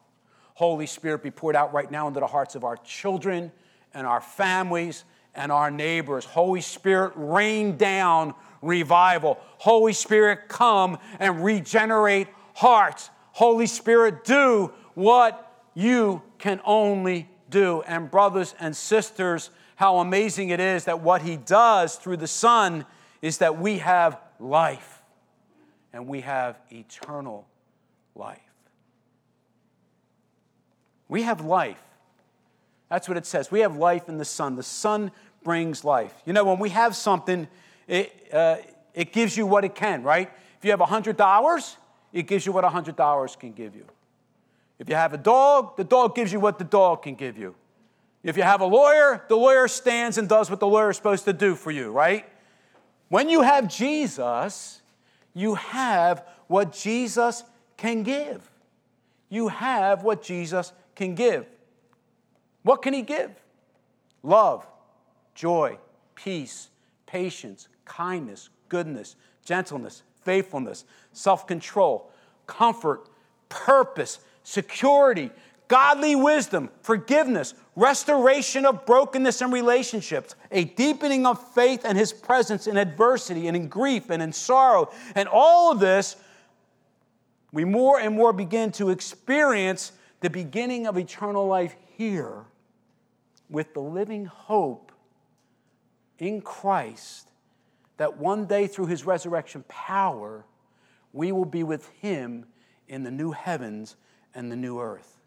Holy 0.57 0.87
Spirit 0.87 1.21
be 1.21 1.29
poured 1.29 1.55
out 1.55 1.71
right 1.71 1.91
now 1.91 2.07
into 2.07 2.19
the 2.19 2.25
hearts 2.25 2.55
of 2.55 2.63
our 2.63 2.77
children 2.77 3.51
and 3.93 4.07
our 4.07 4.19
families 4.19 5.03
and 5.35 5.51
our 5.51 5.69
neighbors. 5.69 6.25
Holy 6.25 6.61
Spirit, 6.61 7.13
rain 7.15 7.77
down 7.77 8.33
revival. 8.63 9.37
Holy 9.59 9.93
Spirit, 9.93 10.47
come 10.47 10.97
and 11.19 11.45
regenerate 11.45 12.27
hearts. 12.55 13.11
Holy 13.33 13.67
Spirit, 13.67 14.23
do 14.23 14.73
what 14.95 15.61
you 15.75 16.23
can 16.39 16.59
only 16.65 17.29
do. 17.51 17.83
And, 17.83 18.09
brothers 18.09 18.55
and 18.59 18.75
sisters, 18.75 19.51
how 19.75 19.97
amazing 19.99 20.49
it 20.49 20.59
is 20.59 20.85
that 20.85 21.01
what 21.01 21.21
He 21.21 21.37
does 21.37 21.97
through 21.97 22.17
the 22.17 22.25
Son 22.25 22.83
is 23.21 23.37
that 23.37 23.59
we 23.59 23.77
have 23.77 24.19
life 24.39 25.03
and 25.93 26.07
we 26.07 26.21
have 26.21 26.59
eternal 26.71 27.47
life. 28.15 28.46
We 31.09 31.23
have 31.23 31.41
life. 31.41 31.81
That's 32.89 33.07
what 33.07 33.17
it 33.17 33.25
says. 33.25 33.51
We 33.51 33.61
have 33.61 33.75
life 33.75 34.07
in 34.07 34.17
the 34.17 34.25
Son. 34.25 34.55
The 34.55 34.63
Son 34.63 35.11
brings 35.43 35.83
life. 35.83 36.13
You 36.25 36.33
know, 36.33 36.43
when 36.43 36.59
we 36.59 36.69
have 36.69 36.95
something, 36.95 37.47
it, 37.87 38.13
uh, 38.33 38.57
it 38.93 39.13
gives 39.13 39.37
you 39.37 39.45
what 39.45 39.63
it 39.63 39.75
can, 39.75 40.03
right? 40.03 40.31
If 40.57 40.65
you 40.65 40.71
have 40.71 40.79
$100, 40.79 41.75
it 42.13 42.23
gives 42.23 42.45
you 42.45 42.51
what 42.51 42.63
$100 42.63 43.39
can 43.39 43.51
give 43.51 43.75
you. 43.75 43.85
If 44.79 44.89
you 44.89 44.95
have 44.95 45.13
a 45.13 45.17
dog, 45.17 45.75
the 45.77 45.83
dog 45.83 46.15
gives 46.15 46.31
you 46.31 46.39
what 46.39 46.59
the 46.59 46.63
dog 46.63 47.03
can 47.03 47.15
give 47.15 47.37
you. 47.37 47.55
If 48.23 48.37
you 48.37 48.43
have 48.43 48.61
a 48.61 48.65
lawyer, 48.65 49.23
the 49.29 49.35
lawyer 49.35 49.67
stands 49.67 50.17
and 50.17 50.27
does 50.27 50.49
what 50.49 50.59
the 50.59 50.67
lawyer 50.67 50.89
is 50.89 50.97
supposed 50.97 51.25
to 51.25 51.33
do 51.33 51.55
for 51.55 51.71
you, 51.71 51.91
right? 51.91 52.25
When 53.09 53.29
you 53.29 53.41
have 53.41 53.67
Jesus, 53.67 54.81
you 55.33 55.55
have 55.55 56.25
what 56.47 56.73
Jesus 56.73 57.43
can 57.77 58.03
give. 58.03 58.49
You 59.29 59.47
have 59.47 60.03
what 60.03 60.23
Jesus 60.23 60.73
can 60.97 61.15
give. 61.15 61.45
What 62.63 62.81
can 62.81 62.93
He 62.93 63.03
give? 63.03 63.31
Love, 64.23 64.67
joy, 65.35 65.77
peace, 66.15 66.69
patience, 67.05 67.69
kindness, 67.85 68.49
goodness, 68.67 69.15
gentleness, 69.45 70.01
faithfulness, 70.23 70.83
self 71.13 71.47
control, 71.47 72.11
comfort, 72.47 73.07
purpose, 73.47 74.19
security, 74.43 75.29
godly 75.67 76.15
wisdom, 76.15 76.69
forgiveness, 76.81 77.53
restoration 77.75 78.65
of 78.65 78.85
brokenness 78.85 79.41
and 79.41 79.53
relationships, 79.53 80.35
a 80.51 80.63
deepening 80.63 81.27
of 81.27 81.39
faith 81.53 81.83
and 81.85 81.95
His 81.95 82.11
presence 82.11 82.65
in 82.65 82.75
adversity 82.75 83.47
and 83.47 83.55
in 83.55 83.67
grief 83.67 84.09
and 84.09 84.21
in 84.21 84.33
sorrow. 84.33 84.91
And 85.13 85.29
all 85.31 85.71
of 85.71 85.79
this, 85.79 86.15
we 87.53 87.65
more 87.65 87.99
and 87.99 88.15
more 88.15 88.33
begin 88.33 88.71
to 88.73 88.89
experience 88.89 89.91
the 90.21 90.29
beginning 90.29 90.87
of 90.87 90.97
eternal 90.97 91.47
life 91.47 91.75
here 91.95 92.45
with 93.49 93.73
the 93.73 93.81
living 93.81 94.25
hope 94.25 94.91
in 96.19 96.41
Christ 96.41 97.27
that 97.97 98.17
one 98.17 98.45
day 98.45 98.67
through 98.67 98.87
his 98.87 99.05
resurrection 99.05 99.63
power, 99.67 100.45
we 101.13 101.31
will 101.31 101.45
be 101.45 101.63
with 101.63 101.87
him 102.01 102.45
in 102.87 103.03
the 103.03 103.11
new 103.11 103.31
heavens 103.31 103.95
and 104.33 104.51
the 104.51 104.55
new 104.55 104.79
earth. 104.79 105.19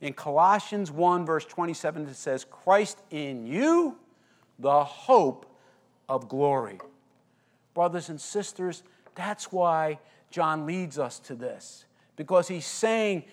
In 0.00 0.12
Colossians 0.12 0.90
1, 0.90 1.24
verse 1.24 1.44
27, 1.44 2.06
it 2.06 2.16
says, 2.16 2.44
Christ 2.44 2.98
in 3.10 3.46
you, 3.46 3.96
the 4.58 4.84
hope 4.84 5.46
of 6.08 6.28
glory. 6.28 6.78
Brothers 7.74 8.08
and 8.08 8.20
sisters, 8.20 8.82
that's 9.14 9.52
why 9.52 9.98
John 10.30 10.66
leads 10.66 10.98
us 10.98 11.18
to 11.20 11.34
this, 11.34 11.84
because 12.16 12.48
he's 12.48 12.66
saying 12.66 13.24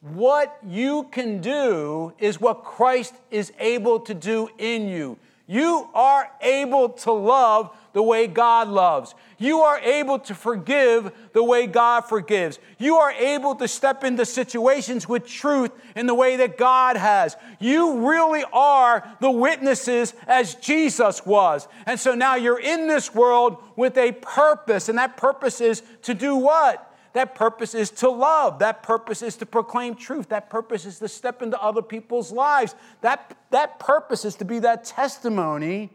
what 0.00 0.58
you 0.66 1.04
can 1.10 1.40
do 1.40 2.12
is 2.18 2.40
what 2.40 2.64
Christ 2.64 3.14
is 3.30 3.52
able 3.58 4.00
to 4.00 4.14
do 4.14 4.48
in 4.58 4.88
you. 4.88 5.18
You 5.48 5.88
are 5.94 6.28
able 6.40 6.88
to 6.88 7.12
love 7.12 7.76
the 7.92 8.02
way 8.02 8.26
God 8.26 8.68
loves. 8.68 9.14
You 9.38 9.60
are 9.60 9.78
able 9.78 10.18
to 10.20 10.34
forgive 10.34 11.12
the 11.32 11.42
way 11.42 11.66
God 11.66 12.02
forgives. 12.02 12.58
You 12.78 12.96
are 12.96 13.12
able 13.12 13.54
to 13.56 13.68
step 13.68 14.02
into 14.02 14.26
situations 14.26 15.08
with 15.08 15.26
truth 15.26 15.70
in 15.94 16.06
the 16.06 16.14
way 16.14 16.36
that 16.36 16.58
God 16.58 16.96
has. 16.96 17.36
You 17.60 18.08
really 18.08 18.44
are 18.52 19.06
the 19.20 19.30
witnesses 19.30 20.14
as 20.26 20.56
Jesus 20.56 21.24
was. 21.24 21.68
And 21.86 21.98
so 21.98 22.14
now 22.14 22.34
you're 22.34 22.60
in 22.60 22.88
this 22.88 23.14
world 23.14 23.62
with 23.76 23.96
a 23.96 24.12
purpose, 24.12 24.88
and 24.88 24.98
that 24.98 25.16
purpose 25.16 25.60
is 25.60 25.82
to 26.02 26.12
do 26.12 26.34
what? 26.34 26.92
That 27.16 27.34
purpose 27.34 27.74
is 27.74 27.90
to 27.92 28.10
love. 28.10 28.58
That 28.58 28.82
purpose 28.82 29.22
is 29.22 29.36
to 29.36 29.46
proclaim 29.46 29.94
truth. 29.94 30.28
That 30.28 30.50
purpose 30.50 30.84
is 30.84 30.98
to 30.98 31.08
step 31.08 31.40
into 31.40 31.58
other 31.58 31.80
people's 31.80 32.30
lives. 32.30 32.74
That, 33.00 33.38
that 33.52 33.78
purpose 33.78 34.26
is 34.26 34.34
to 34.34 34.44
be 34.44 34.58
that 34.58 34.84
testimony 34.84 35.88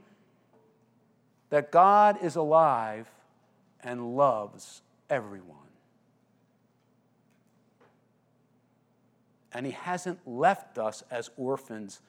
that 1.52 1.72
God 1.72 2.18
is 2.24 2.38
alive 2.38 3.08
and 3.84 4.18
loves 4.18 4.82
everyone. 5.12 5.58
And 9.54 9.68
He 9.68 9.74
hasn't 9.74 10.28
left 10.28 10.80
us 10.80 11.04
as 11.12 11.30
orphans, 11.38 12.00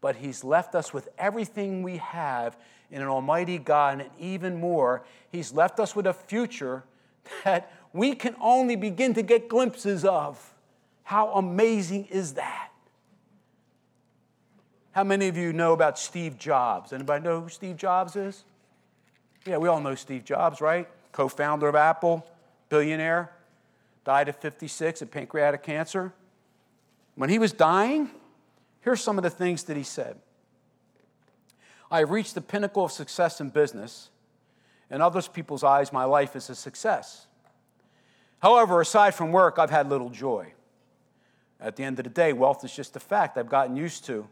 but 0.00 0.16
He's 0.16 0.44
left 0.44 0.74
us 0.74 0.94
with 0.94 1.10
everything 1.18 1.82
we 1.82 1.98
have 1.98 2.56
in 2.90 3.02
an 3.02 3.08
Almighty 3.08 3.58
God, 3.58 4.00
and 4.00 4.10
even 4.18 4.58
more, 4.58 5.04
He's 5.30 5.52
left 5.52 5.78
us 5.78 5.94
with 5.94 6.06
a 6.06 6.14
future 6.14 6.84
that 7.44 7.70
we 7.92 8.14
can 8.14 8.34
only 8.40 8.76
begin 8.76 9.14
to 9.14 9.22
get 9.22 9.48
glimpses 9.48 10.04
of. 10.04 10.54
How 11.04 11.32
amazing 11.32 12.06
is 12.06 12.34
that? 12.34 12.70
How 14.92 15.04
many 15.04 15.28
of 15.28 15.36
you 15.36 15.52
know 15.52 15.72
about 15.72 15.98
Steve 15.98 16.38
Jobs? 16.38 16.92
Anybody 16.92 17.24
know 17.24 17.40
who 17.40 17.48
Steve 17.48 17.76
Jobs 17.76 18.14
is? 18.14 18.44
Yeah, 19.46 19.56
we 19.56 19.68
all 19.68 19.80
know 19.80 19.94
Steve 19.94 20.24
Jobs, 20.24 20.60
right? 20.60 20.88
Co 21.12 21.28
founder 21.28 21.68
of 21.68 21.74
Apple, 21.74 22.26
billionaire, 22.68 23.32
died 24.04 24.28
at 24.28 24.40
56 24.40 25.02
of 25.02 25.10
pancreatic 25.10 25.62
cancer. 25.62 26.12
When 27.14 27.30
he 27.30 27.38
was 27.38 27.52
dying, 27.52 28.10
here's 28.80 29.00
some 29.00 29.18
of 29.18 29.24
the 29.24 29.30
things 29.30 29.64
that 29.64 29.76
he 29.76 29.82
said 29.82 30.16
I 31.90 32.00
have 32.00 32.10
reached 32.10 32.34
the 32.34 32.40
pinnacle 32.40 32.84
of 32.84 32.92
success 32.92 33.40
in 33.40 33.50
business. 33.50 34.08
In 34.90 35.00
other 35.00 35.22
people's 35.22 35.64
eyes, 35.64 35.92
my 35.92 36.04
life 36.04 36.36
is 36.36 36.50
a 36.50 36.54
success. 36.54 37.26
However, 38.42 38.80
aside 38.80 39.14
from 39.14 39.30
work, 39.30 39.60
I've 39.60 39.70
had 39.70 39.88
little 39.88 40.10
joy. 40.10 40.52
At 41.60 41.76
the 41.76 41.84
end 41.84 42.00
of 42.00 42.04
the 42.04 42.10
day, 42.10 42.32
wealth 42.32 42.64
is 42.64 42.74
just 42.74 42.96
a 42.96 43.00
fact 43.00 43.38
I've 43.38 43.48
gotten 43.48 43.76
used 43.76 44.04
to. 44.06 44.26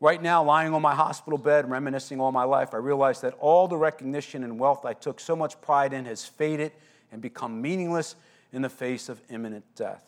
Right 0.00 0.22
now, 0.22 0.42
lying 0.42 0.72
on 0.72 0.80
my 0.80 0.94
hospital 0.94 1.38
bed, 1.38 1.70
reminiscing 1.70 2.18
all 2.18 2.32
my 2.32 2.44
life, 2.44 2.72
I 2.72 2.78
realize 2.78 3.20
that 3.20 3.34
all 3.38 3.68
the 3.68 3.76
recognition 3.76 4.42
and 4.42 4.58
wealth 4.58 4.86
I 4.86 4.94
took 4.94 5.20
so 5.20 5.36
much 5.36 5.60
pride 5.60 5.92
in 5.92 6.06
has 6.06 6.24
faded 6.24 6.72
and 7.12 7.20
become 7.20 7.60
meaningless 7.60 8.16
in 8.52 8.62
the 8.62 8.70
face 8.70 9.10
of 9.10 9.20
imminent 9.28 9.64
death. 9.74 10.04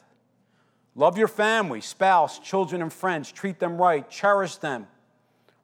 Love 0.95 1.19
your 1.19 1.29
family, 1.29 1.83
spouse, 1.83 2.39
children, 2.39 2.81
and 2.81 2.93
friends. 2.93 3.31
Treat 3.31 3.59
them 3.59 3.81
right. 3.81 4.09
Cherish 4.11 4.57
them. 4.57 4.87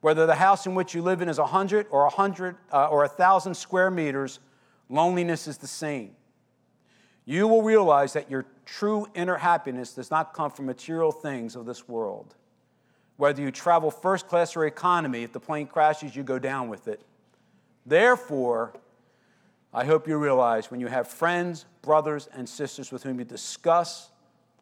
Whether 0.02 0.26
the 0.26 0.34
house 0.34 0.66
in 0.66 0.74
which 0.74 0.94
you 0.94 1.00
live 1.00 1.22
in 1.22 1.30
is 1.30 1.38
100 1.38 1.86
or 1.90 2.02
100 2.02 2.56
uh, 2.70 2.88
or 2.88 2.98
1,000 2.98 3.54
square 3.54 3.90
meters, 3.90 4.38
loneliness 4.90 5.48
is 5.48 5.56
the 5.56 5.66
same. 5.66 6.14
You 7.24 7.48
will 7.48 7.62
realize 7.62 8.12
that 8.12 8.30
your 8.30 8.44
true 8.66 9.06
inner 9.14 9.36
happiness 9.36 9.94
does 9.94 10.10
not 10.10 10.34
come 10.34 10.50
from 10.50 10.66
material 10.66 11.12
things 11.12 11.56
of 11.56 11.64
this 11.64 11.88
world. 11.88 12.34
Whether 13.16 13.42
you 13.42 13.50
travel 13.50 13.90
first 13.90 14.28
class 14.28 14.56
or 14.56 14.66
economy, 14.66 15.22
if 15.22 15.32
the 15.32 15.40
plane 15.40 15.66
crashes, 15.66 16.14
you 16.14 16.22
go 16.22 16.38
down 16.38 16.68
with 16.68 16.88
it. 16.88 17.00
Therefore, 17.86 18.74
I 19.72 19.84
hope 19.84 20.06
you 20.06 20.18
realize 20.18 20.70
when 20.70 20.80
you 20.80 20.86
have 20.88 21.08
friends, 21.08 21.64
brothers, 21.82 22.28
and 22.32 22.48
sisters 22.48 22.92
with 22.92 23.02
whom 23.02 23.18
you 23.18 23.24
discuss, 23.24 24.10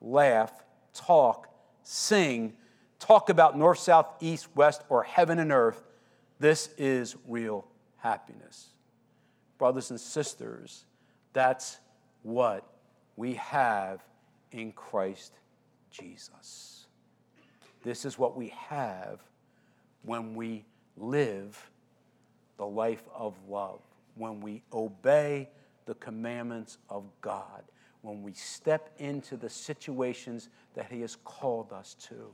laugh, 0.01 0.53
talk, 0.95 1.49
sing, 1.83 2.53
talk 2.99 3.29
about 3.29 3.59
north, 3.59 3.79
south, 3.79 4.07
east, 4.21 4.49
west, 4.55 4.83
or 4.89 5.03
heaven 5.03 5.39
and 5.39 5.51
earth, 5.53 5.83
this 6.39 6.71
is 6.79 7.17
real 7.27 7.67
happiness. 7.99 8.69
Brothers 9.59 9.91
and 9.91 10.01
sisters, 10.01 10.85
that's 11.33 11.79
what 12.23 12.67
we 13.17 13.35
have 13.35 14.05
in 14.51 14.73
Christ 14.73 15.33
Jesus. 15.91 16.87
This 17.83 18.05
is 18.05 18.19
what 18.19 18.37
we 18.37 18.49
have 18.49 19.21
when 20.03 20.35
we 20.35 20.65
live 20.97 21.71
the 22.57 22.67
life 22.67 23.03
of 23.15 23.35
love, 23.49 23.81
when 24.15 24.41
we 24.41 24.63
obey 24.73 25.49
the 25.87 25.95
commandments 25.95 26.79
of 26.89 27.05
God, 27.21 27.63
when 28.03 28.23
we 28.23 28.33
step 28.33 28.91
into 28.99 29.37
the 29.37 29.49
situations 29.49 30.49
that 30.75 30.91
He 30.91 31.01
has 31.01 31.17
called 31.25 31.73
us 31.73 31.95
to. 32.09 32.33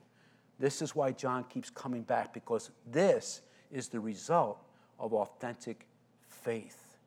This 0.59 0.83
is 0.83 0.95
why 0.95 1.13
John 1.13 1.45
keeps 1.45 1.71
coming 1.71 2.03
back, 2.03 2.35
because 2.35 2.71
this 2.91 3.43
is 3.71 3.89
the 3.89 4.01
result 4.01 4.63
of 4.99 5.15
authentic 5.15 5.87
faith. 6.27 6.99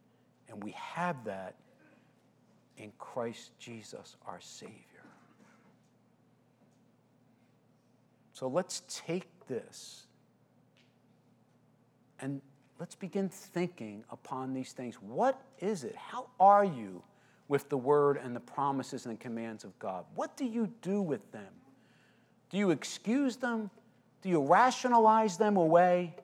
And 0.50 0.64
we 0.64 0.72
have 0.72 1.24
that 1.26 1.56
in 2.78 2.92
Christ 2.98 3.52
Jesus, 3.60 4.16
our 4.28 4.40
Savior. 4.40 4.76
So 8.34 8.48
let's 8.48 8.82
take 8.88 9.28
this 9.48 10.08
and 12.20 12.42
let's 12.80 12.96
begin 12.96 13.30
thinking 13.30 14.04
upon 14.10 14.54
these 14.54 14.72
things. 14.72 14.96
What 14.96 15.42
is 15.60 15.84
it? 15.84 15.96
How 15.96 16.28
are 16.40 16.66
you 16.66 17.04
with 17.48 17.70
the 17.70 17.78
word 17.78 18.18
and 18.18 18.36
the 18.36 18.40
promises 18.40 19.06
and 19.06 19.16
the 19.16 19.22
commands 19.22 19.64
of 19.64 19.78
God? 19.78 20.06
What 20.16 20.38
do 20.38 20.46
you 20.46 20.72
do 20.82 21.02
with 21.02 21.32
them? 21.32 21.54
Do 22.50 22.58
you 22.58 22.72
excuse 22.72 23.36
them? 23.36 23.70
Do 24.22 24.30
you 24.30 24.42
rationalize 24.42 25.38
them 25.38 25.58
away? 25.58 26.16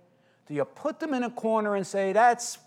Do 0.48 0.54
you 0.54 0.66
put 0.66 1.00
them 1.00 1.14
in 1.14 1.24
a 1.24 1.30
corner 1.30 1.76
and 1.76 1.86
say, 1.86 2.14
that's, 2.14 2.58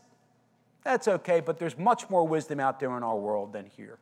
that's 0.82 1.08
okay, 1.08 1.40
but 1.40 1.58
there's 1.58 1.78
much 1.78 2.08
more 2.08 2.26
wisdom 2.26 2.60
out 2.60 2.80
there 2.80 2.96
in 2.96 3.02
our 3.02 3.16
world 3.16 3.52
than 3.52 3.66
here? 3.66 3.98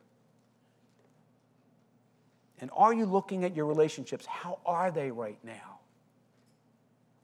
And 2.61 2.69
are 2.75 2.93
you 2.93 3.05
looking 3.05 3.43
at 3.43 3.55
your 3.55 3.65
relationships? 3.65 4.25
How 4.25 4.59
are 4.65 4.91
they 4.91 5.11
right 5.11 5.39
now? 5.43 5.79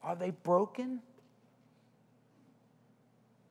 Are 0.02 0.16
they 0.16 0.32
broken? 0.32 1.02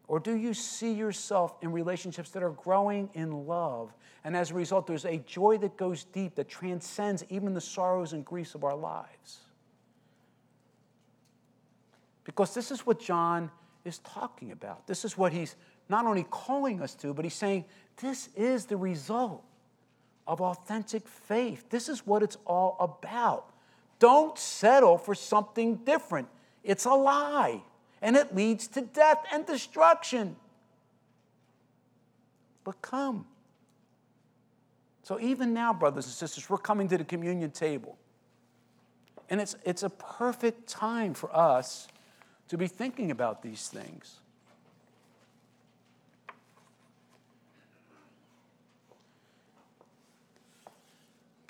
Or 0.06 0.20
do 0.20 0.34
you 0.34 0.54
see 0.54 0.92
yourself 0.92 1.56
in 1.62 1.72
relationships 1.72 2.30
that 2.30 2.42
are 2.42 2.50
growing 2.50 3.10
in 3.14 3.46
love? 3.46 3.92
And 4.22 4.36
as 4.36 4.50
a 4.50 4.54
result, 4.54 4.86
there's 4.86 5.04
a 5.04 5.18
joy 5.18 5.58
that 5.58 5.76
goes 5.76 6.04
deep, 6.04 6.36
that 6.36 6.48
transcends 6.48 7.24
even 7.28 7.54
the 7.54 7.60
sorrows 7.60 8.12
and 8.12 8.24
griefs 8.24 8.54
of 8.54 8.64
our 8.64 8.76
lives. 8.76 9.40
Because 12.24 12.54
this 12.54 12.70
is 12.70 12.86
what 12.86 13.00
John 13.00 13.50
is 13.84 13.98
talking 13.98 14.52
about. 14.52 14.86
This 14.86 15.04
is 15.04 15.18
what 15.18 15.32
he's 15.32 15.56
not 15.88 16.06
only 16.06 16.24
calling 16.30 16.80
us 16.80 16.94
to, 16.96 17.12
but 17.12 17.24
he's 17.24 17.34
saying 17.34 17.64
this 18.00 18.28
is 18.36 18.66
the 18.66 18.76
result 18.76 19.44
of 20.26 20.40
authentic 20.40 21.06
faith. 21.06 21.68
This 21.70 21.88
is 21.88 22.06
what 22.06 22.22
it's 22.22 22.38
all 22.46 22.76
about. 22.80 23.50
Don't 23.98 24.38
settle 24.38 24.98
for 24.98 25.14
something 25.14 25.76
different, 25.76 26.28
it's 26.62 26.84
a 26.84 26.94
lie, 26.94 27.62
and 28.02 28.16
it 28.16 28.34
leads 28.34 28.68
to 28.68 28.82
death 28.82 29.24
and 29.32 29.46
destruction. 29.46 30.36
But 32.64 32.80
come. 32.80 33.26
So, 35.02 35.20
even 35.20 35.52
now, 35.52 35.74
brothers 35.74 36.06
and 36.06 36.14
sisters, 36.14 36.48
we're 36.48 36.56
coming 36.56 36.88
to 36.88 36.96
the 36.96 37.04
communion 37.04 37.50
table. 37.50 37.98
And 39.28 39.38
it's, 39.40 39.54
it's 39.64 39.82
a 39.82 39.90
perfect 39.90 40.66
time 40.66 41.12
for 41.12 41.34
us 41.34 41.88
to 42.48 42.56
be 42.56 42.66
thinking 42.66 43.10
about 43.10 43.42
these 43.42 43.68
things. 43.68 44.20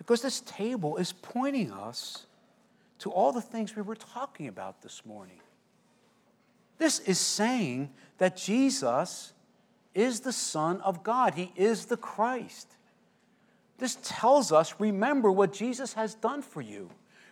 Because 0.04 0.20
this 0.20 0.40
table 0.40 0.98
is 0.98 1.12
pointing 1.12 1.72
us 1.72 2.26
to 2.98 3.10
all 3.10 3.32
the 3.32 3.40
things 3.40 3.74
we 3.74 3.80
were 3.80 3.96
talking 3.96 4.48
about 4.48 4.82
this 4.82 5.04
morning. 5.06 5.40
This 6.76 6.98
is 7.00 7.18
saying 7.18 7.90
that 8.18 8.36
Jesus 8.36 9.32
is 9.94 10.20
the 10.20 10.32
Son 10.32 10.80
of 10.82 11.02
God, 11.02 11.34
He 11.34 11.52
is 11.56 11.86
the 11.86 11.96
Christ. 11.96 12.68
This 13.78 13.96
tells 14.02 14.52
us 14.52 14.74
remember 14.78 15.32
what 15.32 15.54
Jesus 15.54 15.94
has 15.94 16.14
done 16.14 16.42
for 16.42 16.60
you. 16.60 16.90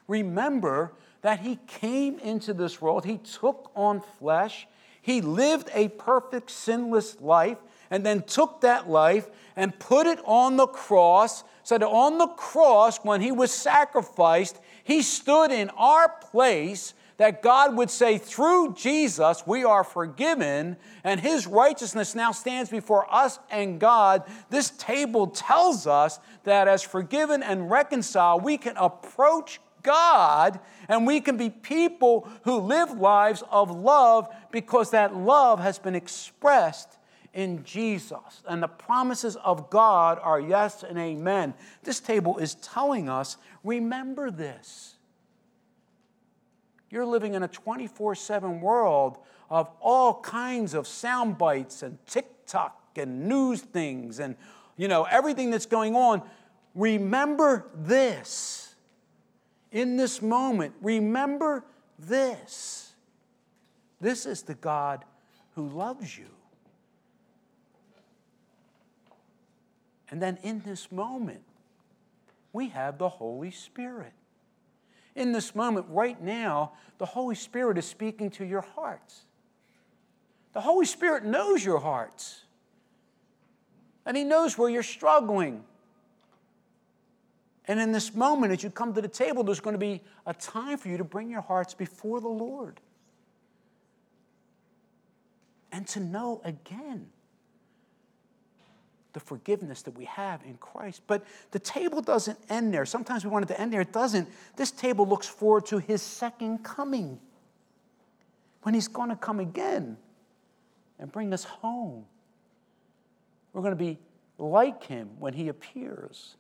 Remember 0.08 0.92
that 1.20 1.40
He 1.40 1.58
came 1.66 2.18
into 2.20 2.54
this 2.54 2.80
world, 2.80 3.04
He 3.04 3.18
took 3.18 3.70
on 3.76 4.00
flesh, 4.18 4.66
He 5.02 5.20
lived 5.20 5.68
a 5.74 5.88
perfect, 5.88 6.50
sinless 6.50 7.20
life, 7.20 7.58
and 7.90 8.06
then 8.06 8.22
took 8.22 8.62
that 8.62 8.88
life 8.88 9.28
and 9.56 9.78
put 9.78 10.06
it 10.06 10.20
on 10.24 10.56
the 10.56 10.66
cross 10.66 11.44
so 11.62 11.78
that 11.78 11.86
on 11.86 12.18
the 12.18 12.26
cross, 12.26 12.98
when 12.98 13.20
he 13.20 13.32
was 13.32 13.52
sacrificed, 13.52 14.60
he 14.84 15.02
stood 15.02 15.50
in 15.50 15.70
our 15.70 16.08
place 16.08 16.94
that 17.18 17.42
God 17.42 17.76
would 17.76 17.90
say, 17.90 18.18
through 18.18 18.74
Jesus, 18.74 19.46
we 19.46 19.64
are 19.64 19.84
forgiven, 19.84 20.76
and 21.04 21.20
his 21.20 21.46
righteousness 21.46 22.14
now 22.14 22.32
stands 22.32 22.68
before 22.68 23.06
us 23.14 23.38
and 23.50 23.78
God. 23.78 24.24
This 24.50 24.70
table 24.70 25.28
tells 25.28 25.86
us 25.86 26.18
that 26.44 26.66
as 26.66 26.82
forgiven 26.82 27.42
and 27.42 27.70
reconciled, 27.70 28.42
we 28.42 28.58
can 28.58 28.76
approach 28.76 29.60
God 29.82 30.58
and 30.88 31.06
we 31.06 31.20
can 31.20 31.36
be 31.36 31.50
people 31.50 32.28
who 32.42 32.58
live 32.58 32.90
lives 32.92 33.42
of 33.50 33.70
love 33.70 34.28
because 34.50 34.90
that 34.90 35.14
love 35.14 35.60
has 35.60 35.78
been 35.78 35.94
expressed 35.94 36.98
in 37.35 37.64
Jesus. 37.64 38.43
And 38.47 38.62
the 38.62 38.68
promises 38.68 39.37
of 39.37 39.70
God 39.70 40.18
are 40.22 40.41
yes 40.41 40.83
and 40.83 40.99
amen. 40.99 41.55
This 41.83 42.01
table 42.01 42.39
is 42.39 42.55
telling 42.57 43.09
us 43.09 43.37
remember 43.64 44.30
this. 44.30 44.97
You're 46.91 47.07
living 47.07 47.35
in 47.35 47.43
a 47.43 47.49
24 47.49 48.14
7 48.14 48.61
world 48.61 49.18
of 49.49 49.70
all 49.80 50.20
kinds 50.20 50.74
of 50.74 50.87
sound 50.87 51.39
bites 51.39 51.83
and 51.83 51.99
TikTok 52.07 52.78
and 52.97 53.28
news 53.28 53.62
things 53.62 54.20
and 54.20 54.37
you 54.76 54.89
know 54.89 55.05
everything 55.05 55.51
that's 55.51 55.66
going 55.66 55.97
on. 55.97 56.22
Remember 56.74 57.66
this. 57.74 58.74
In 59.70 59.97
this 59.97 60.20
moment, 60.20 60.74
remember 60.83 61.64
this. 61.99 62.93
This 64.01 64.26
is 64.26 64.43
the 64.43 64.55
God 64.55 65.05
who 65.55 65.68
loves 65.68 66.16
you. 66.16 66.28
And 70.12 70.20
then 70.20 70.38
in 70.42 70.60
this 70.60 70.92
moment, 70.92 71.40
we 72.52 72.68
have 72.68 72.98
the 72.98 73.08
Holy 73.08 73.50
Spirit. 73.50 74.12
In 75.16 75.32
this 75.32 75.54
moment, 75.54 75.86
right 75.88 76.22
now, 76.22 76.72
the 76.98 77.06
Holy 77.06 77.34
Spirit 77.34 77.78
is 77.78 77.86
speaking 77.86 78.28
to 78.32 78.44
your 78.44 78.60
hearts. 78.60 79.22
The 80.52 80.60
Holy 80.60 80.84
Spirit 80.84 81.24
knows 81.24 81.64
your 81.64 81.78
hearts, 81.78 82.42
and 84.04 84.14
He 84.14 84.22
knows 84.22 84.58
where 84.58 84.68
you're 84.68 84.82
struggling. 84.82 85.64
And 87.66 87.80
in 87.80 87.90
this 87.92 88.14
moment, 88.14 88.52
as 88.52 88.62
you 88.62 88.68
come 88.68 88.92
to 88.92 89.00
the 89.00 89.08
table, 89.08 89.42
there's 89.42 89.60
going 89.60 89.74
to 89.74 89.78
be 89.78 90.02
a 90.26 90.34
time 90.34 90.76
for 90.76 90.88
you 90.88 90.98
to 90.98 91.04
bring 91.04 91.30
your 91.30 91.40
hearts 91.40 91.72
before 91.72 92.20
the 92.20 92.28
Lord 92.28 92.80
and 95.70 95.86
to 95.88 96.00
know 96.00 96.42
again 96.44 97.08
the 99.12 99.20
forgiveness 99.20 99.82
that 99.82 99.96
we 99.96 100.04
have 100.06 100.42
in 100.44 100.56
Christ. 100.56 101.02
But 101.06 101.24
the 101.50 101.58
table 101.58 102.00
doesn't 102.00 102.38
end 102.48 102.72
there. 102.72 102.86
Sometimes 102.86 103.24
we 103.24 103.30
want 103.30 103.44
it 103.44 103.48
to 103.48 103.60
end 103.60 103.72
there. 103.72 103.80
It 103.80 103.92
doesn't. 103.92 104.28
This 104.56 104.70
table 104.70 105.06
looks 105.06 105.26
forward 105.26 105.66
to 105.66 105.78
his 105.78 106.02
second 106.02 106.64
coming 106.64 107.18
when 108.62 108.74
he's 108.74 108.88
going 108.88 109.10
to 109.10 109.16
come 109.16 109.40
again 109.40 109.96
and 110.98 111.10
bring 111.10 111.32
us 111.32 111.44
home. 111.44 112.04
We're 113.52 113.62
going 113.62 113.72
to 113.72 113.76
be 113.76 113.98
like 114.38 114.84
him 114.84 115.10
when 115.18 115.34
he 115.34 115.48
appears. 115.48 116.36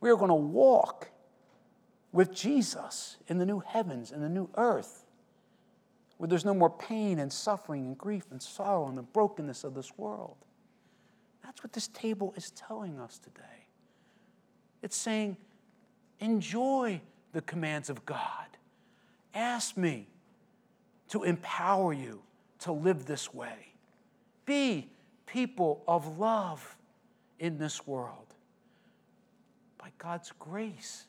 We 0.00 0.10
are 0.10 0.16
going 0.16 0.28
to 0.28 0.34
walk 0.34 1.10
with 2.12 2.34
Jesus 2.34 3.16
in 3.28 3.38
the 3.38 3.46
new 3.46 3.60
heavens 3.60 4.12
and 4.12 4.22
the 4.22 4.28
new 4.28 4.48
earth, 4.56 5.04
where 6.16 6.28
there's 6.28 6.44
no 6.44 6.54
more 6.54 6.70
pain 6.70 7.18
and 7.18 7.32
suffering 7.32 7.86
and 7.86 7.98
grief 7.98 8.26
and 8.30 8.40
sorrow 8.40 8.86
and 8.88 8.96
the 8.96 9.02
brokenness 9.02 9.64
of 9.64 9.74
this 9.74 9.96
world. 9.98 10.36
That's 11.44 11.62
what 11.62 11.72
this 11.72 11.88
table 11.88 12.32
is 12.36 12.50
telling 12.52 12.98
us 12.98 13.18
today. 13.18 13.68
It's 14.82 14.96
saying, 14.96 15.36
enjoy 16.18 17.00
the 17.32 17.42
commands 17.42 17.90
of 17.90 18.04
God. 18.06 18.46
Ask 19.34 19.76
me 19.76 20.08
to 21.08 21.22
empower 21.22 21.92
you 21.92 22.22
to 22.60 22.72
live 22.72 23.04
this 23.04 23.32
way. 23.32 23.74
Be 24.46 24.88
people 25.26 25.82
of 25.86 26.18
love 26.18 26.76
in 27.38 27.58
this 27.58 27.86
world. 27.86 28.34
By 29.78 29.90
God's 29.98 30.32
grace, 30.38 31.04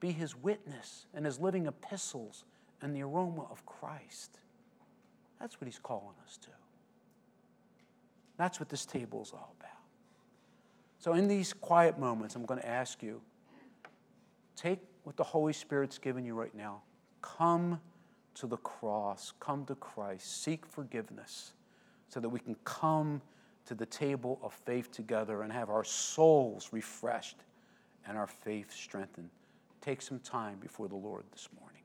be 0.00 0.10
his 0.10 0.34
witness 0.34 1.06
and 1.14 1.24
his 1.24 1.38
living 1.38 1.66
epistles 1.66 2.44
and 2.82 2.94
the 2.94 3.02
aroma 3.02 3.46
of 3.50 3.64
Christ. 3.66 4.40
That's 5.38 5.60
what 5.60 5.66
he's 5.66 5.78
calling 5.78 6.16
us 6.26 6.38
to. 6.38 6.48
That's 8.40 8.58
what 8.58 8.70
this 8.70 8.86
table 8.86 9.20
is 9.20 9.32
all 9.32 9.54
about. 9.60 9.70
So, 10.98 11.12
in 11.12 11.28
these 11.28 11.52
quiet 11.52 11.98
moments, 11.98 12.36
I'm 12.36 12.46
going 12.46 12.60
to 12.60 12.66
ask 12.68 13.02
you 13.02 13.20
take 14.56 14.78
what 15.04 15.18
the 15.18 15.24
Holy 15.24 15.52
Spirit's 15.52 15.98
given 15.98 16.24
you 16.24 16.34
right 16.34 16.54
now. 16.54 16.80
Come 17.20 17.80
to 18.36 18.46
the 18.46 18.56
cross, 18.56 19.34
come 19.40 19.66
to 19.66 19.74
Christ, 19.74 20.42
seek 20.42 20.64
forgiveness 20.64 21.52
so 22.08 22.18
that 22.18 22.30
we 22.30 22.40
can 22.40 22.56
come 22.64 23.20
to 23.66 23.74
the 23.74 23.84
table 23.84 24.38
of 24.42 24.54
faith 24.54 24.90
together 24.90 25.42
and 25.42 25.52
have 25.52 25.68
our 25.68 25.84
souls 25.84 26.70
refreshed 26.72 27.36
and 28.06 28.16
our 28.16 28.26
faith 28.26 28.72
strengthened. 28.72 29.28
Take 29.82 30.00
some 30.00 30.18
time 30.18 30.56
before 30.60 30.88
the 30.88 30.96
Lord 30.96 31.24
this 31.30 31.48
morning. 31.60 31.79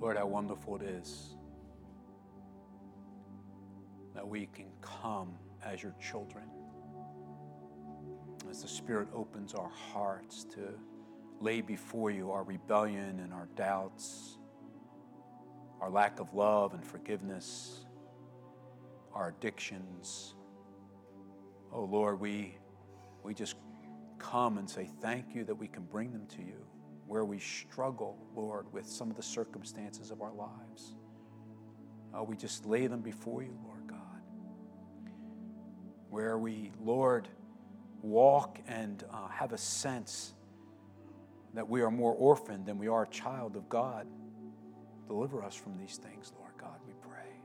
Lord, 0.00 0.16
how 0.16 0.26
wonderful 0.26 0.76
it 0.76 0.82
is 0.82 1.34
that 4.14 4.26
we 4.26 4.46
can 4.46 4.66
come 4.80 5.34
as 5.62 5.82
your 5.82 5.94
children. 6.00 6.44
As 8.50 8.62
the 8.62 8.68
Spirit 8.68 9.08
opens 9.14 9.52
our 9.52 9.68
hearts 9.68 10.44
to 10.54 10.74
lay 11.40 11.60
before 11.60 12.10
you 12.10 12.30
our 12.30 12.42
rebellion 12.44 13.20
and 13.20 13.32
our 13.32 13.46
doubts, 13.56 14.38
our 15.82 15.90
lack 15.90 16.18
of 16.18 16.32
love 16.32 16.72
and 16.72 16.84
forgiveness, 16.84 17.84
our 19.14 19.28
addictions. 19.28 20.34
Oh 21.72 21.84
Lord, 21.84 22.18
we, 22.18 22.56
we 23.22 23.34
just 23.34 23.56
come 24.18 24.56
and 24.56 24.68
say 24.68 24.88
thank 25.02 25.34
you 25.34 25.44
that 25.44 25.54
we 25.54 25.68
can 25.68 25.82
bring 25.84 26.10
them 26.10 26.26
to 26.28 26.42
you 26.42 26.66
where 27.10 27.24
we 27.24 27.40
struggle, 27.40 28.16
Lord, 28.36 28.72
with 28.72 28.86
some 28.86 29.10
of 29.10 29.16
the 29.16 29.22
circumstances 29.24 30.12
of 30.12 30.22
our 30.22 30.32
lives. 30.32 30.94
Uh, 32.16 32.22
we 32.22 32.36
just 32.36 32.64
lay 32.66 32.86
them 32.86 33.00
before 33.00 33.42
you, 33.42 33.58
Lord 33.64 33.84
God. 33.88 33.98
Where 36.08 36.38
we, 36.38 36.70
Lord, 36.80 37.26
walk 38.00 38.60
and 38.68 39.02
uh, 39.12 39.26
have 39.26 39.52
a 39.52 39.58
sense 39.58 40.34
that 41.52 41.68
we 41.68 41.82
are 41.82 41.90
more 41.90 42.14
orphaned 42.14 42.64
than 42.64 42.78
we 42.78 42.86
are 42.86 43.02
a 43.02 43.08
child 43.08 43.56
of 43.56 43.68
God. 43.68 44.06
Deliver 45.08 45.42
us 45.42 45.56
from 45.56 45.76
these 45.78 45.96
things, 45.96 46.32
Lord 46.38 46.52
God, 46.60 46.78
we 46.86 46.92
pray. 47.00 47.42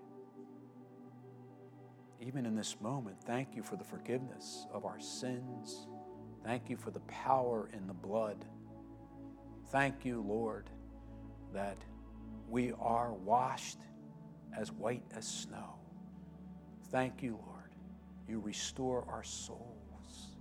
Even 2.22 2.46
in 2.46 2.54
this 2.54 2.80
moment, 2.80 3.18
thank 3.26 3.56
you 3.56 3.64
for 3.64 3.78
the 3.78 3.84
forgiveness 3.84 4.68
of 4.72 4.86
our 4.86 5.00
sins. 5.00 5.88
Thank 6.44 6.70
you 6.70 6.78
for 6.78 6.92
the 6.92 7.00
power 7.00 7.68
in 7.74 7.88
the 7.88 7.96
blood 7.96 8.46
Thank 9.76 10.06
you, 10.06 10.24
Lord, 10.26 10.70
that 11.54 11.76
we 12.50 12.72
are 12.80 13.12
washed 13.12 13.80
as 14.58 14.72
white 14.72 15.04
as 15.14 15.28
snow. 15.28 15.76
Thank 16.92 17.22
you, 17.22 17.38
Lord. 17.46 17.76
You 18.26 18.40
restore 18.40 19.04
our 19.10 19.22
souls. 19.22 20.38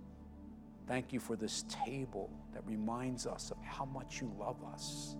Thank 0.87 1.11
you 1.11 1.19
for 1.19 1.35
this 1.35 1.65
table 1.67 2.29
that 2.53 2.65
reminds 2.65 3.27
us 3.27 3.51
of 3.51 3.57
how 3.61 3.83
much 3.83 4.21
you 4.21 4.33
love 4.39 4.63
us 4.71 5.17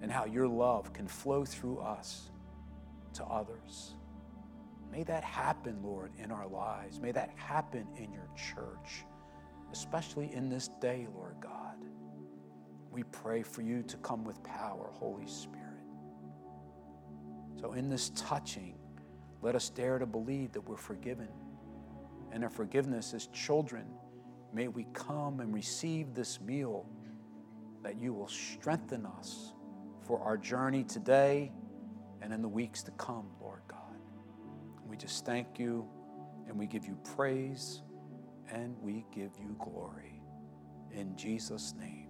and 0.00 0.08
how 0.08 0.26
your 0.26 0.46
love 0.46 0.92
can 0.92 1.08
flow 1.08 1.44
through 1.44 1.80
us 1.80 2.30
to 3.14 3.24
others. 3.24 3.96
May 4.92 5.02
that 5.02 5.24
happen, 5.24 5.82
Lord, 5.82 6.12
in 6.16 6.30
our 6.30 6.46
lives. 6.46 7.00
May 7.00 7.10
that 7.10 7.30
happen 7.34 7.88
in 7.96 8.12
your 8.12 8.28
church, 8.36 9.04
especially 9.72 10.32
in 10.32 10.48
this 10.48 10.68
day, 10.80 11.08
Lord 11.12 11.34
God. 11.40 11.74
We 12.94 13.02
pray 13.02 13.42
for 13.42 13.62
you 13.62 13.82
to 13.82 13.96
come 13.98 14.22
with 14.22 14.40
power, 14.44 14.88
Holy 14.92 15.26
Spirit. 15.26 15.60
So, 17.60 17.72
in 17.72 17.88
this 17.90 18.10
touching, 18.10 18.76
let 19.42 19.56
us 19.56 19.68
dare 19.68 19.98
to 19.98 20.06
believe 20.06 20.52
that 20.52 20.60
we're 20.60 20.76
forgiven. 20.76 21.28
And 22.30 22.44
our 22.44 22.50
forgiveness 22.50 23.12
as 23.12 23.26
children, 23.26 23.86
may 24.52 24.68
we 24.68 24.86
come 24.92 25.40
and 25.40 25.52
receive 25.52 26.14
this 26.14 26.40
meal 26.40 26.86
that 27.82 28.00
you 28.00 28.12
will 28.12 28.28
strengthen 28.28 29.06
us 29.06 29.54
for 30.06 30.20
our 30.20 30.36
journey 30.36 30.84
today 30.84 31.50
and 32.22 32.32
in 32.32 32.42
the 32.42 32.48
weeks 32.48 32.84
to 32.84 32.92
come, 32.92 33.26
Lord 33.40 33.62
God. 33.66 33.80
We 34.86 34.96
just 34.96 35.26
thank 35.26 35.58
you 35.58 35.84
and 36.46 36.56
we 36.56 36.66
give 36.66 36.86
you 36.86 36.96
praise 37.16 37.82
and 38.52 38.76
we 38.80 39.04
give 39.12 39.32
you 39.36 39.56
glory. 39.58 40.22
In 40.92 41.16
Jesus' 41.16 41.74
name, 41.76 42.03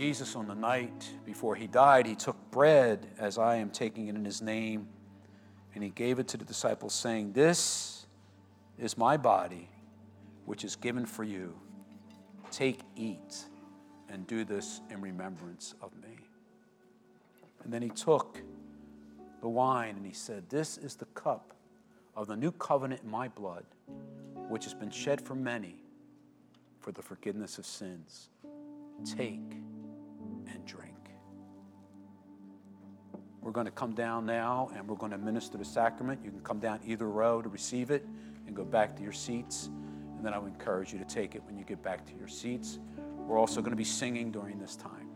Jesus, 0.00 0.34
on 0.34 0.46
the 0.46 0.54
night 0.54 1.10
before 1.26 1.54
he 1.54 1.66
died, 1.66 2.06
he 2.06 2.14
took 2.14 2.34
bread 2.50 3.06
as 3.18 3.36
I 3.36 3.56
am 3.56 3.68
taking 3.68 4.08
it 4.08 4.14
in 4.16 4.24
his 4.24 4.40
name, 4.40 4.88
and 5.74 5.84
he 5.84 5.90
gave 5.90 6.18
it 6.18 6.26
to 6.28 6.38
the 6.38 6.44
disciples, 6.46 6.94
saying, 6.94 7.34
This 7.34 8.06
is 8.78 8.96
my 8.96 9.18
body, 9.18 9.68
which 10.46 10.64
is 10.64 10.74
given 10.74 11.04
for 11.04 11.22
you. 11.22 11.52
Take, 12.50 12.80
eat, 12.96 13.44
and 14.08 14.26
do 14.26 14.42
this 14.42 14.80
in 14.88 15.02
remembrance 15.02 15.74
of 15.82 15.94
me. 15.96 16.16
And 17.62 17.70
then 17.70 17.82
he 17.82 17.90
took 17.90 18.40
the 19.42 19.50
wine 19.50 19.96
and 19.96 20.06
he 20.06 20.14
said, 20.14 20.48
This 20.48 20.78
is 20.78 20.96
the 20.96 21.04
cup 21.12 21.52
of 22.16 22.26
the 22.26 22.36
new 22.38 22.52
covenant 22.52 23.02
in 23.04 23.10
my 23.10 23.28
blood, 23.28 23.66
which 24.48 24.64
has 24.64 24.72
been 24.72 24.90
shed 24.90 25.20
for 25.20 25.34
many 25.34 25.84
for 26.78 26.90
the 26.90 27.02
forgiveness 27.02 27.58
of 27.58 27.66
sins. 27.66 28.30
Take 29.04 29.60
and 30.52 30.64
drink. 30.64 30.94
We're 33.40 33.52
going 33.52 33.66
to 33.66 33.72
come 33.72 33.94
down 33.94 34.26
now 34.26 34.70
and 34.74 34.86
we're 34.86 34.96
going 34.96 35.12
to 35.12 35.18
minister 35.18 35.56
the 35.58 35.64
sacrament. 35.64 36.20
You 36.24 36.30
can 36.30 36.40
come 36.40 36.58
down 36.58 36.80
either 36.84 37.08
row 37.08 37.40
to 37.40 37.48
receive 37.48 37.90
it 37.90 38.06
and 38.46 38.54
go 38.54 38.64
back 38.64 38.96
to 38.96 39.02
your 39.02 39.12
seats. 39.12 39.70
And 40.16 40.24
then 40.24 40.34
I 40.34 40.38
would 40.38 40.52
encourage 40.52 40.92
you 40.92 40.98
to 40.98 41.04
take 41.04 41.34
it 41.34 41.42
when 41.44 41.56
you 41.56 41.64
get 41.64 41.82
back 41.82 42.04
to 42.06 42.12
your 42.18 42.28
seats. 42.28 42.78
We're 43.26 43.38
also 43.38 43.60
going 43.60 43.70
to 43.70 43.76
be 43.76 43.84
singing 43.84 44.30
during 44.30 44.58
this 44.58 44.76
time. 44.76 45.09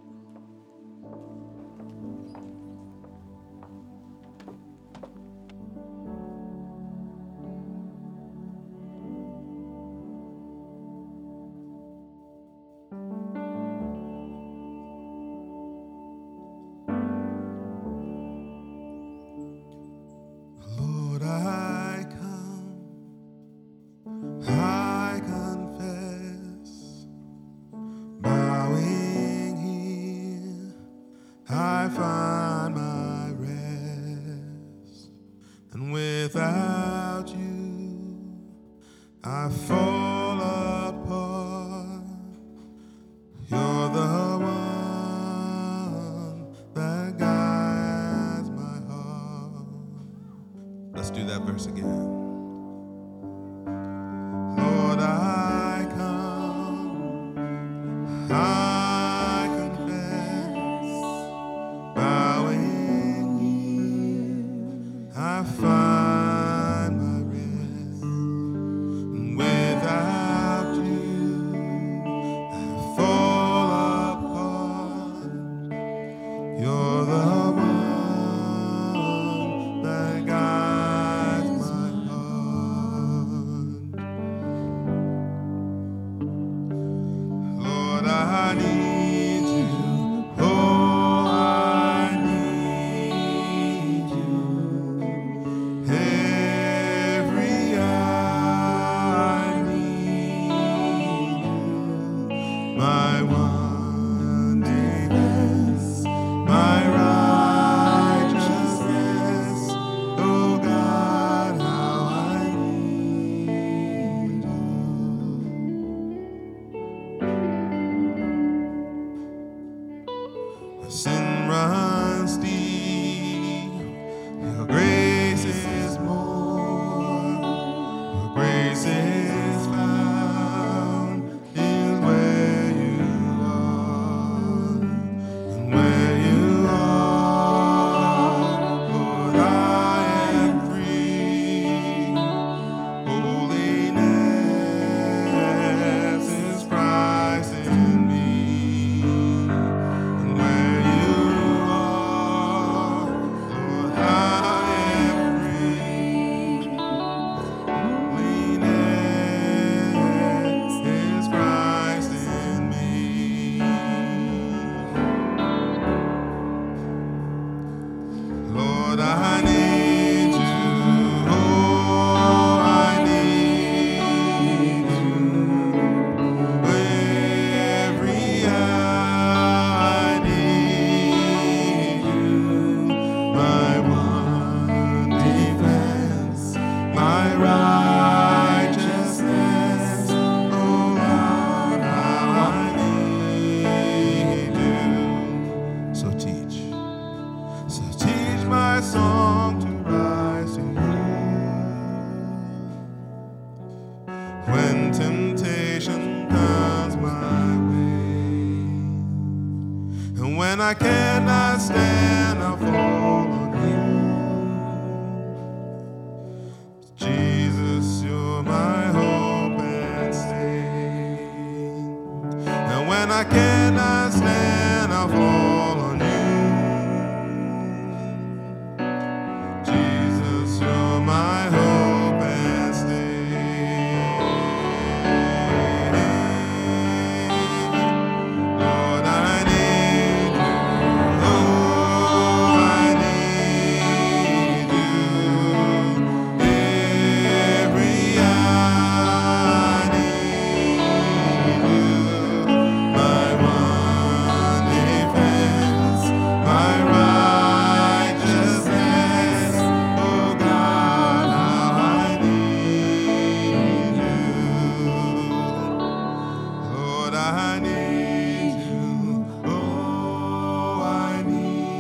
I 168.96 169.53